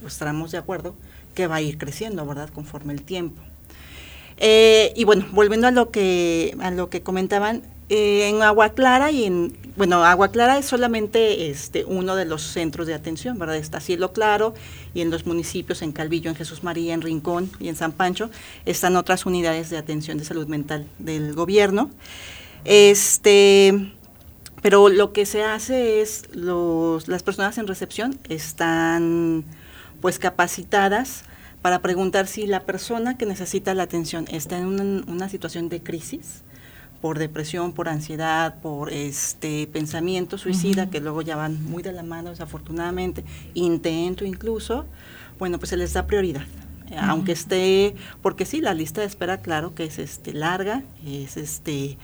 pues 0.00 0.14
estaremos 0.14 0.52
de 0.52 0.58
acuerdo 0.58 0.94
que 1.34 1.46
va 1.46 1.56
a 1.56 1.60
ir 1.60 1.76
creciendo, 1.76 2.24
¿verdad? 2.24 2.48
Conforme 2.50 2.92
el 2.92 3.02
tiempo. 3.02 3.42
Eh, 4.38 4.92
y 4.96 5.04
bueno, 5.04 5.26
volviendo 5.32 5.66
a 5.66 5.70
lo 5.70 5.90
que, 5.90 6.56
a 6.60 6.70
lo 6.70 6.88
que 6.88 7.02
comentaban, 7.02 7.62
eh, 7.90 8.28
en 8.28 8.40
Agua 8.42 8.68
Clara 8.70 9.10
y 9.10 9.24
en, 9.24 9.56
bueno, 9.76 10.04
Agua 10.04 10.28
Clara 10.28 10.58
es 10.58 10.66
solamente 10.66 11.50
este, 11.50 11.84
uno 11.84 12.14
de 12.14 12.24
los 12.24 12.40
centros 12.40 12.86
de 12.86 12.94
atención, 12.94 13.36
¿verdad? 13.36 13.56
Está 13.56 13.80
Cielo 13.80 14.12
Claro 14.12 14.54
y 14.94 15.00
en 15.00 15.10
los 15.10 15.26
municipios, 15.26 15.82
en 15.82 15.90
Calvillo, 15.90 16.30
en 16.30 16.36
Jesús 16.36 16.62
María, 16.62 16.94
en 16.94 17.02
Rincón 17.02 17.50
y 17.58 17.68
en 17.68 17.74
San 17.74 17.90
Pancho, 17.90 18.30
están 18.64 18.94
otras 18.94 19.26
unidades 19.26 19.70
de 19.70 19.76
atención 19.76 20.18
de 20.18 20.24
salud 20.24 20.46
mental 20.46 20.86
del 21.00 21.34
gobierno. 21.34 21.90
Este, 22.64 23.92
pero 24.62 24.88
lo 24.88 25.12
que 25.12 25.26
se 25.26 25.42
hace 25.42 26.00
es, 26.00 26.28
los, 26.32 27.08
las 27.08 27.24
personas 27.24 27.58
en 27.58 27.66
recepción 27.66 28.20
están 28.28 29.44
pues 30.00 30.20
capacitadas 30.20 31.24
para 31.60 31.82
preguntar 31.82 32.28
si 32.28 32.46
la 32.46 32.60
persona 32.60 33.18
que 33.18 33.26
necesita 33.26 33.74
la 33.74 33.82
atención 33.82 34.26
está 34.30 34.58
en 34.58 35.04
una 35.08 35.28
situación 35.28 35.68
de 35.68 35.82
crisis, 35.82 36.44
por 37.00 37.18
depresión, 37.18 37.72
por 37.72 37.88
ansiedad, 37.88 38.60
por 38.60 38.92
este 38.92 39.66
pensamiento 39.66 40.38
suicida, 40.38 40.90
que 40.90 41.00
luego 41.00 41.22
ya 41.22 41.36
van 41.36 41.64
muy 41.64 41.82
de 41.82 41.92
la 41.92 42.02
mano 42.02 42.30
desafortunadamente, 42.30 43.24
intento 43.54 44.24
incluso, 44.24 44.84
bueno, 45.38 45.58
pues 45.58 45.70
se 45.70 45.76
les 45.76 45.92
da 45.92 46.06
prioridad. 46.06 46.42
Aunque 46.98 47.32
esté, 47.32 47.94
porque 48.20 48.44
sí, 48.44 48.60
la 48.60 48.74
lista 48.74 49.00
de 49.00 49.06
espera, 49.06 49.38
claro 49.38 49.74
que 49.76 49.84
es 49.84 50.00
este 50.00 50.32
larga, 50.34 50.82
es 51.06 51.36
este 51.36 51.98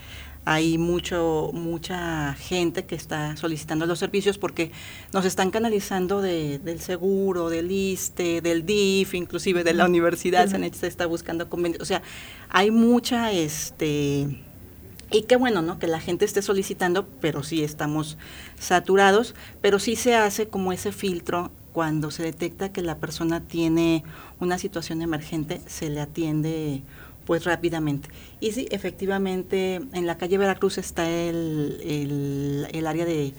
hay 0.45 0.77
mucho 0.77 1.51
mucha 1.53 2.33
gente 2.35 2.85
que 2.85 2.95
está 2.95 3.35
solicitando 3.35 3.85
los 3.85 3.99
servicios 3.99 4.37
porque 4.37 4.71
nos 5.11 5.25
están 5.25 5.51
canalizando 5.51 6.21
de, 6.21 6.57
del 6.59 6.79
seguro, 6.79 7.49
del 7.49 7.69
ISTE, 7.69 8.39
del 8.39 8.65
DIF, 8.65 9.13
inclusive 9.13 9.65
de 9.65 9.73
la 9.73 9.83
universidad, 9.85 10.47
se 10.47 10.87
está 10.87 11.05
buscando 11.05 11.49
convenios. 11.49 11.81
O 11.81 11.85
sea, 11.85 12.01
hay 12.47 12.71
mucha, 12.71 13.33
este, 13.33 14.39
y 15.11 15.23
qué 15.23 15.35
bueno, 15.35 15.61
¿no? 15.61 15.79
Que 15.79 15.87
la 15.87 15.99
gente 15.99 16.25
esté 16.25 16.41
solicitando, 16.41 17.07
pero 17.21 17.43
sí 17.43 17.63
estamos 17.63 18.17
saturados, 18.59 19.35
pero 19.61 19.79
sí 19.79 19.95
se 19.95 20.15
hace 20.15 20.47
como 20.47 20.73
ese 20.73 20.91
filtro 20.91 21.51
cuando 21.71 22.11
se 22.11 22.23
detecta 22.23 22.71
que 22.71 22.81
la 22.81 22.97
persona 22.97 23.41
tiene 23.41 24.03
una 24.39 24.57
situación 24.57 25.01
emergente, 25.01 25.61
se 25.67 25.89
le 25.89 26.01
atiende 26.01 26.81
pues 27.25 27.43
rápidamente. 27.43 28.09
Y 28.39 28.53
sí, 28.53 28.67
efectivamente, 28.71 29.75
en 29.75 30.07
la 30.07 30.17
calle 30.17 30.37
Veracruz 30.37 30.77
está 30.77 31.09
el, 31.09 32.65
el, 32.71 32.87
área 32.87 33.05
de 33.05 33.33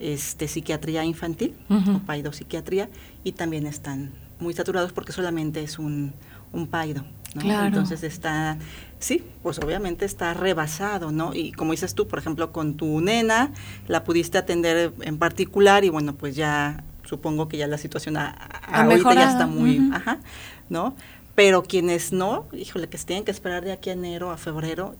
este, 0.00 0.48
psiquiatría 0.48 1.04
infantil, 1.04 1.54
o 1.68 2.00
paidopsiquiatría, 2.00 2.88
y 3.22 3.32
también 3.32 3.66
están 3.66 4.12
muy 4.40 4.54
saturados 4.54 4.92
porque 4.92 5.12
solamente 5.12 5.62
es 5.62 5.78
un, 5.78 6.14
un 6.52 6.66
paido. 6.66 7.04
¿No? 7.34 7.64
Entonces 7.66 8.02
está, 8.02 8.58
sí, 8.98 9.24
pues 9.42 9.58
obviamente 9.58 10.04
está 10.04 10.34
rebasado, 10.34 11.12
¿no? 11.12 11.34
Y 11.34 11.52
como 11.52 11.72
dices 11.72 11.94
tú, 11.94 12.06
por 12.06 12.18
ejemplo, 12.18 12.52
con 12.52 12.74
tu 12.74 13.00
nena, 13.00 13.52
la 13.88 14.04
pudiste 14.04 14.38
atender 14.38 14.92
en 15.00 15.18
particular 15.18 15.84
y 15.84 15.88
bueno, 15.88 16.14
pues 16.14 16.36
ya 16.36 16.84
supongo 17.04 17.48
que 17.48 17.56
ya 17.56 17.66
la 17.66 17.78
situación 17.78 18.16
a, 18.16 18.30
ahorita 18.30 19.14
ya 19.14 19.30
está 19.30 19.46
muy, 19.46 19.90
ajá, 19.92 20.18
¿no? 20.68 20.94
pero 21.34 21.64
quienes 21.64 22.12
no, 22.12 22.46
híjole, 22.52 22.88
que 22.88 22.98
se 22.98 23.06
tienen 23.06 23.24
que 23.24 23.30
esperar 23.30 23.64
de 23.64 23.72
aquí 23.72 23.90
a 23.90 23.94
enero 23.94 24.30
a 24.30 24.36
febrero. 24.36 24.94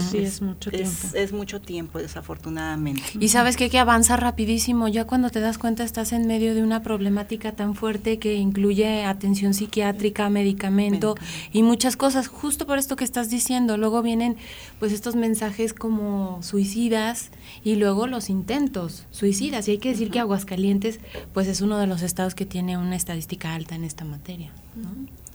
Sí, 0.00 0.18
es, 0.18 0.40
mucho 0.40 0.70
tiempo. 0.70 1.08
Es, 1.14 1.32
mucho 1.32 1.60
tiempo, 1.60 1.98
desafortunadamente. 1.98 3.02
Y 3.20 3.28
sabes 3.28 3.56
que, 3.56 3.68
que 3.68 3.78
avanza 3.78 4.16
rapidísimo. 4.16 4.88
Ya 4.88 5.06
cuando 5.06 5.28
te 5.28 5.40
das 5.40 5.58
cuenta 5.58 5.84
estás 5.84 6.12
en 6.12 6.26
medio 6.26 6.54
de 6.54 6.62
una 6.62 6.82
problemática 6.82 7.52
tan 7.52 7.74
fuerte 7.74 8.18
que 8.18 8.34
incluye 8.34 9.04
atención 9.04 9.52
psiquiátrica, 9.52 10.30
medicamento 10.30 11.14
y 11.52 11.62
muchas 11.62 11.96
cosas. 11.96 12.28
Justo 12.28 12.66
por 12.66 12.78
esto 12.78 12.96
que 12.96 13.04
estás 13.04 13.28
diciendo. 13.28 13.76
Luego 13.76 14.00
vienen 14.02 14.36
pues 14.78 14.92
estos 14.92 15.14
mensajes 15.14 15.74
como 15.74 16.42
suicidas 16.42 17.30
y 17.62 17.76
luego 17.76 18.06
los 18.06 18.30
intentos 18.30 19.06
suicidas. 19.10 19.68
Y 19.68 19.72
hay 19.72 19.78
que 19.78 19.90
decir 19.90 20.10
que 20.10 20.20
Aguascalientes 20.20 21.00
pues 21.34 21.48
es 21.48 21.60
uno 21.60 21.76
de 21.78 21.86
los 21.86 22.00
estados 22.00 22.34
que 22.34 22.46
tiene 22.46 22.78
una 22.78 22.96
estadística 22.96 23.54
alta 23.54 23.74
en 23.74 23.84
esta 23.84 24.04
materia. 24.04 24.52
¿no? 24.74 25.25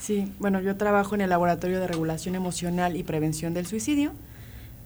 Sí, 0.00 0.32
bueno, 0.38 0.60
yo 0.60 0.76
trabajo 0.76 1.14
en 1.14 1.20
el 1.20 1.30
Laboratorio 1.30 1.80
de 1.80 1.86
Regulación 1.86 2.34
Emocional 2.34 2.96
y 2.96 3.02
Prevención 3.02 3.52
del 3.52 3.66
Suicidio. 3.66 4.12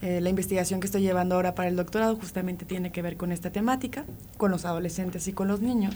Eh, 0.00 0.20
la 0.20 0.30
investigación 0.30 0.80
que 0.80 0.86
estoy 0.86 1.02
llevando 1.02 1.36
ahora 1.36 1.54
para 1.54 1.68
el 1.68 1.76
doctorado 1.76 2.16
justamente 2.16 2.64
tiene 2.64 2.90
que 2.90 3.02
ver 3.02 3.16
con 3.16 3.30
esta 3.30 3.50
temática, 3.50 4.04
con 4.36 4.50
los 4.50 4.64
adolescentes 4.64 5.28
y 5.28 5.32
con 5.32 5.48
los 5.48 5.60
niños. 5.60 5.94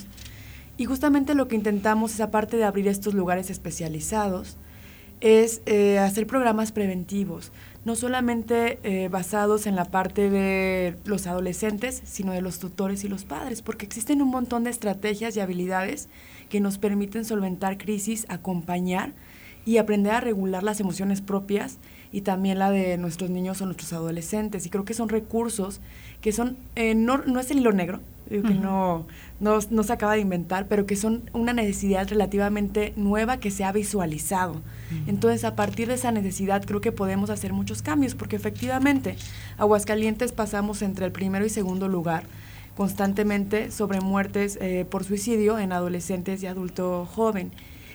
Y 0.77 0.85
justamente 0.85 1.35
lo 1.35 1.49
que 1.49 1.57
intentamos 1.57 2.15
es, 2.15 2.21
aparte 2.21 2.57
de 2.57 2.65
abrir 2.65 2.87
estos 2.87 3.15
lugares 3.15 3.51
especializados, 3.51 4.57
es 5.21 5.63
eh, 5.67 5.99
hacer 5.99 6.27
programas 6.27 6.73
preventivos, 6.73 7.53
no 7.85 7.97
solamente 7.97 8.79
eh, 8.83 9.09
basados 9.09 9.67
en 9.67 9.77
la 9.77 9.87
parte 9.87 10.29
de 10.29 10.97
los 11.05 11.27
adolescentes, 11.27 12.03
sino 12.05 12.33
de 12.33 12.43
los 12.43 12.59
tutores 12.59 13.05
y 13.05 13.09
los 13.09 13.25
padres, 13.25 13.63
porque 13.63 13.87
existen 13.87 14.23
un 14.23 14.29
montón 14.29 14.65
de 14.65 14.71
estrategias 14.71 15.37
y 15.37 15.41
habilidades 15.41 16.09
que 16.49 16.61
nos 16.61 16.79
permiten 16.79 17.25
solventar 17.25 17.79
crisis, 17.79 18.27
acompañar 18.29 19.13
y 19.65 19.79
aprender 19.79 20.13
a 20.13 20.21
regular 20.21 20.63
las 20.63 20.81
emociones 20.81 21.21
propias 21.21 21.79
y 22.13 22.23
también 22.23 22.59
la 22.59 22.71
de 22.71 22.97
nuestros 22.99 23.31
niños 23.31 23.61
o 23.61 23.67
nuestros 23.67 23.93
adolescentes. 23.93 24.65
Y 24.65 24.71
creo 24.71 24.85
que 24.85 24.95
son 24.95 25.09
recursos 25.09 25.81
que 26.21 26.33
son, 26.33 26.57
eh, 26.77 26.95
no, 26.95 27.19
no, 27.19 27.41
es 27.41 27.51
el 27.51 27.59
hilo 27.59 27.73
negro, 27.73 28.01
que 28.29 28.55
no, 28.55 29.07
no, 29.41 29.59
no, 29.71 29.83
se 29.83 29.93
acaba 29.93 30.15
de 30.15 30.21
inventar, 30.21 30.67
pero 30.67 30.87
que 30.87 30.97
son 30.97 31.31
una 31.33 31.53
necesidad 31.53 32.09
relativamente 32.09 32.93
nueva 32.97 33.39
que 33.39 33.51
se 33.51 33.65
ha 33.65 33.73
visualizado. 33.73 34.63
Entonces, 35.07 35.45
a 35.45 35.55
partir 35.55 35.89
de 35.89 35.95
esa 35.95 36.13
necesidad, 36.13 36.65
creo 36.65 36.81
que 36.81 36.93
podemos 36.93 37.31
hacer 37.31 37.53
muchos 37.53 37.83
cambios, 37.83 38.15
porque 38.15 38.37
efectivamente, 38.37 39.17
Aguascalientes 39.59 40.33
pasamos 40.33 40.83
entre 40.83 41.07
el 41.07 41.13
primero 41.13 41.47
y 41.47 41.51
segundo 41.51 41.89
lugar 41.89 42.25
constantemente 42.77 43.71
sobre 43.71 44.01
muertes 44.01 44.59
eh, 44.61 44.85
por 44.89 45.03
suicidio 45.05 45.59
en 45.59 45.73
adolescentes 45.73 46.43
y 46.43 46.47
adulto 46.47 47.07
joven. 47.07 47.51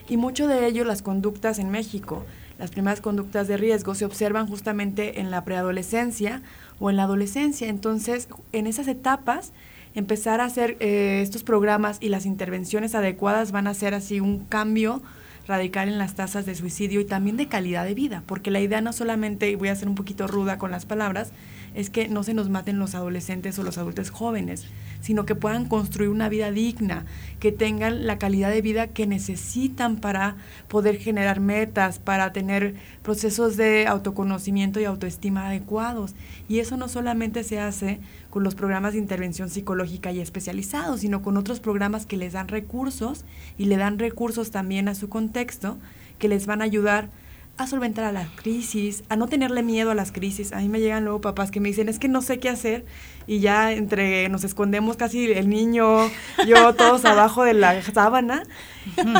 Y 0.09 0.17
mucho 0.17 0.47
de 0.47 0.65
ello, 0.65 0.83
las 0.83 1.01
conductas 1.01 1.59
en 1.59 1.69
México, 1.69 2.25
las 2.57 2.71
primeras 2.71 2.99
conductas 2.99 3.47
de 3.47 3.57
riesgo 3.57 3.95
se 3.95 4.05
observan 4.05 4.47
justamente 4.47 5.19
en 5.19 5.31
la 5.31 5.45
preadolescencia 5.45 6.41
o 6.79 6.89
en 6.89 6.97
la 6.97 7.03
adolescencia. 7.03 7.69
Entonces, 7.69 8.27
en 8.51 8.67
esas 8.67 8.87
etapas, 8.87 9.53
empezar 9.95 10.41
a 10.41 10.45
hacer 10.45 10.77
eh, 10.79 11.21
estos 11.21 11.43
programas 11.43 11.97
y 11.99 12.09
las 12.09 12.25
intervenciones 12.25 12.95
adecuadas 12.95 13.51
van 13.51 13.67
a 13.67 13.73
ser 13.73 13.93
así 13.93 14.19
un 14.19 14.39
cambio 14.45 15.01
radical 15.47 15.89
en 15.89 15.97
las 15.97 16.15
tasas 16.15 16.45
de 16.45 16.55
suicidio 16.55 17.01
y 17.01 17.05
también 17.05 17.37
de 17.37 17.47
calidad 17.47 17.85
de 17.85 17.93
vida, 17.93 18.23
porque 18.25 18.51
la 18.51 18.59
idea 18.59 18.81
no 18.81 18.93
solamente, 18.93 19.49
y 19.49 19.55
voy 19.55 19.69
a 19.69 19.75
ser 19.75 19.89
un 19.89 19.95
poquito 19.95 20.27
ruda 20.27 20.57
con 20.57 20.71
las 20.71 20.85
palabras, 20.85 21.31
es 21.73 21.89
que 21.89 22.07
no 22.07 22.23
se 22.23 22.33
nos 22.33 22.49
maten 22.49 22.79
los 22.79 22.95
adolescentes 22.95 23.57
o 23.57 23.63
los 23.63 23.77
adultos 23.77 24.09
jóvenes, 24.09 24.65
sino 25.01 25.25
que 25.25 25.35
puedan 25.35 25.67
construir 25.67 26.09
una 26.09 26.29
vida 26.29 26.51
digna, 26.51 27.05
que 27.39 27.51
tengan 27.51 28.05
la 28.05 28.17
calidad 28.19 28.51
de 28.51 28.61
vida 28.61 28.87
que 28.87 29.07
necesitan 29.07 29.97
para 29.97 30.35
poder 30.67 30.97
generar 30.97 31.39
metas, 31.39 31.99
para 31.99 32.33
tener 32.33 32.75
procesos 33.01 33.57
de 33.57 33.87
autoconocimiento 33.87 34.79
y 34.79 34.85
autoestima 34.85 35.47
adecuados. 35.47 36.13
Y 36.47 36.59
eso 36.59 36.77
no 36.77 36.87
solamente 36.87 37.43
se 37.43 37.59
hace 37.59 37.99
con 38.29 38.43
los 38.43 38.55
programas 38.55 38.93
de 38.93 38.99
intervención 38.99 39.49
psicológica 39.49 40.11
y 40.11 40.19
especializados, 40.19 41.01
sino 41.01 41.21
con 41.21 41.37
otros 41.37 41.59
programas 41.59 42.05
que 42.05 42.17
les 42.17 42.33
dan 42.33 42.47
recursos 42.47 43.25
y 43.57 43.65
le 43.65 43.77
dan 43.77 43.99
recursos 43.99 44.51
también 44.51 44.87
a 44.87 44.95
su 44.95 45.09
contexto 45.09 45.77
que 46.19 46.27
les 46.27 46.45
van 46.45 46.61
a 46.61 46.65
ayudar 46.65 47.09
a 47.57 47.67
solventar 47.67 48.05
a 48.05 48.11
la 48.11 48.27
crisis, 48.35 49.03
a 49.09 49.15
no 49.15 49.27
tenerle 49.27 49.63
miedo 49.63 49.91
a 49.91 49.95
las 49.95 50.11
crisis. 50.11 50.53
A 50.53 50.57
mí 50.57 50.69
me 50.69 50.79
llegan 50.79 51.03
luego 51.03 51.21
papás 51.21 51.51
que 51.51 51.59
me 51.59 51.69
dicen, 51.69 51.89
es 51.89 51.99
que 51.99 52.07
no 52.07 52.21
sé 52.21 52.39
qué 52.39 52.49
hacer 52.49 52.85
y 53.27 53.39
ya 53.39 53.71
entre 53.71 54.29
nos 54.29 54.43
escondemos 54.43 54.97
casi 54.97 55.31
el 55.31 55.49
niño, 55.49 56.09
yo 56.47 56.73
todos 56.77 57.05
abajo 57.05 57.43
de 57.43 57.53
la 57.53 57.81
sábana. 57.81 58.43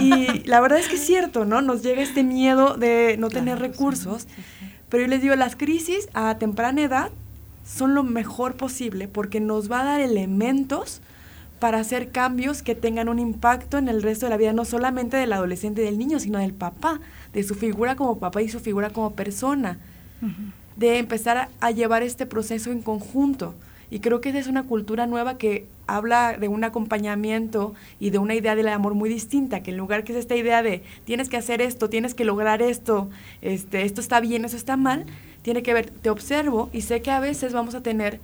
Y 0.02 0.44
la 0.46 0.60
verdad 0.60 0.80
es 0.80 0.88
que 0.88 0.96
es 0.96 1.06
cierto, 1.06 1.46
¿no? 1.46 1.62
Nos 1.62 1.84
llega 1.84 2.02
este 2.02 2.24
miedo 2.24 2.78
de 2.78 3.16
no 3.20 3.30
tener 3.30 3.60
recursos. 3.60 4.28
Pero 4.90 5.04
yo 5.04 5.10
les 5.10 5.22
digo, 5.22 5.36
las 5.36 5.56
crisis 5.56 6.10
a 6.14 6.38
temprana 6.38 6.82
edad 6.82 7.12
son 7.66 7.96
lo 7.96 8.04
mejor 8.04 8.56
posible 8.56 9.08
porque 9.08 9.40
nos 9.40 9.72
va 9.72 9.82
a 9.82 9.86
dar 9.86 10.02
elementos 10.02 11.02
para 11.62 11.78
hacer 11.78 12.10
cambios 12.10 12.64
que 12.64 12.74
tengan 12.74 13.08
un 13.08 13.20
impacto 13.20 13.78
en 13.78 13.88
el 13.88 14.02
resto 14.02 14.26
de 14.26 14.32
la 14.32 14.38
vida, 14.38 14.52
no 14.52 14.66
solamente 14.66 15.16
del 15.16 15.32
adolescente 15.32 15.84
y 15.84 15.86
del 15.86 16.00
niño, 16.00 16.20
sino 16.20 16.40
del 16.40 16.54
papá 16.54 17.00
de 17.34 17.44
su 17.44 17.54
figura 17.54 17.96
como 17.96 18.18
papá 18.18 18.42
y 18.42 18.50
su 18.50 18.60
figura 18.60 18.90
como 18.90 19.14
persona, 19.14 19.78
de 20.76 20.98
empezar 20.98 21.50
a, 21.60 21.70
llevar 21.70 22.02
este 22.02 22.26
proceso 22.26 22.72
en 22.72 22.82
conjunto. 22.82 23.54
Y 23.92 24.00
creo 24.00 24.22
que 24.22 24.30
esa 24.30 24.40
es 24.40 24.48
una 24.48 24.64
cultura 24.64 25.06
nueva 25.06 25.38
que 25.38 25.68
habla 25.86 26.36
de 26.36 26.48
un 26.48 26.64
acompañamiento 26.64 27.76
y 28.00 28.10
de 28.10 28.18
una 28.18 28.34
idea 28.34 28.56
del 28.56 28.68
amor 28.68 28.96
muy 28.96 29.08
distinta, 29.08 29.62
que 29.62 29.70
en 29.70 29.78
lugar 29.78 30.04
que 30.04 30.14
es 30.14 30.18
esta 30.18 30.36
idea 30.36 30.64
de 30.64 30.82
tienes 31.06 31.30
que 31.30 31.38
hacer 31.38 31.62
esto, 31.62 31.92
tienes 31.92 32.16
que 32.16 32.26
lograr 32.26 32.64
esto, 32.64 33.08
este, 33.44 33.84
esto 33.84 34.02
está 34.02 34.20
bien, 34.20 34.46
eso 34.46 34.58
está 34.58 34.78
mal, 34.78 35.06
tiene 35.44 35.62
que 35.62 35.76
ver, 35.76 35.92
te 35.92 36.10
observo 36.10 36.72
y 36.74 36.82
sé 36.82 37.04
que 37.04 37.12
a 37.12 37.20
veces 37.20 37.54
vamos 37.54 37.76
a 37.76 37.84
tener 37.84 38.20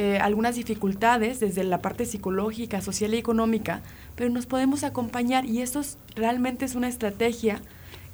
eh, 0.00 0.20
algunas 0.20 0.54
dificultades 0.54 1.40
desde 1.40 1.64
la 1.64 1.82
parte 1.82 2.04
psicológica, 2.04 2.80
social 2.80 3.14
y 3.14 3.16
económica, 3.16 3.82
pero 4.14 4.30
nos 4.30 4.46
podemos 4.46 4.84
acompañar 4.84 5.44
y 5.44 5.60
eso 5.60 5.80
realmente 6.14 6.64
es 6.64 6.76
una 6.76 6.86
estrategia 6.86 7.60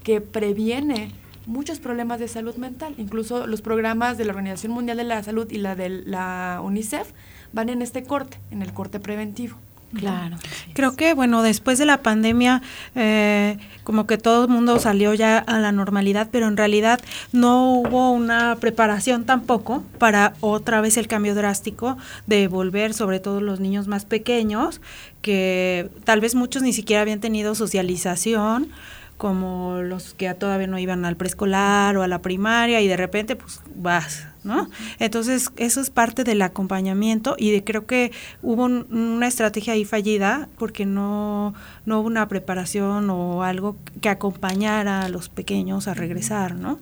que 0.03 0.23
previene 0.23 1.13
muchos 1.45 1.81
problemas 1.81 2.21
de 2.21 2.29
salud 2.29 2.55
mental. 2.55 2.95
Incluso 2.97 3.47
los 3.47 3.61
programas 3.61 4.17
de 4.17 4.25
la 4.25 4.31
Organización 4.31 4.73
Mundial 4.73 4.97
de 4.97 5.05
la 5.05 5.23
Salud 5.23 5.47
y 5.51 5.59
la 5.59 5.77
de 5.77 5.91
la 5.91 6.63
UNICEF 6.65 7.13
van 7.53 7.69
en 7.69 7.83
este 7.83 8.03
corte, 8.03 8.39
en 8.51 8.63
el 8.63 8.73
corte 8.73 8.99
preventivo. 8.99 9.59
Claro. 9.95 10.37
Creo 10.73 10.97
que, 10.97 11.15
bueno, 11.15 11.43
después 11.43 11.79
de 11.79 11.87
la 11.87 12.03
pandemia, 12.03 12.63
eh, 12.95 13.59
como 13.85 14.07
que 14.07 14.19
todo 14.19 14.45
el 14.45 14.51
mundo 14.51 14.79
salió 14.79 15.15
ya 15.15 15.39
a 15.39 15.59
la 15.59 15.73
normalidad, 15.73 16.29
pero 16.31 16.49
en 16.49 16.57
realidad 16.57 17.01
no 17.33 17.73
hubo 17.73 18.11
una 18.11 18.57
preparación 18.57 19.25
tampoco 19.25 19.85
para 19.99 20.35
otra 20.41 20.81
vez 20.81 20.97
el 20.97 21.07
cambio 21.07 21.35
drástico 21.35 21.97
de 22.27 22.49
volver, 22.49 22.95
sobre 22.95 23.21
todo 23.21 23.41
los 23.41 23.61
niños 23.61 23.87
más 23.87 24.05
pequeños, 24.05 24.81
que 25.23 25.91
tal 26.05 26.21
vez 26.21 26.35
muchos 26.35 26.63
ni 26.63 26.73
siquiera 26.73 27.03
habían 27.03 27.21
tenido 27.21 27.55
socialización 27.55 28.69
como 29.17 29.81
los 29.83 30.15
que 30.15 30.33
todavía 30.35 30.67
no 30.67 30.79
iban 30.79 31.05
al 31.05 31.17
preescolar 31.17 31.97
o 31.97 32.03
a 32.03 32.09
la 32.09 32.21
primaria 32.21 32.81
y 32.81 32.89
de 32.89 32.97
repente 32.97 33.37
pues 33.37 33.61
vas, 33.75 34.27
¿no? 34.43 34.69
Entonces 34.99 35.51
eso 35.57 35.81
es 35.81 35.91
parte 35.91 36.25
del 36.25 36.43
acompañamiento 36.43 37.37
y 37.39 37.53
de, 37.53 37.65
creo 37.65 37.87
que 37.87 38.13
hubo 38.43 38.65
una 38.65 39.27
estrategia 39.27 39.75
ahí 39.75 39.85
fallida 39.85 40.49
porque 40.59 40.87
no, 40.87 41.55
no 41.87 42.01
hubo 42.01 42.07
una 42.09 42.27
preparación 42.29 43.09
o 43.11 43.43
algo 43.43 43.77
que 44.01 44.09
acompañara 44.09 45.03
a 45.03 45.09
los 45.09 45.29
pequeños 45.29 45.89
a 45.89 45.95
regresar, 45.95 46.55
¿no? 46.55 46.79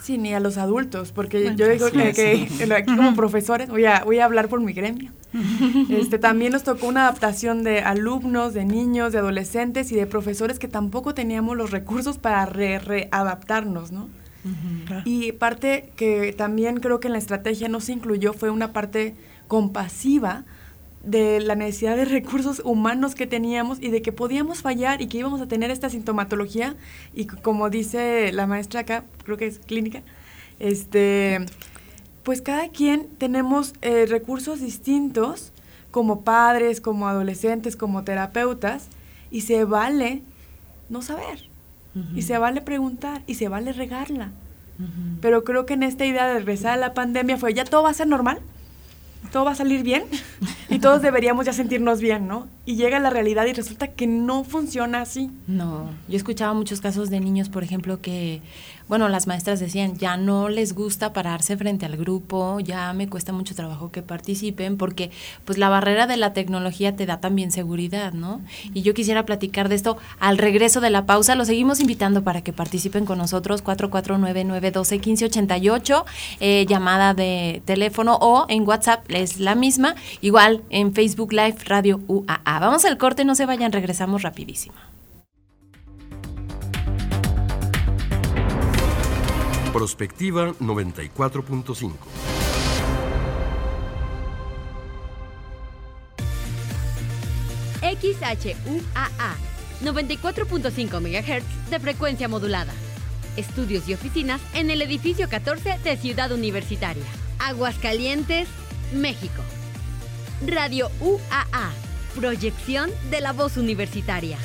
Sí, 0.00 0.18
ni 0.18 0.34
a 0.34 0.40
los 0.40 0.56
adultos, 0.58 1.12
porque 1.12 1.54
yo 1.56 1.68
digo 1.68 1.90
que, 1.90 2.12
que, 2.12 2.74
aquí 2.74 2.94
como 2.94 3.14
profesores, 3.14 3.68
voy 3.68 3.84
a, 3.86 4.04
voy 4.04 4.18
a 4.20 4.24
hablar 4.24 4.48
por 4.48 4.60
mi 4.60 4.72
gremio, 4.72 5.12
este, 5.90 6.18
también 6.18 6.52
nos 6.52 6.62
tocó 6.62 6.86
una 6.86 7.02
adaptación 7.02 7.62
de 7.62 7.80
alumnos, 7.80 8.54
de 8.54 8.64
niños, 8.64 9.12
de 9.12 9.18
adolescentes 9.18 9.90
y 9.92 9.96
de 9.96 10.06
profesores 10.06 10.58
que 10.58 10.68
tampoco 10.68 11.14
teníamos 11.14 11.56
los 11.56 11.70
recursos 11.70 12.18
para 12.18 12.46
readaptarnos, 12.46 13.92
¿no? 13.92 14.08
Y 15.04 15.32
parte 15.32 15.90
que 15.96 16.32
también 16.32 16.78
creo 16.78 17.00
que 17.00 17.08
en 17.08 17.14
la 17.14 17.18
estrategia 17.18 17.68
no 17.68 17.80
se 17.80 17.92
incluyó 17.92 18.32
fue 18.32 18.50
una 18.50 18.72
parte 18.72 19.16
compasiva 19.48 20.44
de 21.06 21.40
la 21.40 21.54
necesidad 21.54 21.96
de 21.96 22.04
recursos 22.04 22.60
humanos 22.64 23.14
que 23.14 23.28
teníamos 23.28 23.80
y 23.80 23.90
de 23.90 24.02
que 24.02 24.10
podíamos 24.10 24.60
fallar 24.60 25.00
y 25.00 25.06
que 25.06 25.18
íbamos 25.18 25.40
a 25.40 25.46
tener 25.46 25.70
esta 25.70 25.88
sintomatología. 25.88 26.74
Y 27.14 27.26
como 27.26 27.70
dice 27.70 28.32
la 28.32 28.46
maestra 28.46 28.80
acá, 28.80 29.04
creo 29.24 29.36
que 29.36 29.46
es 29.46 29.60
clínica, 29.60 30.02
este, 30.58 31.46
pues 32.24 32.42
cada 32.42 32.68
quien 32.70 33.06
tenemos 33.18 33.72
eh, 33.82 34.06
recursos 34.06 34.60
distintos 34.60 35.52
como 35.92 36.22
padres, 36.22 36.80
como 36.80 37.06
adolescentes, 37.06 37.76
como 37.76 38.02
terapeutas 38.02 38.88
y 39.30 39.42
se 39.42 39.64
vale 39.64 40.22
no 40.88 41.02
saber 41.02 41.48
y 42.14 42.20
se 42.22 42.36
vale 42.36 42.60
preguntar 42.60 43.22
y 43.26 43.36
se 43.36 43.48
vale 43.48 43.72
regarla. 43.72 44.30
Pero 45.22 45.44
creo 45.44 45.64
que 45.64 45.72
en 45.72 45.82
esta 45.82 46.04
idea 46.04 46.26
de 46.26 46.34
regresar 46.34 46.72
a 46.72 46.76
la 46.76 46.92
pandemia 46.92 47.38
fue, 47.38 47.54
ya 47.54 47.64
todo 47.64 47.84
va 47.84 47.90
a 47.90 47.94
ser 47.94 48.06
normal 48.06 48.40
todo 49.30 49.44
va 49.44 49.52
a 49.52 49.54
salir 49.54 49.82
bien 49.82 50.04
y 50.68 50.78
todos 50.78 51.02
deberíamos 51.02 51.46
ya 51.46 51.52
sentirnos 51.52 52.00
bien, 52.00 52.26
¿no? 52.26 52.48
Y 52.64 52.76
llega 52.76 52.98
la 52.98 53.10
realidad 53.10 53.46
y 53.46 53.52
resulta 53.52 53.88
que 53.88 54.06
no 54.06 54.44
funciona 54.44 55.00
así. 55.00 55.30
No, 55.46 55.90
yo 56.08 56.16
escuchaba 56.16 56.54
muchos 56.54 56.80
casos 56.80 57.10
de 57.10 57.20
niños, 57.20 57.48
por 57.48 57.62
ejemplo, 57.62 58.00
que 58.00 58.40
bueno, 58.88 59.08
las 59.08 59.26
maestras 59.26 59.60
decían, 59.60 59.96
ya 59.96 60.16
no 60.16 60.48
les 60.48 60.74
gusta 60.74 61.12
pararse 61.12 61.56
frente 61.56 61.86
al 61.86 61.96
grupo, 61.96 62.60
ya 62.60 62.92
me 62.92 63.08
cuesta 63.08 63.32
mucho 63.32 63.54
trabajo 63.54 63.90
que 63.90 64.02
participen, 64.02 64.76
porque 64.76 65.10
pues 65.44 65.58
la 65.58 65.68
barrera 65.68 66.06
de 66.06 66.16
la 66.16 66.32
tecnología 66.32 66.94
te 66.94 67.06
da 67.06 67.18
también 67.20 67.50
seguridad, 67.50 68.12
¿no? 68.12 68.40
Y 68.74 68.82
yo 68.82 68.94
quisiera 68.94 69.26
platicar 69.26 69.68
de 69.68 69.74
esto 69.74 69.96
al 70.20 70.38
regreso 70.38 70.80
de 70.80 70.90
la 70.90 71.06
pausa, 71.06 71.34
los 71.34 71.48
seguimos 71.48 71.80
invitando 71.80 72.22
para 72.22 72.42
que 72.42 72.52
participen 72.52 73.06
con 73.06 73.18
nosotros, 73.18 73.64
449-912-1588, 73.64 76.04
eh, 76.40 76.66
llamada 76.68 77.14
de 77.14 77.62
teléfono 77.64 78.18
o 78.20 78.46
en 78.48 78.66
WhatsApp 78.66 79.04
es 79.08 79.40
la 79.40 79.54
misma, 79.54 79.94
igual 80.20 80.62
en 80.70 80.92
Facebook 80.94 81.32
Live 81.32 81.56
Radio 81.64 82.00
UAA. 82.06 82.58
Vamos 82.60 82.84
al 82.84 82.98
corte, 82.98 83.24
no 83.24 83.34
se 83.34 83.46
vayan, 83.46 83.72
regresamos 83.72 84.22
rapidísimo. 84.22 84.76
Prospectiva 89.76 90.54
94.5. 90.58 91.92
XHUAA 97.82 99.36
94.5 99.84 101.00
MHz 101.02 101.68
de 101.68 101.78
frecuencia 101.78 102.26
modulada. 102.26 102.72
Estudios 103.36 103.86
y 103.86 103.92
oficinas 103.92 104.40
en 104.54 104.70
el 104.70 104.80
edificio 104.80 105.28
14 105.28 105.78
de 105.84 105.98
Ciudad 105.98 106.32
Universitaria. 106.32 107.04
Aguascalientes, 107.38 108.48
México. 108.94 109.42
Radio 110.46 110.90
UAA. 111.00 111.70
Proyección 112.14 112.90
de 113.10 113.20
la 113.20 113.34
voz 113.34 113.58
universitaria. 113.58 114.38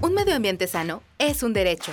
Un 0.00 0.14
medio 0.14 0.34
ambiente 0.34 0.66
sano 0.66 1.02
es 1.18 1.42
un 1.42 1.52
derecho. 1.52 1.92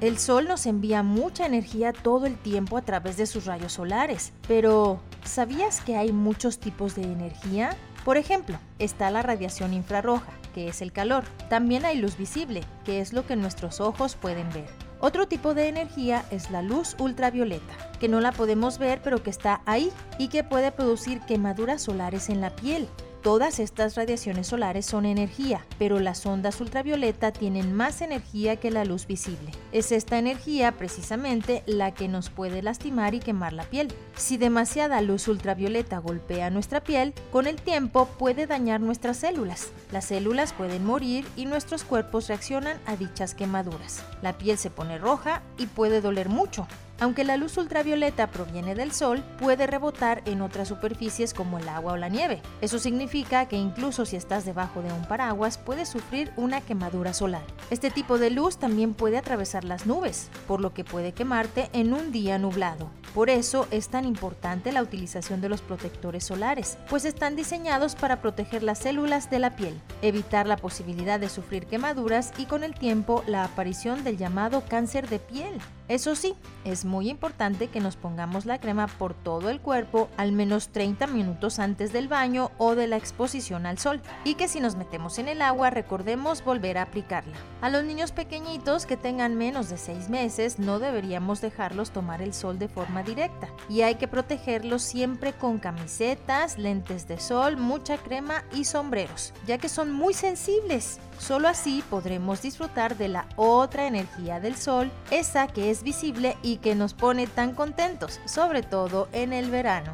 El 0.00 0.18
Sol 0.18 0.46
nos 0.46 0.66
envía 0.66 1.02
mucha 1.02 1.46
energía 1.46 1.92
todo 1.92 2.26
el 2.26 2.38
tiempo 2.38 2.76
a 2.76 2.82
través 2.82 3.16
de 3.16 3.26
sus 3.26 3.44
rayos 3.44 3.72
solares, 3.72 4.32
pero 4.46 5.00
¿sabías 5.24 5.80
que 5.80 5.96
hay 5.96 6.12
muchos 6.12 6.60
tipos 6.60 6.94
de 6.94 7.02
energía? 7.02 7.76
Por 8.04 8.18
ejemplo, 8.18 8.60
está 8.78 9.10
la 9.10 9.22
radiación 9.22 9.74
infrarroja, 9.74 10.30
que 10.54 10.68
es 10.68 10.80
el 10.80 10.92
calor. 10.92 11.24
También 11.50 11.84
hay 11.84 11.98
luz 11.98 12.16
visible, 12.16 12.60
que 12.84 13.00
es 13.00 13.12
lo 13.12 13.26
que 13.26 13.34
nuestros 13.34 13.80
ojos 13.80 14.14
pueden 14.14 14.48
ver. 14.52 14.68
Otro 15.00 15.26
tipo 15.26 15.54
de 15.54 15.66
energía 15.66 16.24
es 16.30 16.52
la 16.52 16.62
luz 16.62 16.94
ultravioleta, 17.00 17.74
que 17.98 18.06
no 18.06 18.20
la 18.20 18.30
podemos 18.30 18.78
ver 18.78 19.02
pero 19.02 19.24
que 19.24 19.30
está 19.30 19.60
ahí 19.66 19.90
y 20.20 20.28
que 20.28 20.44
puede 20.44 20.70
producir 20.70 21.18
quemaduras 21.22 21.82
solares 21.82 22.28
en 22.28 22.40
la 22.40 22.54
piel. 22.54 22.88
Todas 23.22 23.58
estas 23.58 23.96
radiaciones 23.96 24.46
solares 24.46 24.86
son 24.86 25.04
energía, 25.04 25.66
pero 25.76 25.98
las 25.98 26.24
ondas 26.24 26.60
ultravioleta 26.60 27.32
tienen 27.32 27.74
más 27.74 28.00
energía 28.00 28.56
que 28.56 28.70
la 28.70 28.84
luz 28.84 29.08
visible. 29.08 29.50
Es 29.72 29.90
esta 29.90 30.18
energía 30.18 30.72
precisamente 30.72 31.64
la 31.66 31.92
que 31.92 32.06
nos 32.06 32.30
puede 32.30 32.62
lastimar 32.62 33.14
y 33.14 33.18
quemar 33.18 33.52
la 33.52 33.64
piel. 33.64 33.92
Si 34.16 34.36
demasiada 34.36 35.00
luz 35.00 35.26
ultravioleta 35.26 35.98
golpea 35.98 36.50
nuestra 36.50 36.80
piel, 36.80 37.12
con 37.32 37.48
el 37.48 37.56
tiempo 37.56 38.06
puede 38.06 38.46
dañar 38.46 38.80
nuestras 38.80 39.16
células. 39.16 39.72
Las 39.90 40.04
células 40.06 40.52
pueden 40.52 40.86
morir 40.86 41.26
y 41.34 41.46
nuestros 41.46 41.82
cuerpos 41.82 42.28
reaccionan 42.28 42.78
a 42.86 42.94
dichas 42.96 43.34
quemaduras. 43.34 44.04
La 44.22 44.38
piel 44.38 44.58
se 44.58 44.70
pone 44.70 44.96
roja 44.96 45.42
y 45.58 45.66
puede 45.66 46.00
doler 46.00 46.28
mucho. 46.28 46.68
Aunque 47.00 47.22
la 47.22 47.36
luz 47.36 47.56
ultravioleta 47.56 48.26
proviene 48.32 48.74
del 48.74 48.90
sol, 48.90 49.22
puede 49.38 49.68
rebotar 49.68 50.22
en 50.24 50.42
otras 50.42 50.66
superficies 50.66 51.32
como 51.32 51.58
el 51.58 51.68
agua 51.68 51.92
o 51.92 51.96
la 51.96 52.08
nieve. 52.08 52.42
Eso 52.60 52.80
significa 52.80 53.46
que 53.46 53.56
incluso 53.56 54.04
si 54.04 54.16
estás 54.16 54.44
debajo 54.44 54.82
de 54.82 54.92
un 54.92 55.04
paraguas 55.06 55.58
puedes 55.58 55.88
sufrir 55.88 56.32
una 56.36 56.60
quemadura 56.60 57.12
solar. 57.12 57.42
Este 57.70 57.90
tipo 57.90 58.18
de 58.18 58.30
luz 58.30 58.56
también 58.56 58.94
puede 58.94 59.16
atravesar 59.16 59.62
las 59.62 59.86
nubes, 59.86 60.28
por 60.48 60.60
lo 60.60 60.74
que 60.74 60.82
puede 60.82 61.12
quemarte 61.12 61.70
en 61.72 61.92
un 61.92 62.10
día 62.10 62.36
nublado. 62.38 62.90
Por 63.14 63.30
eso 63.30 63.66
es 63.70 63.88
tan 63.88 64.04
importante 64.04 64.72
la 64.72 64.82
utilización 64.82 65.40
de 65.40 65.48
los 65.48 65.62
protectores 65.62 66.24
solares, 66.24 66.78
pues 66.90 67.04
están 67.04 67.36
diseñados 67.36 67.94
para 67.94 68.20
proteger 68.20 68.62
las 68.62 68.78
células 68.78 69.30
de 69.30 69.38
la 69.38 69.56
piel, 69.56 69.80
evitar 70.02 70.46
la 70.46 70.56
posibilidad 70.56 71.18
de 71.18 71.28
sufrir 71.28 71.66
quemaduras 71.66 72.32
y 72.38 72.46
con 72.46 72.64
el 72.64 72.74
tiempo 72.74 73.22
la 73.26 73.44
aparición 73.44 74.04
del 74.04 74.18
llamado 74.18 74.64
cáncer 74.68 75.08
de 75.08 75.20
piel. 75.20 75.58
Eso 75.88 76.14
sí, 76.14 76.34
es 76.64 76.84
muy 76.88 77.08
importante 77.08 77.68
que 77.68 77.78
nos 77.78 77.94
pongamos 77.94 78.46
la 78.46 78.58
crema 78.58 78.88
por 78.88 79.14
todo 79.14 79.50
el 79.50 79.60
cuerpo 79.60 80.08
al 80.16 80.32
menos 80.32 80.70
30 80.70 81.06
minutos 81.06 81.60
antes 81.60 81.92
del 81.92 82.08
baño 82.08 82.50
o 82.58 82.74
de 82.74 82.88
la 82.88 82.96
exposición 82.96 83.66
al 83.66 83.78
sol 83.78 84.00
y 84.24 84.34
que 84.34 84.48
si 84.48 84.58
nos 84.58 84.74
metemos 84.74 85.18
en 85.18 85.28
el 85.28 85.42
agua 85.42 85.70
recordemos 85.70 86.42
volver 86.44 86.78
a 86.78 86.82
aplicarla. 86.82 87.36
A 87.60 87.70
los 87.70 87.84
niños 87.84 88.10
pequeñitos 88.10 88.86
que 88.86 88.96
tengan 88.96 89.36
menos 89.36 89.68
de 89.68 89.78
6 89.78 90.08
meses 90.08 90.58
no 90.58 90.80
deberíamos 90.80 91.40
dejarlos 91.40 91.90
tomar 91.90 92.22
el 92.22 92.34
sol 92.34 92.58
de 92.58 92.68
forma 92.68 93.02
directa 93.02 93.48
y 93.68 93.82
hay 93.82 93.96
que 93.96 94.08
protegerlos 94.08 94.82
siempre 94.82 95.32
con 95.32 95.58
camisetas, 95.58 96.58
lentes 96.58 97.06
de 97.06 97.20
sol, 97.20 97.56
mucha 97.56 97.98
crema 97.98 98.44
y 98.52 98.64
sombreros, 98.64 99.34
ya 99.46 99.58
que 99.58 99.68
son 99.68 99.92
muy 99.92 100.14
sensibles. 100.14 100.98
Solo 101.18 101.48
así 101.48 101.82
podremos 101.90 102.42
disfrutar 102.42 102.96
de 102.96 103.08
la 103.08 103.26
otra 103.36 103.86
energía 103.86 104.38
del 104.38 104.56
sol, 104.56 104.90
esa 105.10 105.48
que 105.48 105.70
es 105.70 105.82
visible 105.82 106.36
y 106.42 106.58
que 106.58 106.76
nos 106.78 106.94
pone 106.94 107.26
tan 107.26 107.54
contentos, 107.54 108.20
sobre 108.24 108.62
todo 108.62 109.08
en 109.12 109.32
el 109.32 109.50
verano. 109.50 109.92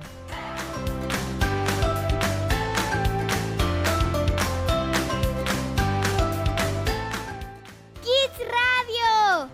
Kids 8.02 8.38
Radio. 8.38 9.48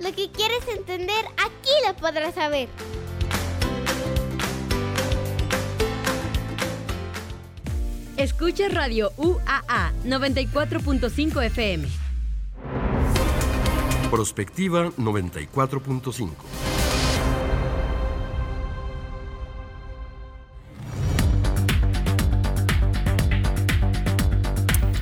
Lo 0.00 0.14
que 0.14 0.30
quieres 0.30 0.68
entender 0.68 1.24
aquí 1.38 1.70
lo 1.86 1.96
podrás 1.96 2.34
saber. 2.34 2.68
Escucha 8.18 8.68
Radio 8.68 9.12
UAA 9.16 9.92
94.5 10.04 11.44
FM. 11.46 12.07
Prospectiva 14.10 14.90
94.5. 14.96 16.30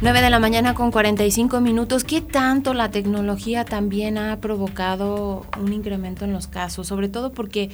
9 0.02 0.20
de 0.20 0.30
la 0.30 0.40
mañana 0.40 0.74
con 0.74 0.90
45 0.90 1.60
minutos. 1.60 2.02
¿Qué 2.02 2.20
tanto 2.20 2.74
la 2.74 2.90
tecnología 2.90 3.64
también 3.64 4.18
ha 4.18 4.40
provocado 4.40 5.46
un 5.60 5.72
incremento 5.72 6.24
en 6.24 6.32
los 6.32 6.48
casos? 6.48 6.88
Sobre 6.88 7.08
todo 7.08 7.32
porque 7.32 7.70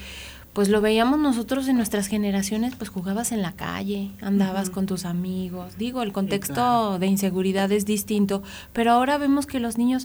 pues 0.53 0.68
lo 0.68 0.83
veíamos 0.83 1.18
nosotros 1.18 1.66
en 1.68 1.76
nuestras 1.76 2.09
generaciones, 2.09 2.74
pues 2.76 2.91
jugabas 2.91 3.33
en 3.33 3.41
la 3.41 3.53
calle, 3.53 4.11
andabas 4.20 4.68
con 4.68 4.85
tus 4.85 5.07
amigos. 5.07 5.78
Digo, 5.78 6.03
el 6.03 6.12
contexto 6.12 6.99
de 6.99 7.07
inseguridad 7.07 7.72
es 7.72 7.87
distinto, 7.87 8.43
pero 8.74 8.93
ahora 8.93 9.16
vemos 9.16 9.47
que 9.47 9.61
los 9.61 9.78
niños 9.78 10.05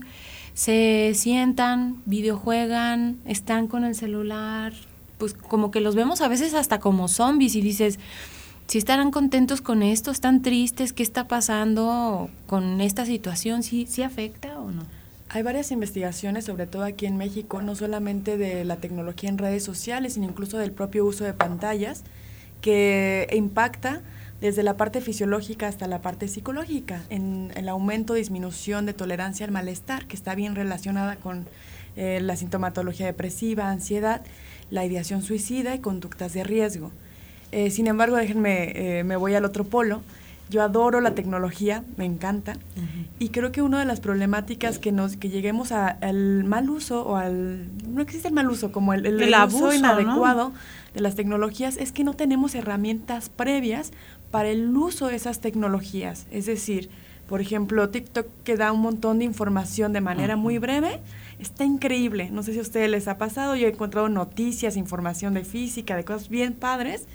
se 0.58 1.12
sientan, 1.14 2.02
videojuegan, 2.08 3.20
están 3.26 3.68
con 3.68 3.84
el 3.84 3.94
celular, 3.94 4.74
pues 5.20 5.36
como 5.36 5.70
que 5.70 5.82
los 5.82 5.94
vemos 5.94 6.22
a 6.22 6.28
veces 6.28 6.56
hasta 6.56 6.80
como 6.80 7.08
zombies 7.10 7.56
y 7.56 7.62
dices, 7.62 8.00
si 8.66 8.80
estarán 8.80 9.12
contentos 9.12 9.62
con 9.62 9.84
esto, 9.84 10.10
están 10.10 10.42
tristes, 10.42 10.94
¿qué 10.94 11.04
está 11.04 11.28
pasando 11.28 12.32
con 12.48 12.82
esta 12.82 13.06
situación? 13.06 13.62
¿Sí, 13.62 13.86
sí 13.88 14.02
afecta 14.02 14.58
o 14.58 14.72
no? 14.72 14.82
Hay 15.30 15.44
varias 15.44 15.70
investigaciones, 15.70 16.46
sobre 16.46 16.66
todo 16.66 16.86
aquí 16.86 17.06
en 17.06 17.18
México, 17.18 17.62
no 17.62 17.76
solamente 17.76 18.36
de 18.36 18.66
la 18.66 18.78
tecnología 18.78 19.30
en 19.30 19.38
redes 19.38 19.64
sociales, 19.64 20.14
sino 20.14 20.26
incluso 20.26 20.58
del 20.58 20.72
propio 20.72 21.06
uso 21.06 21.24
de 21.24 21.34
pantallas, 21.34 22.04
que 22.62 23.28
impacta 23.32 24.02
desde 24.42 24.64
la 24.64 24.78
parte 24.78 25.02
fisiológica 25.02 25.68
hasta 25.68 25.88
la 25.88 26.02
parte 26.02 26.28
psicológica, 26.28 27.02
en 27.10 27.52
el 27.56 27.70
aumento, 27.70 28.14
disminución 28.14 28.86
de 28.86 28.94
tolerancia 28.94 29.46
al 29.46 29.52
malestar, 29.52 30.06
que 30.06 30.16
está 30.16 30.36
bien 30.36 30.56
relacionada 30.56 31.16
con 31.16 31.48
eh, 31.96 32.20
la 32.22 32.36
sintomatología 32.36 33.08
depresiva, 33.08 33.70
ansiedad, 33.70 34.22
la 34.70 34.86
ideación 34.86 35.24
suicida 35.24 35.74
y 35.74 35.80
conductas 35.80 36.34
de 36.34 36.44
riesgo. 36.44 36.92
Eh, 37.52 37.72
sin 37.72 37.88
embargo, 37.88 38.18
déjenme, 38.18 39.00
eh, 39.00 39.04
me 39.04 39.16
voy 39.16 39.34
al 39.34 39.46
otro 39.46 39.64
polo, 39.64 40.02
yo 40.50 40.62
adoro 40.62 41.02
la 41.02 41.14
tecnología, 41.14 41.84
me 41.98 42.06
encanta, 42.06 42.54
y 43.20 43.30
creo 43.30 43.52
que 43.52 43.62
una 43.62 43.80
de 43.80 43.86
las 43.86 44.00
problemáticas 44.00 44.80
que 44.80 44.92
nos 44.92 45.18
que 45.18 45.30
lleguemos 45.30 45.72
al 45.72 46.44
mal 46.44 46.70
uso 46.70 47.04
o 47.06 47.16
al 47.16 47.68
no 47.88 48.02
existe 48.02 48.30
el 48.30 48.34
mal 48.34 48.50
uso 48.50 48.72
como 48.72 48.94
el, 48.94 49.06
el, 49.06 49.34
uso 49.48 49.74
inadecuado 49.74 50.54
de 50.94 51.02
las 51.02 51.16
tecnologías 51.16 51.78
es 51.78 51.92
que 51.92 52.04
no 52.04 52.14
tenemos 52.14 52.56
herramientas 52.56 53.30
previas 53.30 53.92
para 54.32 54.50
el 54.50 54.76
uso 54.76 55.08
de 55.08 55.16
esas 55.16 55.40
tecnologías. 55.40 56.28
Es 56.32 56.46
decir, 56.46 56.90
por 57.28 57.42
ejemplo, 57.42 57.90
TikTok 57.90 58.28
que 58.44 58.56
da 58.56 58.72
un 58.72 58.82
montón 58.82 59.20
de 59.20 59.26
información 59.26 59.92
de 59.94 60.02
manera 60.02 60.38
muy 60.38 60.60
breve, 60.60 61.02
está 61.40 61.66
increíble. 61.66 62.30
No 62.32 62.42
sé 62.42 62.54
si 62.54 62.60
a 62.60 62.62
ustedes 62.62 62.90
les 62.90 63.08
ha 63.08 63.18
pasado, 63.18 63.56
yo 63.56 63.68
he 63.68 63.72
encontrado 63.72 64.08
noticias, 64.10 64.78
información 64.78 65.34
de 65.34 65.44
física, 65.44 65.96
de 65.96 66.06
cosas 66.06 66.30
bien 66.30 66.54
padres, 66.54 67.06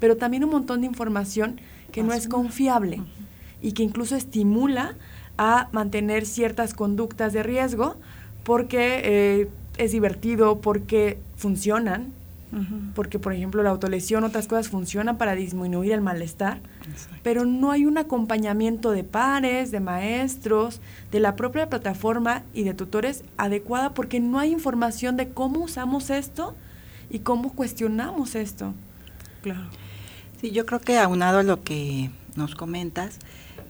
pero 0.00 0.16
también 0.16 0.42
un 0.42 0.50
montón 0.50 0.80
de 0.80 0.88
información 0.88 1.60
que 1.92 2.02
no 2.02 2.12
es 2.12 2.26
confiable 2.26 3.02
y 3.62 3.72
que 3.72 3.82
incluso 3.82 4.16
estimula 4.16 4.96
a 5.38 5.68
mantener 5.72 6.26
ciertas 6.26 6.74
conductas 6.74 7.32
de 7.32 7.42
riesgo 7.42 7.96
porque 8.42 9.00
eh, 9.04 9.48
es 9.78 9.92
divertido, 9.92 10.60
porque 10.60 11.18
funcionan, 11.36 12.12
porque 12.96 13.20
por 13.20 13.32
ejemplo 13.32 13.62
la 13.62 13.70
autolesión, 13.70 14.24
otras 14.24 14.48
cosas 14.48 14.68
funcionan 14.68 15.18
para 15.18 15.36
disminuir 15.36 15.92
el 15.92 16.00
malestar, 16.00 16.58
pero 17.22 17.44
no 17.44 17.70
hay 17.70 17.86
un 17.86 17.96
acompañamiento 17.96 18.90
de 18.90 19.04
pares, 19.04 19.70
de 19.70 19.78
maestros, 19.78 20.80
de 21.12 21.20
la 21.20 21.36
propia 21.36 21.68
plataforma 21.68 22.42
y 22.52 22.64
de 22.64 22.74
tutores 22.74 23.22
adecuada 23.36 23.94
porque 23.94 24.18
no 24.18 24.40
hay 24.40 24.50
información 24.50 25.16
de 25.16 25.28
cómo 25.28 25.60
usamos 25.60 26.10
esto 26.10 26.56
y 27.08 27.20
cómo 27.20 27.52
cuestionamos 27.52 28.34
esto. 28.34 28.74
Claro. 29.42 29.70
Sí, 30.40 30.52
yo 30.52 30.64
creo 30.64 30.80
que 30.80 30.96
aunado 30.96 31.40
a 31.40 31.42
lo 31.42 31.62
que 31.62 32.10
nos 32.34 32.54
comentas, 32.54 33.18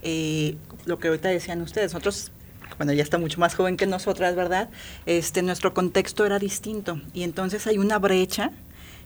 eh, 0.03 0.55
lo 0.85 0.99
que 0.99 1.09
ahorita 1.09 1.27
decían 1.27 1.61
ustedes, 1.61 1.91
nosotros 1.91 2.31
bueno, 2.77 2.93
ya 2.93 3.03
está 3.03 3.17
mucho 3.17 3.41
más 3.41 3.55
joven 3.55 3.75
que 3.75 3.85
nosotras, 3.85 4.35
¿verdad? 4.37 4.69
Este, 5.05 5.41
nuestro 5.41 5.73
contexto 5.73 6.25
era 6.25 6.39
distinto 6.39 7.01
y 7.13 7.23
entonces 7.23 7.67
hay 7.67 7.77
una 7.77 7.99
brecha 7.99 8.51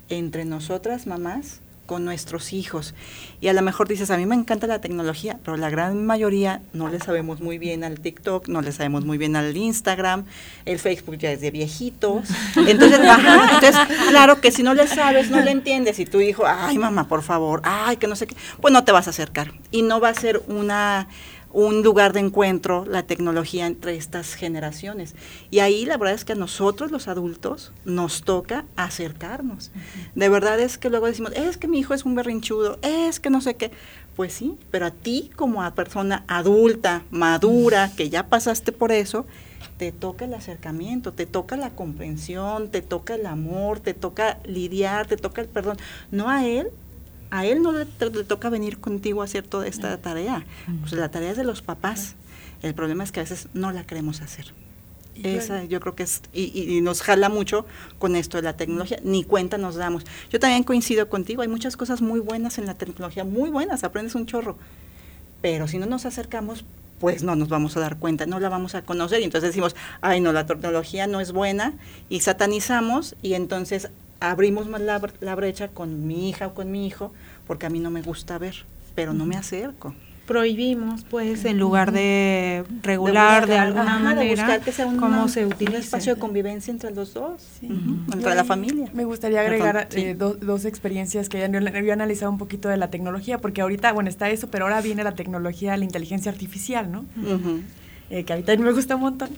entre 0.09 0.45
nosotras, 0.45 1.07
mamás, 1.07 1.61
con 1.85 2.05
nuestros 2.05 2.53
hijos. 2.53 2.93
Y 3.41 3.47
a 3.47 3.53
lo 3.53 3.61
mejor 3.61 3.87
dices, 3.87 4.11
a 4.11 4.17
mí 4.17 4.25
me 4.25 4.35
encanta 4.35 4.67
la 4.67 4.81
tecnología, 4.81 5.39
pero 5.43 5.57
la 5.57 5.69
gran 5.69 6.05
mayoría 6.05 6.61
no 6.73 6.89
le 6.89 6.99
sabemos 6.99 7.41
muy 7.41 7.57
bien 7.57 7.83
al 7.83 7.99
TikTok, 7.99 8.47
no 8.47 8.61
le 8.61 8.71
sabemos 8.71 9.05
muy 9.05 9.17
bien 9.17 9.35
al 9.35 9.55
Instagram, 9.55 10.25
el 10.65 10.79
Facebook 10.79 11.17
ya 11.17 11.31
es 11.31 11.41
de 11.41 11.51
viejitos. 11.51 12.27
Entonces, 12.55 12.99
entonces 12.99 13.75
claro 14.09 14.41
que 14.41 14.51
si 14.51 14.63
no 14.63 14.73
le 14.73 14.87
sabes, 14.87 15.29
no 15.29 15.41
le 15.41 15.51
entiendes, 15.51 15.99
y 15.99 16.05
tu 16.05 16.21
hijo, 16.21 16.43
ay 16.45 16.77
mamá, 16.77 17.07
por 17.07 17.21
favor, 17.21 17.61
ay, 17.63 17.97
que 17.97 18.07
no 18.07 18.15
sé 18.15 18.27
qué, 18.27 18.35
pues 18.61 18.73
no 18.73 18.83
te 18.83 18.91
vas 18.91 19.07
a 19.07 19.11
acercar. 19.11 19.53
Y 19.71 19.81
no 19.81 19.99
va 19.99 20.09
a 20.09 20.13
ser 20.13 20.41
una 20.47 21.07
un 21.55 21.83
lugar 21.83 22.11
de 22.11 22.19
encuentro 22.19 22.83
la 22.85 23.03
tecnología 23.03 23.65
entre 23.65 23.95
estas 23.95 24.33
generaciones. 24.33 25.15
Y 25.49 25.59
ahí 25.59 25.85
la 25.85 25.95
verdad 25.95 26.13
es 26.13 26.25
que 26.25 26.33
a 26.33 26.35
nosotros 26.35 26.91
los 26.91 27.07
adultos 27.07 27.71
nos 27.85 28.23
toca 28.23 28.65
acercarnos. 28.75 29.71
De 30.15 30.27
verdad 30.27 30.59
es 30.59 30.77
que 30.77 30.89
luego 30.89 31.05
decimos, 31.05 31.31
es 31.33 31.55
que 31.55 31.69
mi 31.69 31.79
hijo 31.79 31.93
es 31.93 32.03
un 32.03 32.13
berrinchudo, 32.13 32.77
es 32.81 33.21
que 33.21 33.29
no 33.29 33.39
sé 33.39 33.55
qué. 33.55 33.71
Pues 34.17 34.33
sí, 34.33 34.57
pero 34.69 34.87
a 34.87 34.91
ti 34.91 35.31
como 35.37 35.63
a 35.63 35.75
persona 35.75 36.25
adulta, 36.27 37.03
madura, 37.09 37.89
que 37.95 38.09
ya 38.09 38.27
pasaste 38.27 38.73
por 38.73 38.91
eso, 38.91 39.25
te 39.77 39.93
toca 39.93 40.25
el 40.25 40.33
acercamiento, 40.33 41.13
te 41.13 41.25
toca 41.25 41.55
la 41.55 41.69
comprensión, 41.69 42.69
te 42.69 42.81
toca 42.81 43.15
el 43.15 43.25
amor, 43.25 43.79
te 43.79 43.93
toca 43.93 44.39
lidiar, 44.43 45.07
te 45.07 45.15
toca 45.15 45.41
el 45.41 45.47
perdón. 45.47 45.77
No 46.11 46.29
a 46.29 46.45
él, 46.45 46.67
a 47.31 47.45
él 47.45 47.61
no 47.61 47.71
le, 47.71 47.85
toca 47.85 48.49
venir 48.49 48.79
contigo 48.79 49.21
a 49.21 49.25
hacer 49.25 49.43
toda 49.43 49.67
esta 49.67 49.97
tarea. 49.97 50.45
Pues 50.81 50.93
la 50.93 51.09
tarea 51.09 51.31
es 51.31 51.37
de 51.37 51.43
los 51.43 51.61
papás. 51.61 52.15
El 52.61 52.73
problema 52.73 53.03
es 53.03 53.11
que 53.11 53.19
a 53.19 53.23
veces 53.23 53.47
no 53.53 53.71
la 53.71 53.85
queremos 53.85 54.21
hacer. 54.21 54.53
Esa 55.23 55.63
yo 55.63 55.79
creo 55.79 55.95
que 55.95 56.03
es, 56.03 56.21
y, 56.33 56.81
nos 56.81 57.01
jala 57.01 57.29
mucho 57.29 57.65
con 57.99 58.15
esto 58.15 58.37
de 58.37 58.43
la 58.43 58.57
tecnología, 58.57 58.99
ni 59.03 59.23
cuenta 59.23 59.57
nos 59.57 59.75
damos. 59.75 60.03
Yo 60.29 60.39
también 60.39 60.63
coincido 60.63 61.07
contigo, 61.07 61.41
hay 61.41 61.47
muchas 61.47 61.77
cosas 61.77 62.01
muy 62.01 62.19
buenas 62.19 62.57
en 62.57 62.65
la 62.65 62.73
tecnología, 62.73 63.23
muy 63.23 63.49
buenas, 63.49 63.83
aprendes 63.85 64.15
un 64.15 64.25
chorro, 64.25 64.57
pero 65.41 65.67
si 65.69 65.77
no 65.77 65.85
nos 65.85 66.05
acercamos, 66.05 66.65
pues 66.99 67.23
no 67.23 67.35
nos 67.35 67.47
vamos 67.47 67.77
a 67.77 67.79
dar 67.79 67.97
cuenta, 67.97 68.25
no 68.25 68.39
la 68.39 68.49
vamos 68.49 68.75
a 68.75 68.81
conocer 68.81 69.21
y 69.21 69.23
entonces 69.23 69.49
decimos, 69.49 69.75
ay 70.01 70.19
no, 70.19 70.33
la 70.33 70.45
tecnología 70.45 71.07
no 71.07 71.21
es 71.21 71.31
buena 71.31 71.73
y 72.09 72.19
satanizamos 72.21 73.15
y 73.21 73.35
entonces 73.35 73.89
abrimos 74.31 74.67
más 74.67 74.81
la, 74.81 75.35
brecha 75.35 75.69
con 75.69 76.07
mi 76.07 76.29
hija 76.29 76.47
o 76.47 76.53
con 76.53 76.71
mi 76.71 76.87
hijo 76.87 77.11
porque 77.47 77.65
a 77.65 77.69
mí 77.69 77.79
no 77.79 77.91
me 77.91 78.01
gusta 78.01 78.37
ver, 78.37 78.65
pero 78.95 79.13
no 79.13 79.25
me 79.25 79.35
acerco 79.35 79.93
prohibimos, 80.25 81.03
pues, 81.03 81.45
en 81.45 81.59
lugar 81.59 81.91
de 81.91 82.63
regular 82.81 83.47
de, 83.47 83.57
alguna 83.57 83.99
manera 83.99 84.59
que 84.59 84.71
sea 84.71 84.85
cómo 84.87 85.27
se 85.27 85.45
utiliza. 85.45 85.77
Un 85.77 85.83
espacio 85.83 86.15
de 86.15 86.19
convivencia 86.19 86.71
entre 86.71 86.91
los 86.91 87.13
dos, 87.13 87.43
entre 87.61 88.35
la 88.35 88.43
familia. 88.43 88.89
Me 88.93 89.05
gustaría 89.05 89.41
agregar 89.41 89.87
eh, 89.91 90.15
dos 90.15 90.65
experiencias 90.65 91.29
que 91.29 91.39
ya 91.39 91.45
había 91.45 91.93
analizado 91.93 92.31
un 92.31 92.37
poquito 92.37 92.69
de 92.69 92.77
la 92.77 92.89
tecnología, 92.89 93.37
porque 93.37 93.61
ahorita, 93.61 93.93
bueno, 93.93 94.09
está 94.09 94.29
eso, 94.29 94.49
pero 94.49 94.65
ahora 94.65 94.81
viene 94.81 95.03
la 95.03 95.13
tecnología, 95.13 95.77
la 95.77 95.85
inteligencia 95.85 96.31
artificial, 96.31 96.91
¿no? 96.91 97.05
Eh, 98.09 98.23
que 98.23 98.33
ahorita 98.33 98.55
me 98.57 98.71
gusta 98.71 98.95
un 98.95 99.01
montón. 99.01 99.29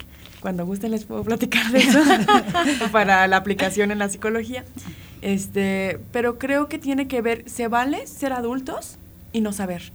Cuando 0.41 0.65
gusten 0.65 0.91
les 0.91 1.05
puedo 1.05 1.23
platicar 1.23 1.71
de 1.71 1.79
eso 1.79 1.99
para 2.91 3.27
la 3.27 3.37
aplicación 3.37 3.91
en 3.91 3.99
la 3.99 4.09
psicología. 4.09 4.63
Este, 5.21 5.99
pero 6.11 6.37
creo 6.37 6.67
que 6.67 6.77
tiene 6.77 7.07
que 7.07 7.21
ver, 7.21 7.49
se 7.49 7.67
vale 7.67 8.05
ser 8.07 8.33
adultos 8.33 8.97
y 9.33 9.41
no 9.41 9.51
saber. 9.51 9.91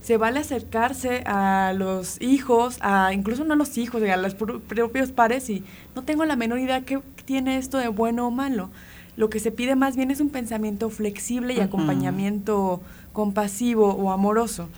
Se 0.00 0.16
vale 0.16 0.40
acercarse 0.40 1.22
a 1.26 1.72
los 1.76 2.20
hijos, 2.20 2.78
a 2.80 3.12
incluso 3.12 3.44
no 3.44 3.54
a 3.54 3.56
los 3.56 3.78
hijos, 3.78 4.02
a 4.02 4.16
los 4.16 4.34
propios 4.34 5.12
pares 5.12 5.48
y 5.48 5.62
no 5.94 6.02
tengo 6.02 6.24
la 6.24 6.34
menor 6.34 6.58
idea 6.58 6.80
qué 6.80 7.00
tiene 7.24 7.58
esto 7.58 7.78
de 7.78 7.86
bueno 7.86 8.26
o 8.26 8.30
malo. 8.32 8.68
Lo 9.16 9.30
que 9.30 9.38
se 9.38 9.52
pide 9.52 9.76
más 9.76 9.94
bien 9.94 10.10
es 10.10 10.20
un 10.20 10.30
pensamiento 10.30 10.90
flexible 10.90 11.54
y 11.54 11.60
acompañamiento 11.60 12.80
compasivo 13.12 13.94
o 13.94 14.10
amoroso 14.10 14.68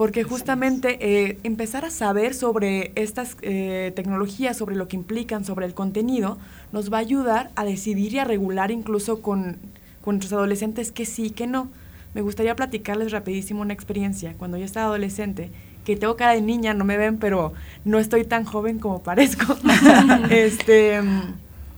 porque 0.00 0.22
justamente 0.22 0.96
eh, 1.02 1.36
empezar 1.42 1.84
a 1.84 1.90
saber 1.90 2.32
sobre 2.32 2.90
estas 2.94 3.36
eh, 3.42 3.92
tecnologías, 3.94 4.56
sobre 4.56 4.74
lo 4.74 4.88
que 4.88 4.96
implican, 4.96 5.44
sobre 5.44 5.66
el 5.66 5.74
contenido, 5.74 6.38
nos 6.72 6.90
va 6.90 6.96
a 6.96 7.00
ayudar 7.00 7.50
a 7.54 7.66
decidir 7.66 8.14
y 8.14 8.18
a 8.18 8.24
regular 8.24 8.70
incluso 8.70 9.20
con, 9.20 9.58
con 10.00 10.14
nuestros 10.14 10.32
adolescentes 10.32 10.90
que 10.90 11.04
sí, 11.04 11.28
que 11.28 11.46
no. 11.46 11.68
Me 12.14 12.22
gustaría 12.22 12.56
platicarles 12.56 13.12
rapidísimo 13.12 13.60
una 13.60 13.74
experiencia. 13.74 14.32
Cuando 14.38 14.56
yo 14.56 14.64
estaba 14.64 14.86
adolescente, 14.86 15.50
que 15.84 15.96
tengo 15.96 16.16
cara 16.16 16.32
de 16.32 16.40
niña, 16.40 16.72
no 16.72 16.86
me 16.86 16.96
ven, 16.96 17.18
pero 17.18 17.52
no 17.84 17.98
estoy 17.98 18.24
tan 18.24 18.44
joven 18.44 18.78
como 18.78 19.02
parezco. 19.02 19.54
este, 20.30 21.02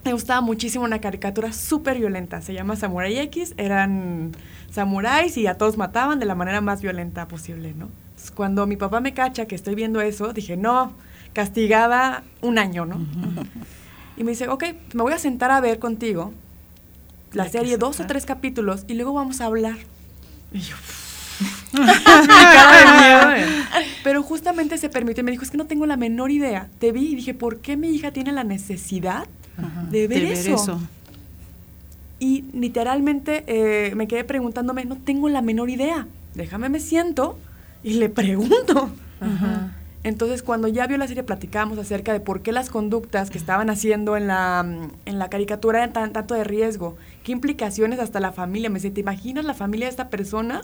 me 0.05 0.13
gustaba 0.13 0.41
muchísimo 0.43 0.85
una 0.85 1.01
caricatura 1.01 1.53
súper 1.53 1.99
violenta, 1.99 2.41
se 2.41 2.55
llama 2.55 2.77
Samurai 2.77 3.19
X, 3.19 3.55
eran 3.57 4.31
samuráis 4.71 5.37
y 5.37 5.49
a 5.49 5.59
todos 5.59 5.77
mataban 5.77 6.21
de 6.21 6.27
la 6.27 6.37
manera 6.37 6.61
más 6.61 6.83
violenta 6.83 7.27
posible, 7.27 7.75
¿no? 7.77 7.89
Cuando 8.31 8.67
mi 8.67 8.77
papá 8.77 9.01
me 9.01 9.15
cacha 9.15 9.47
que 9.47 9.55
estoy 9.55 9.75
viendo 9.75 10.01
eso, 10.01 10.33
dije, 10.33 10.57
no, 10.57 10.93
castigada 11.33 12.23
un 12.41 12.59
año, 12.59 12.87
¿no? 12.87 13.01
Y 14.17 14.25
me 14.25 14.33
dice, 14.33 14.49
ok, 14.49 14.65
me 14.95 15.03
voy 15.03 15.13
a 15.13 15.19
sentar 15.19 15.51
a 15.51 15.61
ver 15.61 15.79
contigo 15.79 16.33
la 17.33 17.49
serie, 17.49 17.79
dos 17.79 18.01
o 18.01 18.07
tres 18.07 18.27
capítulos, 18.27 18.85
y 18.89 18.95
luego 18.95 19.15
vamos 19.15 19.41
a 19.41 19.47
hablar. 19.47 19.77
Y 20.53 20.61
yo, 20.61 20.77
Pero 24.05 24.23
justamente 24.23 24.79
se 24.79 24.89
permitió, 24.89 25.25
me 25.25 25.31
dijo, 25.31 25.45
es 25.45 25.51
que 25.51 25.57
no 25.57 25.67
tengo 25.67 25.87
la 25.87 25.97
menor 25.97 26.31
idea. 26.31 26.69
Te 26.79 26.93
vi 26.93 27.13
y 27.13 27.15
dije, 27.17 27.35
¿por 27.35 27.59
qué 27.59 27.77
mi 27.77 27.89
hija 27.89 28.13
tiene 28.13 28.33
la 28.33 28.45
necesidad 28.45 29.27
de 29.91 30.09
ver, 30.09 30.25
eso? 30.25 30.81
Y 32.19 32.45
literalmente 32.53 33.45
eh, 33.47 33.95
me 33.95 34.07
quedé 34.07 34.25
preguntándome, 34.25 34.85
no 34.85 34.97
tengo 34.97 35.29
la 35.29 35.43
menor 35.43 35.71
idea. 35.71 36.07
Déjame, 36.35 36.69
me 36.69 36.81
siento 36.81 37.39
y 37.83 37.95
le 37.95 38.09
pregunto. 38.09 38.91
Entonces, 40.05 40.43
cuando 40.43 40.67
ya 40.67 40.87
vio 40.87 40.99
la 40.99 41.07
serie, 41.07 41.23
platicamos 41.23 41.79
acerca 41.79 42.13
de 42.13 42.21
por 42.21 42.43
qué 42.43 42.51
las 42.51 42.71
conductas 42.71 43.31
que 43.31 43.39
estaban 43.39 43.71
haciendo 43.71 44.17
en 44.17 44.27
la, 44.27 44.67
en 45.05 45.19
la 45.19 45.31
caricatura 45.31 45.79
eran 45.79 45.93
tan, 45.93 46.13
tanto 46.13 46.35
de 46.35 46.43
riesgo. 46.43 46.97
¿Qué 47.23 47.31
implicaciones 47.31 48.01
hasta 48.01 48.19
la 48.19 48.33
familia? 48.33 48.69
Me 48.69 48.77
dice, 48.77 48.91
¿te 48.91 49.01
imaginas 49.01 49.45
la 49.45 49.55
familia 49.55 49.87
de 49.87 49.91
esta 49.91 50.11
persona? 50.11 50.63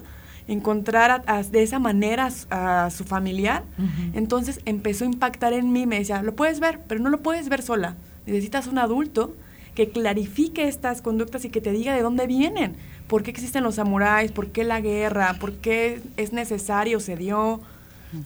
encontrar 0.49 1.23
de 1.51 1.63
esa 1.63 1.79
manera 1.79 2.29
a, 2.49 2.89
su 2.89 3.03
familiar. 3.03 3.63
Entonces 4.13 4.61
empezó 4.65 5.05
a 5.05 5.07
impactar 5.07 5.53
en 5.53 5.71
mí, 5.71 5.85
me 5.85 5.99
decía, 5.99 6.21
lo 6.23 6.35
puedes 6.35 6.59
ver, 6.59 6.79
pero 6.87 6.99
no 6.99 7.09
lo 7.09 7.19
puedes 7.19 7.49
ver 7.49 7.61
sola. 7.61 7.95
Necesitas 8.25 8.67
un 8.67 8.79
adulto 8.79 9.35
que 9.75 9.89
clarifique 9.89 10.67
estas 10.67 11.01
conductas 11.01 11.45
y 11.45 11.49
que 11.49 11.61
te 11.61 11.71
diga 11.71 11.93
de 11.93 12.01
dónde 12.01 12.27
vienen, 12.27 12.75
por 13.09 13.23
qué 13.23 13.31
existen 13.31 13.63
los 13.63 13.75
samuráis, 13.75 14.31
por 14.31 14.51
qué 14.51 14.63
la 14.63 14.79
guerra, 14.79 15.35
por 15.39 15.53
qué 15.53 15.99
es 16.15 16.31
necesario, 16.31 16.99
se 16.99 17.17
dio. 17.17 17.59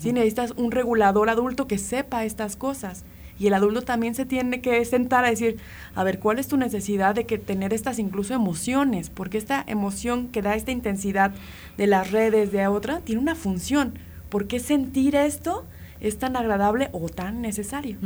necesitas 0.04 0.52
un 0.58 0.72
regulador 0.72 1.30
adulto 1.30 1.68
que 1.68 1.78
sepa 1.78 2.26
estas 2.26 2.56
cosas. 2.56 3.04
Y 3.40 3.48
el 3.48 3.54
adulto 3.54 3.82
también 3.82 4.14
se 4.14 4.26
tiene 4.26 4.62
que 4.62 4.84
sentar 4.86 5.26
a 5.26 5.30
decir, 5.30 5.58
a 5.96 6.04
ver, 6.04 6.20
¿cuál 6.20 6.38
es 6.38 6.48
tu 6.48 6.58
necesidad 6.58 7.16
de 7.16 7.26
que 7.26 7.38
tener 7.38 7.74
estas 7.74 7.98
incluso 7.98 8.34
emociones? 8.34 9.10
Porque 9.10 9.38
esta 9.38 9.64
emoción 9.68 10.28
que 10.28 10.42
da 10.42 10.56
esta 10.56 10.72
intensidad 10.72 11.32
de 11.78 11.88
las 11.88 12.12
redes 12.12 12.52
de 12.52 12.68
otra 12.68 13.00
tiene 13.00 13.22
una 13.22 13.36
función. 13.36 13.98
¿Por 14.30 14.48
qué 14.48 14.60
sentir 14.60 15.16
esto? 15.16 15.66
Es 16.04 16.20
tan 16.20 16.36
agradable 16.36 16.90
o 16.92 17.08
tan 17.08 17.42
necesario. 17.42 17.98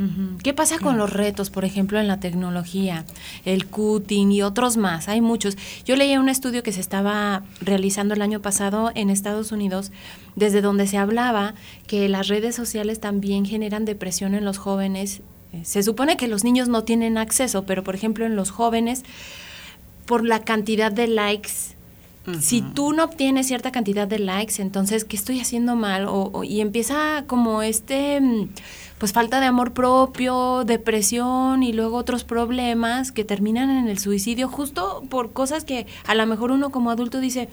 ¿Qué 0.42 0.54
pasa 0.54 0.78
con 0.78 0.96
los 0.96 1.12
retos, 1.12 1.50
por 1.50 1.64
ejemplo, 1.64 1.98
en 1.98 2.06
la 2.06 2.20
tecnología, 2.20 3.04
el 3.44 3.66
cutting 3.66 4.30
y 4.30 4.42
otros 4.42 4.76
más? 4.76 5.08
Hay 5.08 5.20
muchos. 5.20 5.58
Yo 5.84 5.96
leí 5.96 6.16
un 6.16 6.28
estudio 6.28 6.62
que 6.62 6.72
se 6.72 6.80
estaba 6.80 7.42
realizando 7.60 8.14
el 8.14 8.22
año 8.22 8.40
pasado 8.40 8.92
en 8.94 9.10
Estados 9.10 9.50
Unidos, 9.50 9.90
desde 10.36 10.60
donde 10.60 10.86
se 10.86 10.96
hablaba 10.96 11.54
que 11.88 12.08
las 12.08 12.28
redes 12.28 12.54
sociales 12.54 13.00
también 13.00 13.44
generan 13.44 13.84
depresión 13.84 14.34
en 14.34 14.44
los 14.44 14.58
jóvenes. 14.58 15.20
Eh, 15.52 15.64
se 15.64 15.82
supone 15.82 16.16
que 16.16 16.28
los 16.28 16.44
niños 16.44 16.68
no 16.68 16.84
tienen 16.84 17.18
acceso, 17.18 17.64
pero 17.64 17.82
por 17.82 17.96
ejemplo 17.96 18.24
en 18.24 18.36
los 18.36 18.50
jóvenes, 18.50 19.02
por 20.06 20.24
la 20.24 20.44
cantidad 20.44 20.92
de 20.92 21.08
likes 21.08 21.76
si 22.40 22.62
tú 22.62 22.92
no 22.92 23.04
obtienes 23.04 23.46
cierta 23.46 23.72
cantidad 23.72 24.06
de 24.06 24.18
likes, 24.18 24.60
entonces, 24.60 25.04
¿qué 25.04 25.16
estoy 25.16 25.40
haciendo 25.40 25.76
mal? 25.76 26.06
O, 26.08 26.44
y 26.44 26.60
empieza 26.60 27.24
como 27.26 27.62
este, 27.62 28.20
mm, 28.20 28.48
pues 28.98 29.12
falta 29.12 29.40
de 29.40 29.46
amor 29.46 29.72
propio, 29.72 30.64
depresión 30.64 31.62
y 31.62 31.72
luego 31.72 31.96
otros 31.96 32.24
problemas 32.24 33.12
que 33.12 33.24
terminan 33.24 33.70
en 33.70 33.88
el 33.88 33.98
suicidio 33.98 34.48
justo 34.48 35.04
por 35.08 35.32
cosas 35.32 35.64
que 35.64 35.86
a 36.06 36.14
lo 36.14 36.26
mejor 36.26 36.50
uno 36.50 36.70
como 36.70 36.90
adulto 36.90 37.20
dice, 37.20 37.48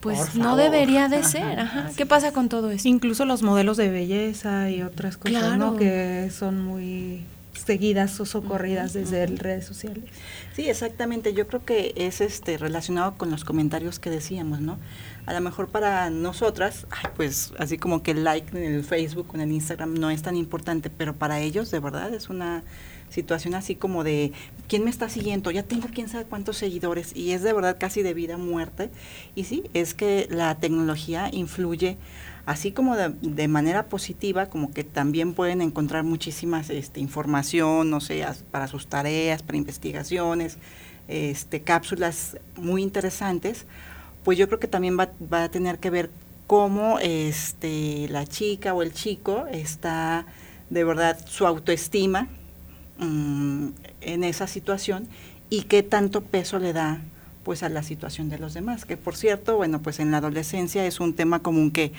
pues 0.00 0.34
no 0.34 0.56
debería 0.56 1.08
de 1.08 1.22
ser. 1.24 1.60
Ajá. 1.60 1.90
¿Qué 1.96 2.06
pasa 2.06 2.32
con 2.32 2.48
todo 2.48 2.70
eso? 2.70 2.88
Incluso 2.88 3.24
los 3.24 3.42
modelos 3.42 3.76
de 3.76 3.90
belleza 3.90 4.70
y 4.70 4.82
otras 4.82 5.16
cosas, 5.16 5.58
¿no? 5.58 5.76
Que 5.76 6.30
son 6.30 6.62
muy 6.62 7.24
seguidas 7.66 8.18
o 8.20 8.26
socorridas 8.26 8.92
desde 8.92 9.26
redes 9.26 9.66
sociales. 9.66 10.04
Sí, 10.54 10.68
exactamente. 10.68 11.32
Yo 11.34 11.46
creo 11.46 11.64
que 11.64 11.92
es 11.96 12.20
este 12.20 12.58
relacionado 12.58 13.14
con 13.16 13.30
los 13.30 13.44
comentarios 13.44 13.98
que 13.98 14.10
decíamos, 14.10 14.60
¿no? 14.60 14.78
A 15.26 15.32
lo 15.32 15.40
mejor 15.40 15.68
para 15.68 16.10
nosotras, 16.10 16.86
pues 17.16 17.52
así 17.58 17.78
como 17.78 18.02
que 18.02 18.12
el 18.12 18.24
like 18.24 18.56
en 18.56 18.74
el 18.74 18.84
Facebook 18.84 19.28
o 19.30 19.34
en 19.34 19.42
el 19.42 19.52
Instagram 19.52 19.94
no 19.94 20.10
es 20.10 20.22
tan 20.22 20.36
importante, 20.36 20.90
pero 20.90 21.14
para 21.14 21.40
ellos 21.40 21.70
de 21.70 21.80
verdad 21.80 22.12
es 22.12 22.28
una 22.28 22.64
situación 23.10 23.54
así 23.54 23.74
como 23.74 24.04
de 24.04 24.32
quién 24.68 24.84
me 24.84 24.90
está 24.90 25.08
siguiendo, 25.08 25.50
ya 25.50 25.62
tengo 25.62 25.88
quién 25.92 26.08
sabe 26.08 26.24
cuántos 26.24 26.56
seguidores 26.56 27.14
y 27.14 27.32
es 27.32 27.42
de 27.42 27.52
verdad 27.52 27.76
casi 27.78 28.02
de 28.02 28.14
vida 28.14 28.36
muerte. 28.36 28.90
Y 29.34 29.44
sí, 29.44 29.64
es 29.74 29.94
que 29.94 30.26
la 30.30 30.54
tecnología 30.56 31.28
influye 31.32 31.98
así 32.46 32.72
como 32.72 32.96
de, 32.96 33.48
manera 33.48 33.86
positiva, 33.86 34.46
como 34.46 34.72
que 34.72 34.84
también 34.84 35.34
pueden 35.34 35.62
encontrar 35.62 36.04
muchísimas 36.04 36.70
este, 36.70 37.00
información, 37.00 37.90
no 37.90 38.00
sé, 38.00 38.24
para 38.50 38.66
sus 38.68 38.86
tareas, 38.86 39.42
para 39.42 39.58
investigaciones, 39.58 40.58
este, 41.08 41.62
cápsulas 41.62 42.36
muy 42.56 42.82
interesantes, 42.82 43.66
pues 44.24 44.38
yo 44.38 44.46
creo 44.48 44.60
que 44.60 44.68
también 44.68 44.98
va, 44.98 45.10
a 45.42 45.48
tener 45.48 45.78
que 45.78 45.90
ver 45.90 46.10
cómo 46.46 46.98
este, 46.98 48.08
la 48.08 48.26
chica 48.26 48.74
o 48.74 48.82
el 48.82 48.92
chico 48.92 49.46
está 49.50 50.26
de 50.68 50.84
verdad 50.84 51.18
su 51.26 51.46
autoestima 51.46 52.28
mm, 52.98 53.68
en 54.00 54.24
esa 54.24 54.46
situación 54.46 55.08
y 55.48 55.62
qué 55.62 55.82
tanto 55.82 56.20
peso 56.22 56.58
le 56.58 56.72
da 56.72 57.00
pues 57.44 57.62
a 57.62 57.68
la 57.68 57.82
situación 57.82 58.28
de 58.28 58.38
los 58.38 58.54
demás, 58.54 58.84
que 58.84 58.96
por 58.96 59.16
cierto, 59.16 59.56
bueno, 59.56 59.80
pues 59.80 60.00
en 60.00 60.10
la 60.10 60.18
adolescencia 60.18 60.84
es 60.86 61.00
un 61.00 61.14
tema 61.14 61.40
común 61.40 61.70
que 61.70 61.92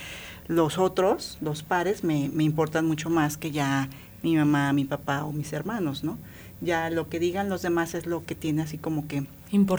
los 0.48 0.78
otros, 0.78 1.38
los 1.42 1.64
pares, 1.64 2.04
me, 2.04 2.30
me 2.30 2.44
importan 2.44 2.86
mucho 2.86 3.10
más 3.10 3.38
que 3.38 3.52
ya 3.52 3.89
mi 4.22 4.36
mamá, 4.36 4.72
mi 4.74 4.86
papá 4.86 5.24
o 5.24 5.32
mis 5.32 5.52
hermanos, 5.54 6.04
¿no? 6.04 6.18
Ya 6.62 6.92
lo 6.92 7.10
que 7.10 7.20
digan 7.20 7.50
los 7.50 7.64
demás 7.64 7.96
es 7.96 8.06
lo 8.06 8.24
que 8.24 8.36
tiene 8.36 8.62
así 8.62 8.78
como 8.78 9.08
que 9.08 9.26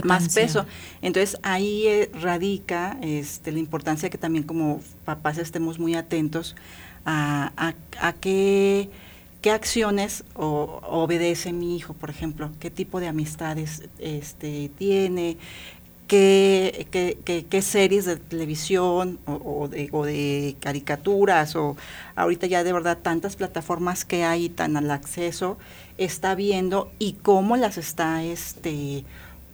más 0.05 0.35
peso. 0.35 0.67
Entonces 1.01 1.39
ahí 1.43 1.87
eh, 1.87 2.11
radica 2.21 2.99
este, 3.03 3.53
la 3.53 3.61
importancia 3.61 4.11
que 4.11 4.19
también 4.19 4.45
como 4.45 4.81
papás 5.05 5.39
estemos 5.39 5.79
muy 5.79 5.95
atentos 5.95 6.57
a, 7.05 7.53
a, 7.57 7.75
a 8.01 8.13
qué, 8.15 8.91
qué 9.43 9.51
acciones 9.51 10.25
obedece 10.35 11.53
mi 11.53 11.77
hijo, 11.77 11.93
por 11.95 12.09
ejemplo, 12.11 12.51
qué 12.61 12.71
tipo 12.71 13.01
de 13.01 13.09
amistades 13.09 13.83
este, 13.99 14.71
tiene, 14.79 15.37
qué, 16.07 17.47
qué, 17.49 17.63
series 17.63 18.05
de 18.05 18.17
televisión 18.17 19.19
o, 19.27 19.67
de, 19.69 19.89
o, 19.93 20.05
de, 20.05 20.57
caricaturas 20.61 21.57
o 21.57 21.77
ahorita 22.17 22.47
ya 22.47 22.65
de 22.65 22.73
verdad 22.73 22.99
tantas 23.01 23.37
plataformas 23.37 24.05
que 24.05 24.25
hay 24.25 24.49
tan 24.49 24.77
al 24.77 24.91
acceso 24.91 25.59
está 25.99 26.35
viendo 26.35 26.93
y 26.99 27.15
cómo 27.15 27.57
las 27.57 27.79
está 27.79 28.23
este 28.23 29.05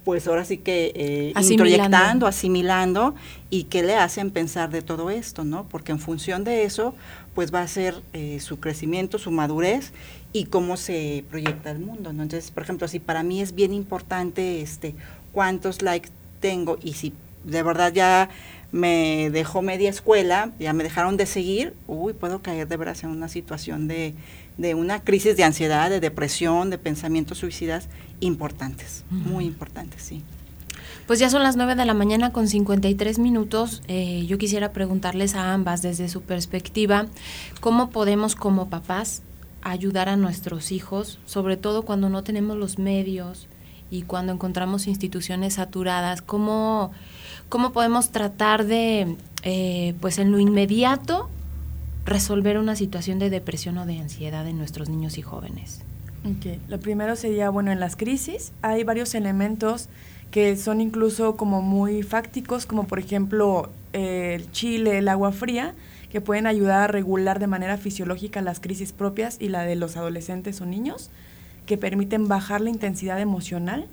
pues 0.08 0.26
ahora 0.26 0.46
sí 0.46 0.56
que 0.56 0.92
eh, 0.94 1.34
introyectando, 1.38 2.26
asimilando 2.26 3.14
y 3.50 3.64
qué 3.64 3.82
le 3.82 3.94
hacen 3.94 4.30
pensar 4.30 4.70
de 4.70 4.80
todo 4.80 5.10
esto, 5.10 5.44
¿no? 5.44 5.68
Porque 5.68 5.92
en 5.92 5.98
función 5.98 6.44
de 6.44 6.64
eso, 6.64 6.94
pues 7.34 7.52
va 7.52 7.60
a 7.60 7.68
ser 7.68 8.00
eh, 8.14 8.40
su 8.40 8.58
crecimiento, 8.58 9.18
su 9.18 9.30
madurez 9.30 9.92
y 10.32 10.46
cómo 10.46 10.78
se 10.78 11.24
proyecta 11.28 11.70
el 11.70 11.80
mundo, 11.80 12.14
¿no? 12.14 12.22
Entonces, 12.22 12.50
por 12.50 12.62
ejemplo, 12.62 12.88
si 12.88 13.00
para 13.00 13.22
mí 13.22 13.42
es 13.42 13.54
bien 13.54 13.74
importante 13.74 14.62
este 14.62 14.94
cuántos 15.32 15.82
likes 15.82 16.08
tengo 16.40 16.78
y 16.82 16.94
si 16.94 17.12
de 17.44 17.62
verdad 17.62 17.92
ya 17.92 18.30
me 18.72 19.28
dejó 19.30 19.60
media 19.60 19.90
escuela, 19.90 20.52
ya 20.58 20.72
me 20.72 20.84
dejaron 20.84 21.18
de 21.18 21.26
seguir, 21.26 21.74
uy, 21.86 22.14
puedo 22.14 22.40
caer 22.40 22.66
de 22.66 22.78
veras 22.78 23.04
en 23.04 23.10
una 23.10 23.28
situación 23.28 23.88
de, 23.88 24.14
de 24.56 24.74
una 24.74 25.04
crisis 25.04 25.36
de 25.36 25.44
ansiedad, 25.44 25.90
de 25.90 26.00
depresión, 26.00 26.70
de 26.70 26.78
pensamientos 26.78 27.36
suicidas 27.36 27.88
importantes, 28.20 29.04
muy 29.10 29.44
importantes, 29.44 30.02
sí. 30.02 30.22
Pues 31.06 31.18
ya 31.18 31.30
son 31.30 31.42
las 31.42 31.56
9 31.56 31.74
de 31.74 31.86
la 31.86 31.94
mañana 31.94 32.32
con 32.32 32.48
53 32.48 33.18
minutos. 33.18 33.82
Eh, 33.88 34.26
yo 34.26 34.36
quisiera 34.36 34.72
preguntarles 34.72 35.34
a 35.34 35.54
ambas 35.54 35.80
desde 35.80 36.08
su 36.08 36.22
perspectiva, 36.22 37.06
¿cómo 37.60 37.90
podemos 37.90 38.34
como 38.34 38.68
papás 38.68 39.22
ayudar 39.62 40.08
a 40.08 40.16
nuestros 40.16 40.70
hijos, 40.70 41.18
sobre 41.26 41.56
todo 41.56 41.82
cuando 41.82 42.08
no 42.08 42.22
tenemos 42.22 42.56
los 42.56 42.78
medios, 42.78 43.48
y 43.90 44.02
cuando 44.02 44.32
encontramos 44.32 44.86
instituciones 44.86 45.54
saturadas, 45.54 46.22
¿cómo, 46.22 46.92
cómo 47.48 47.72
podemos 47.72 48.10
tratar 48.10 48.66
de, 48.66 49.16
eh, 49.42 49.94
pues 50.00 50.18
en 50.18 50.30
lo 50.30 50.38
inmediato, 50.38 51.28
resolver 52.04 52.58
una 52.58 52.76
situación 52.76 53.18
de 53.18 53.30
depresión 53.30 53.78
o 53.78 53.86
de 53.86 53.98
ansiedad 53.98 54.46
en 54.46 54.58
nuestros 54.58 54.88
niños 54.88 55.18
y 55.18 55.22
jóvenes? 55.22 55.82
Okay. 56.24 56.60
Lo 56.68 56.80
primero 56.80 57.16
sería, 57.16 57.50
bueno, 57.50 57.70
en 57.70 57.80
las 57.80 57.96
crisis 57.96 58.52
hay 58.62 58.84
varios 58.84 59.14
elementos 59.14 59.88
que 60.30 60.56
son 60.56 60.80
incluso 60.80 61.36
como 61.36 61.62
muy 61.62 62.02
fácticos, 62.02 62.66
como 62.66 62.86
por 62.86 62.98
ejemplo 62.98 63.70
eh, 63.92 64.34
el 64.34 64.50
chile, 64.52 64.98
el 64.98 65.08
agua 65.08 65.32
fría, 65.32 65.74
que 66.10 66.20
pueden 66.20 66.46
ayudar 66.46 66.80
a 66.82 66.86
regular 66.86 67.38
de 67.38 67.46
manera 67.46 67.76
fisiológica 67.76 68.42
las 68.42 68.60
crisis 68.60 68.92
propias 68.92 69.36
y 69.40 69.48
la 69.48 69.62
de 69.62 69.76
los 69.76 69.96
adolescentes 69.96 70.60
o 70.60 70.66
niños 70.66 71.10
que 71.66 71.76
permiten 71.76 72.28
bajar 72.28 72.62
la 72.62 72.70
intensidad 72.70 73.20
emocional. 73.20 73.86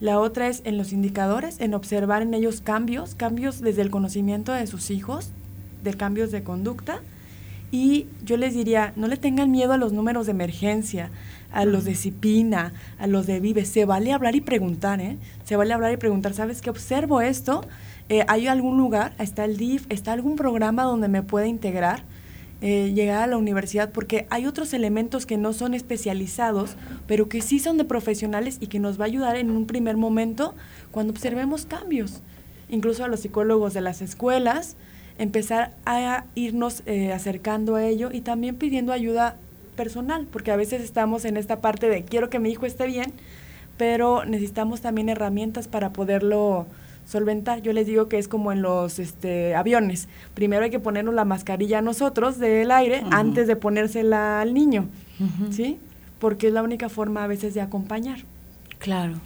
La 0.00 0.18
otra 0.18 0.48
es 0.48 0.62
en 0.64 0.76
los 0.76 0.92
indicadores, 0.92 1.60
en 1.60 1.74
observar 1.74 2.22
en 2.22 2.34
ellos 2.34 2.60
cambios, 2.60 3.14
cambios 3.14 3.60
desde 3.60 3.82
el 3.82 3.90
conocimiento 3.90 4.52
de 4.52 4.66
sus 4.66 4.90
hijos, 4.90 5.30
de 5.84 5.94
cambios 5.94 6.32
de 6.32 6.42
conducta. 6.42 7.00
Y 7.70 8.06
yo 8.24 8.36
les 8.36 8.54
diría, 8.54 8.92
no 8.96 9.06
le 9.06 9.16
tengan 9.16 9.50
miedo 9.50 9.72
a 9.72 9.76
los 9.76 9.92
números 9.92 10.26
de 10.26 10.32
emergencia, 10.32 11.10
a 11.52 11.64
los 11.64 11.84
de 11.84 11.94
Cipina, 11.94 12.72
a 12.98 13.06
los 13.06 13.26
de 13.26 13.40
Vive. 13.40 13.64
Se 13.64 13.84
vale 13.84 14.12
hablar 14.12 14.34
y 14.34 14.40
preguntar, 14.40 15.00
¿eh? 15.00 15.18
Se 15.44 15.56
vale 15.56 15.72
hablar 15.72 15.92
y 15.92 15.96
preguntar, 15.96 16.34
¿sabes 16.34 16.62
qué? 16.62 16.70
Observo 16.70 17.20
esto, 17.20 17.64
eh, 18.08 18.24
¿hay 18.26 18.48
algún 18.48 18.76
lugar? 18.76 19.14
¿Está 19.18 19.44
el 19.44 19.56
DIF? 19.56 19.86
¿Está 19.88 20.12
algún 20.12 20.36
programa 20.36 20.82
donde 20.82 21.08
me 21.08 21.22
pueda 21.22 21.46
integrar? 21.46 22.02
Eh, 22.62 22.92
llegar 22.94 23.22
a 23.22 23.26
la 23.26 23.38
universidad 23.38 23.90
porque 23.90 24.26
hay 24.28 24.44
otros 24.44 24.74
elementos 24.74 25.24
que 25.24 25.38
no 25.38 25.54
son 25.54 25.72
especializados, 25.72 26.76
pero 27.06 27.26
que 27.26 27.40
sí 27.40 27.58
son 27.58 27.78
de 27.78 27.84
profesionales 27.84 28.58
y 28.60 28.66
que 28.66 28.78
nos 28.78 29.00
va 29.00 29.04
a 29.04 29.06
ayudar 29.06 29.36
en 29.36 29.50
un 29.50 29.64
primer 29.64 29.96
momento 29.96 30.54
cuando 30.90 31.12
observemos 31.12 31.64
cambios. 31.64 32.20
Incluso 32.68 33.02
a 33.02 33.08
los 33.08 33.20
psicólogos 33.20 33.72
de 33.72 33.80
las 33.80 34.02
escuelas, 34.02 34.76
empezar 35.20 35.72
a 35.84 36.24
irnos 36.34 36.82
eh, 36.86 37.12
acercando 37.12 37.76
a 37.76 37.84
ello 37.84 38.08
y 38.10 38.22
también 38.22 38.56
pidiendo 38.56 38.90
ayuda 38.90 39.36
personal, 39.76 40.26
porque 40.32 40.50
a 40.50 40.56
veces 40.56 40.80
estamos 40.80 41.26
en 41.26 41.36
esta 41.36 41.60
parte 41.60 41.90
de 41.90 42.04
quiero 42.04 42.30
que 42.30 42.38
mi 42.38 42.50
hijo 42.50 42.64
esté 42.64 42.86
bien, 42.86 43.12
pero 43.76 44.24
necesitamos 44.24 44.80
también 44.80 45.10
herramientas 45.10 45.68
para 45.68 45.92
poderlo 45.92 46.66
solventar. 47.06 47.60
Yo 47.60 47.74
les 47.74 47.86
digo 47.86 48.08
que 48.08 48.18
es 48.18 48.28
como 48.28 48.50
en 48.50 48.62
los 48.62 48.98
este, 48.98 49.54
aviones. 49.54 50.08
Primero 50.32 50.64
hay 50.64 50.70
que 50.70 50.80
ponernos 50.80 51.14
la 51.14 51.26
mascarilla 51.26 51.80
a 51.80 51.82
nosotros 51.82 52.38
del 52.38 52.70
aire 52.70 53.04
antes 53.10 53.46
de 53.46 53.56
ponérsela 53.56 54.40
al 54.40 54.54
niño, 54.54 54.86
¿sí? 55.50 55.78
Porque 56.18 56.46
es 56.46 56.54
la 56.54 56.62
única 56.62 56.88
forma 56.88 57.24
a 57.24 57.26
veces 57.26 57.52
de 57.52 57.60
acompañar. 57.60 58.20
Claro. 58.78 59.20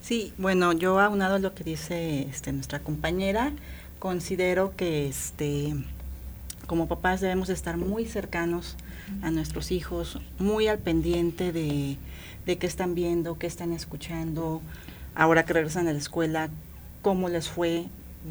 Sí, 0.00 0.32
bueno, 0.38 0.72
yo 0.72 1.00
aunado 1.00 1.36
a 1.36 1.38
lo 1.40 1.54
que 1.54 1.64
dice 1.64 2.22
este, 2.28 2.52
nuestra 2.52 2.80
compañera, 2.80 3.52
considero 4.02 4.74
que 4.74 5.06
este, 5.06 5.74
como 6.66 6.88
papás 6.88 7.20
debemos 7.20 7.48
estar 7.50 7.76
muy 7.76 8.04
cercanos 8.04 8.74
a 9.22 9.30
nuestros 9.30 9.70
hijos, 9.70 10.18
muy 10.40 10.66
al 10.66 10.80
pendiente 10.80 11.52
de, 11.52 11.98
de 12.44 12.58
qué 12.58 12.66
están 12.66 12.96
viendo, 12.96 13.38
qué 13.38 13.46
están 13.46 13.72
escuchando, 13.72 14.60
ahora 15.14 15.44
que 15.44 15.52
regresan 15.52 15.86
a 15.86 15.92
la 15.92 16.00
escuela, 16.00 16.48
cómo 17.00 17.28
les 17.28 17.48
fue. 17.48 17.84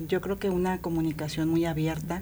Yo 0.09 0.19
creo 0.19 0.37
que 0.37 0.49
una 0.49 0.79
comunicación 0.79 1.47
muy 1.47 1.63
abierta. 1.63 2.21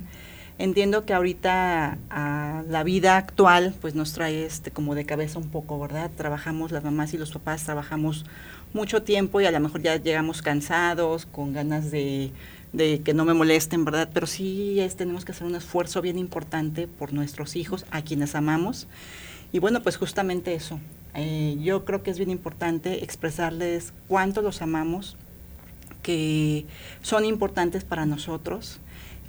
Entiendo 0.60 1.06
que 1.06 1.16
ahorita 1.16 1.98
a 2.12 2.64
la 2.70 2.84
vida 2.84 3.18
actual 3.18 3.74
pues 3.82 3.96
nos 3.96 4.14
trae 4.14 4.46
este 4.46 4.70
como 4.70 4.94
de 4.94 5.06
cabeza 5.06 5.40
un 5.40 5.50
poco, 5.50 5.80
¿verdad? 5.80 6.12
Trabajamos 6.16 6.72
las 6.72 6.84
mamás 6.84 7.16
y 7.16 7.18
los 7.18 7.32
papás 7.32 7.64
trabajamos 7.64 8.26
mucho 8.74 9.02
tiempo 9.02 9.42
y 9.42 9.48
a 9.48 9.52
lo 9.52 9.60
mejor 9.60 9.82
ya 9.82 9.96
llegamos 9.96 10.44
cansados, 10.44 11.26
con 11.26 11.54
ganas 11.54 11.90
de, 11.90 12.32
que 12.78 13.14
no 13.14 13.26
me 13.26 13.34
molesten, 13.34 13.86
¿verdad? 13.86 14.10
Pero 14.14 14.28
sí 14.28 14.80
es, 14.80 14.96
tenemos 14.96 15.26
que 15.26 15.32
hacer 15.32 15.48
un 15.48 15.56
esfuerzo 15.56 16.02
bien 16.02 16.20
importante 16.20 16.88
por 16.88 17.14
nuestros 17.14 17.56
hijos, 17.56 17.86
a 17.92 18.02
quienes 18.02 18.36
amamos. 18.36 18.88
Y 19.52 19.60
bueno, 19.60 19.82
pues 19.82 19.98
justamente 19.98 20.54
eso. 20.54 20.80
Eh, 21.16 21.58
yo 21.62 21.86
creo 21.86 22.04
que 22.04 22.12
es 22.12 22.18
bien 22.18 22.30
importante 22.30 23.04
expresarles 23.04 23.94
cuánto 24.08 24.42
los 24.42 24.62
amamos, 24.62 25.18
que 26.04 26.66
son 27.02 27.26
importantes 27.26 27.84
para 27.84 28.06
nosotros, 28.06 28.80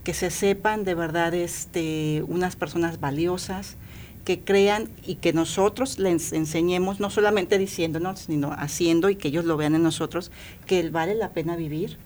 que 0.05 0.15
se 0.15 0.31
sepan 0.31 0.85
de 0.85 0.95
verdad 0.95 1.35
este, 1.35 2.23
unas 2.29 2.57
personas 2.57 3.01
valiosas, 3.01 3.77
que 4.25 4.41
crean 4.41 4.91
y 5.07 5.17
que 5.17 5.33
nosotros 5.33 5.99
les 5.99 6.33
enseñemos, 6.33 7.01
no 7.01 7.09
solamente 7.09 7.59
diciéndonos, 7.59 8.21
sino 8.21 8.53
haciendo 8.53 9.09
y 9.09 9.17
que 9.17 9.29
ellos 9.29 9.47
lo 9.47 9.57
vean 9.57 9.75
en 9.75 9.83
nosotros, 9.83 10.31
que 10.67 10.89
vale 10.91 11.15
la 11.15 11.31
pena 11.31 11.57
vivir, 11.57 11.97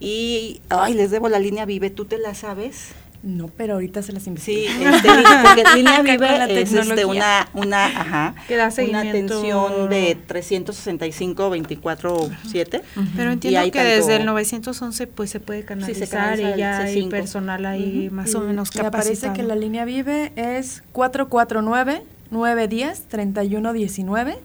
Y, 0.00 0.60
ay, 0.68 0.94
les 0.94 1.10
debo 1.10 1.28
la 1.28 1.38
línea 1.38 1.64
Vive, 1.64 1.90
¿tú 1.90 2.04
te 2.04 2.18
la 2.18 2.34
sabes? 2.34 2.94
No, 3.24 3.48
pero 3.48 3.74
ahorita 3.74 4.02
se 4.02 4.12
las 4.12 4.26
investigo. 4.26 4.58
Sí, 4.60 4.84
este, 4.84 5.08
porque 5.42 5.64
Línea 5.76 6.02
Vive 6.02 6.60
es 6.60 6.72
este, 6.74 7.06
una, 7.06 7.48
una, 7.54 7.86
ajá, 7.86 8.34
una 8.86 9.00
atención 9.00 9.88
de 9.88 10.18
365 10.26 11.48
24 11.48 12.30
7 12.46 12.82
Pero 13.16 13.32
entiendo 13.32 13.70
que 13.70 13.82
desde 13.82 14.16
el 14.16 14.26
911 14.26 15.06
pues 15.06 15.30
se 15.30 15.40
puede 15.40 15.64
canalizar 15.64 16.38
y 16.38 16.58
ya 16.58 16.80
hay 16.80 17.08
personal 17.08 17.64
ahí 17.64 18.10
más 18.12 18.34
o 18.34 18.40
menos 18.40 18.70
capacitado. 18.70 18.98
Me 18.98 19.04
parece 19.04 19.32
que 19.32 19.42
la 19.42 19.56
Línea 19.56 19.86
Vive 19.86 20.32
es 20.36 20.82
449 20.92 22.02
910 22.30 23.04
3119 23.08 24.38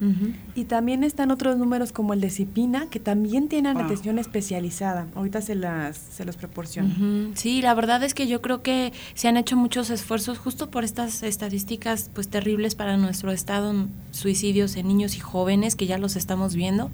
y 0.60 0.66
también 0.66 1.03
están 1.03 1.32
otros 1.32 1.57
números 1.57 1.91
como 1.91 2.14
el 2.14 2.22
de 2.22 2.30
Cipina 2.30 2.88
que 2.89 2.99
también 2.99 3.47
tienen 3.47 3.78
atención 3.78 4.20
especializada. 4.20 5.07
Ahorita 5.16 5.41
se 5.41 5.55
las 5.55 5.97
se 5.97 6.26
los 6.26 6.36
proporciono. 6.36 6.89
Sí, 7.36 7.62
la 7.62 7.74
verdad 7.74 8.03
es 8.03 8.14
que 8.14 8.28
yo 8.28 8.41
creo 8.41 8.62
que 8.62 8.93
se 9.16 9.28
han 9.28 9.38
hecho 9.38 9.55
muchos 9.55 9.89
esfuerzos 9.89 10.38
justo 10.38 10.70
por 10.70 10.84
estas 10.84 11.24
estadísticas 11.24 12.12
pues 12.14 12.28
terribles 12.28 12.76
para 12.76 12.97
nuestro 12.97 13.32
estado, 13.32 13.74
suicidios 14.12 14.76
en 14.76 14.88
niños 14.88 15.16
y 15.16 15.20
jóvenes 15.20 15.76
que 15.76 15.88
ya 15.88 15.97
los 15.97 16.16
estamos 16.16 16.55
viendo 16.55 16.91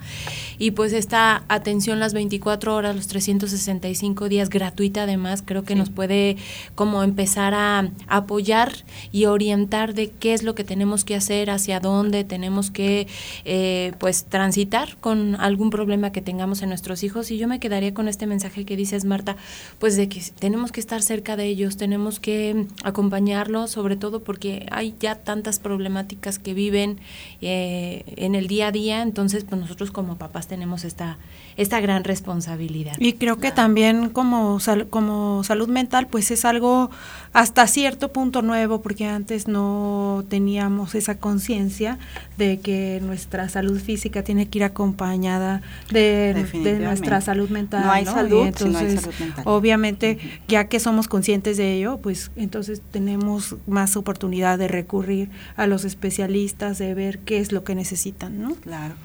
y 0.57 0.71
pues 0.71 0.93
esta 0.93 1.43
atención 1.47 1.99
las 1.99 2.13
24 2.13 2.75
horas, 2.75 2.95
los 2.95 3.07
365 3.07 4.29
días 4.29 4.49
gratuita 4.49 5.03
además, 5.03 5.43
creo 5.45 5.63
que 5.63 5.75
nos 5.75 5.89
puede 5.89 6.37
como 6.75 7.03
empezar 7.03 7.53
a 7.53 7.89
apoyar 8.07 8.71
y 9.11 9.25
orientar 9.25 9.93
de 9.93 10.11
qué 10.11 10.33
es 10.33 10.43
lo 10.43 10.55
que 10.55 10.63
tenemos 10.63 10.85
tenemos 10.85 11.05
que 11.05 11.15
hacer, 11.15 11.49
hacia 11.49 11.79
dónde 11.79 12.25
tenemos 12.25 12.69
que 12.69 13.07
eh, 13.45 13.54
pues 13.99 14.25
transitar 14.25 14.97
con 14.97 15.35
algún 15.35 15.69
problema 15.69 16.11
que 16.11 16.21
tengamos 16.21 16.61
en 16.61 16.69
nuestros 16.69 17.03
hijos. 17.03 17.31
Y 17.31 17.37
yo 17.37 17.47
me 17.47 17.59
quedaría 17.59 17.93
con 17.93 18.07
este 18.07 18.27
mensaje 18.27 18.65
que 18.65 18.75
dices, 18.75 19.05
Marta, 19.05 19.35
pues 19.79 19.95
de 19.97 20.09
que 20.09 20.21
tenemos 20.39 20.71
que 20.71 20.79
estar 20.79 21.01
cerca 21.01 21.35
de 21.35 21.45
ellos, 21.45 21.77
tenemos 21.77 22.19
que 22.19 22.67
acompañarlos, 22.83 23.71
sobre 23.71 23.95
todo 23.95 24.23
porque 24.23 24.65
hay 24.71 24.95
ya 24.99 25.15
tantas 25.15 25.59
problemáticas 25.59 26.39
que 26.39 26.53
viven 26.53 26.99
eh, 27.41 28.03
en 28.17 28.35
el 28.35 28.47
día 28.47 28.67
a 28.67 28.71
día, 28.71 29.01
entonces 29.01 29.43
pues 29.43 29.59
nosotros 29.59 29.91
como 29.91 30.17
papás 30.17 30.47
tenemos 30.47 30.83
esta, 30.83 31.17
esta 31.57 31.79
gran 31.79 32.03
responsabilidad. 32.03 32.93
Y 32.99 33.13
creo 33.13 33.37
que 33.37 33.51
también 33.51 34.09
como, 34.09 34.59
como 34.89 35.43
salud 35.43 35.69
mental 35.69 36.07
pues 36.07 36.31
es 36.31 36.45
algo 36.45 36.89
hasta 37.33 37.67
cierto 37.67 38.11
punto 38.11 38.41
nuevo 38.41 38.81
porque 38.81 39.05
antes 39.05 39.47
no 39.47 40.23
teníamos 40.29 40.95
esa 40.95 41.17
conciencia 41.17 41.99
de 42.37 42.59
que 42.59 42.99
nuestra 43.03 43.49
salud 43.49 43.79
física 43.79 44.23
tiene 44.23 44.47
que 44.47 44.59
ir 44.59 44.63
acompañada 44.63 45.61
de, 45.91 46.79
nuestra 46.81 47.21
salud 47.21 47.49
mental. 47.49 47.85
No 47.85 47.91
hay 47.91 48.05
salud, 48.05 48.47
entonces, 48.47 49.09
obviamente, 49.43 50.17
ya 50.47 50.67
que 50.67 50.79
somos 50.79 51.07
conscientes 51.07 51.57
de 51.57 51.73
ello, 51.73 51.97
pues 51.97 52.31
entonces 52.35 52.81
tenemos 52.91 53.55
más 53.67 53.97
oportunidad 53.97 54.57
de 54.57 54.67
recurrir 54.67 55.29
a 55.55 55.67
los 55.67 55.85
especialistas, 55.85 56.77
de 56.77 56.93
ver 56.93 57.19
qué 57.19 57.39
es 57.39 57.51
lo 57.51 57.63
que 57.63 57.75
necesitan, 57.75 58.41
¿no? 58.41 58.55
Claro. 58.55 58.95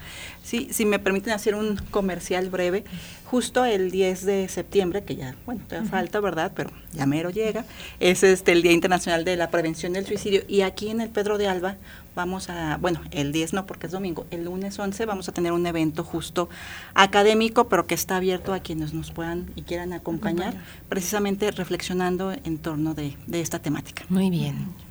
Sí, 0.42 0.68
si 0.72 0.84
me 0.84 0.98
permiten 0.98 1.32
hacer 1.32 1.54
un 1.54 1.76
comercial 1.90 2.39
breve, 2.48 2.84
justo 3.26 3.64
el 3.64 3.90
10 3.90 4.24
de 4.24 4.48
septiembre, 4.48 5.04
que 5.04 5.16
ya, 5.16 5.34
bueno, 5.44 5.60
todavía 5.68 5.90
falta, 5.90 6.20
¿verdad? 6.20 6.52
Pero 6.54 6.70
ya 6.92 7.04
mero 7.04 7.30
llega, 7.30 7.66
es 7.98 8.22
este 8.22 8.52
el 8.52 8.62
Día 8.62 8.72
Internacional 8.72 9.24
de 9.24 9.36
la 9.36 9.50
Prevención 9.50 9.92
del 9.92 10.06
Suicidio 10.06 10.42
y 10.48 10.62
aquí 10.62 10.88
en 10.88 11.00
el 11.00 11.10
Pedro 11.10 11.36
de 11.36 11.48
Alba 11.48 11.76
vamos 12.14 12.48
a, 12.50 12.78
bueno, 12.78 13.00
el 13.10 13.32
10 13.32 13.52
no 13.52 13.66
porque 13.66 13.86
es 13.86 13.92
domingo, 13.92 14.26
el 14.30 14.44
lunes 14.44 14.78
11 14.78 15.04
vamos 15.06 15.28
a 15.28 15.32
tener 15.32 15.52
un 15.52 15.66
evento 15.66 16.04
justo 16.04 16.48
académico, 16.94 17.68
pero 17.68 17.86
que 17.86 17.94
está 17.94 18.16
abierto 18.16 18.54
a 18.54 18.60
quienes 18.60 18.94
nos 18.94 19.10
puedan 19.10 19.50
y 19.56 19.62
quieran 19.62 19.92
acompañar, 19.92 20.54
precisamente 20.88 21.50
reflexionando 21.50 22.32
en 22.32 22.58
torno 22.58 22.94
de, 22.94 23.16
de 23.26 23.40
esta 23.40 23.58
temática. 23.58 24.04
Muy 24.08 24.30
bien. 24.30 24.89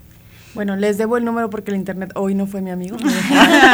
Bueno, 0.55 0.75
les 0.75 0.97
debo 0.97 1.17
el 1.17 1.25
número 1.25 1.49
porque 1.49 1.71
el 1.71 1.77
internet 1.77 2.11
hoy 2.15 2.35
no 2.35 2.47
fue 2.47 2.61
mi 2.61 2.71
amigo. 2.71 2.97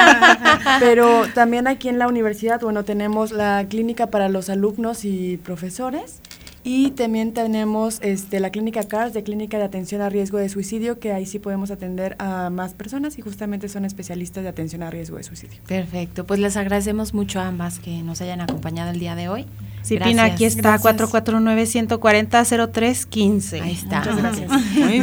Pero 0.79 1.23
también 1.33 1.67
aquí 1.67 1.89
en 1.89 1.99
la 1.99 2.07
universidad, 2.07 2.59
bueno, 2.61 2.83
tenemos 2.83 3.31
la 3.31 3.65
clínica 3.69 4.07
para 4.07 4.29
los 4.29 4.49
alumnos 4.49 5.05
y 5.05 5.37
profesores 5.37 6.21
y 6.67 6.89
también 6.91 7.31
tenemos 7.31 7.99
este, 8.01 8.39
la 8.39 8.49
clínica 8.49 8.83
CARS, 8.83 9.13
de 9.13 9.21
Clínica 9.21 9.59
de 9.59 9.65
Atención 9.65 10.01
a 10.01 10.09
Riesgo 10.09 10.39
de 10.39 10.49
Suicidio, 10.49 10.99
que 10.99 11.13
ahí 11.13 11.27
sí 11.27 11.37
podemos 11.37 11.69
atender 11.69 12.15
a 12.17 12.49
más 12.49 12.73
personas 12.73 13.19
y 13.19 13.21
justamente 13.21 13.69
son 13.69 13.85
especialistas 13.85 14.41
de 14.41 14.49
atención 14.49 14.81
a 14.81 14.89
riesgo 14.89 15.17
de 15.17 15.23
suicidio. 15.23 15.59
Perfecto, 15.67 16.25
pues 16.25 16.39
les 16.39 16.57
agradecemos 16.57 17.13
mucho 17.13 17.39
a 17.39 17.47
ambas 17.47 17.77
que 17.77 18.01
nos 18.01 18.19
hayan 18.21 18.41
acompañado 18.41 18.89
el 18.89 18.99
día 18.99 19.13
de 19.13 19.29
hoy. 19.29 19.45
Sí, 19.85 19.97
Pina, 19.99 20.23
aquí 20.23 20.45
está, 20.45 20.79
449-140-0315. 20.79 23.61
Ahí 23.61 23.73
está. 23.73 23.99
Muchas 23.99 24.17
gracias. 24.17 24.49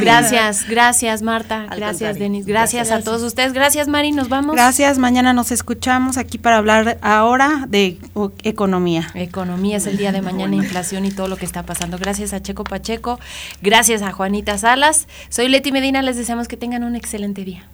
gracias, 0.01 0.67
gracias 0.67 1.21
Marta, 1.21 1.67
gracias 1.73 2.19
Denis, 2.19 2.45
gracias, 2.45 2.91
a 2.91 3.01
todos 3.01 3.23
ustedes, 3.23 3.53
gracias 3.53 3.87
Mari, 3.87 4.11
nos 4.11 4.27
vamos. 4.27 4.55
Gracias, 4.55 4.99
mañana 4.99 5.31
nos 5.31 5.53
escuchamos 5.53 6.17
aquí 6.17 6.37
para 6.37 6.57
hablar 6.57 6.97
ahora 7.01 7.63
de 7.69 7.97
economía. 8.43 9.09
Economía 9.13 9.77
es 9.77 9.87
el 9.87 9.95
día 9.95 10.11
de 10.11 10.21
mañana, 10.21 10.53
inflación 10.53 11.05
y 11.05 11.11
todo 11.11 11.29
lo 11.29 11.37
que 11.37 11.45
está 11.45 11.63
pasando. 11.63 11.97
Gracias 11.97 12.33
a 12.33 12.41
Checo 12.41 12.65
Pacheco, 12.65 13.21
gracias 13.61 14.01
a 14.01 14.11
Juanita 14.11 14.57
Salas, 14.57 15.07
soy 15.29 15.47
Leti 15.47 15.71
Medina, 15.71 16.01
les 16.01 16.17
deseamos 16.17 16.49
que 16.49 16.57
tengan 16.57 16.83
un 16.83 16.97
excelente 16.97 17.45
día. 17.45 17.69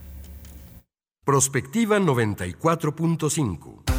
Prospectiva 1.25 1.97
94.5 1.97 3.98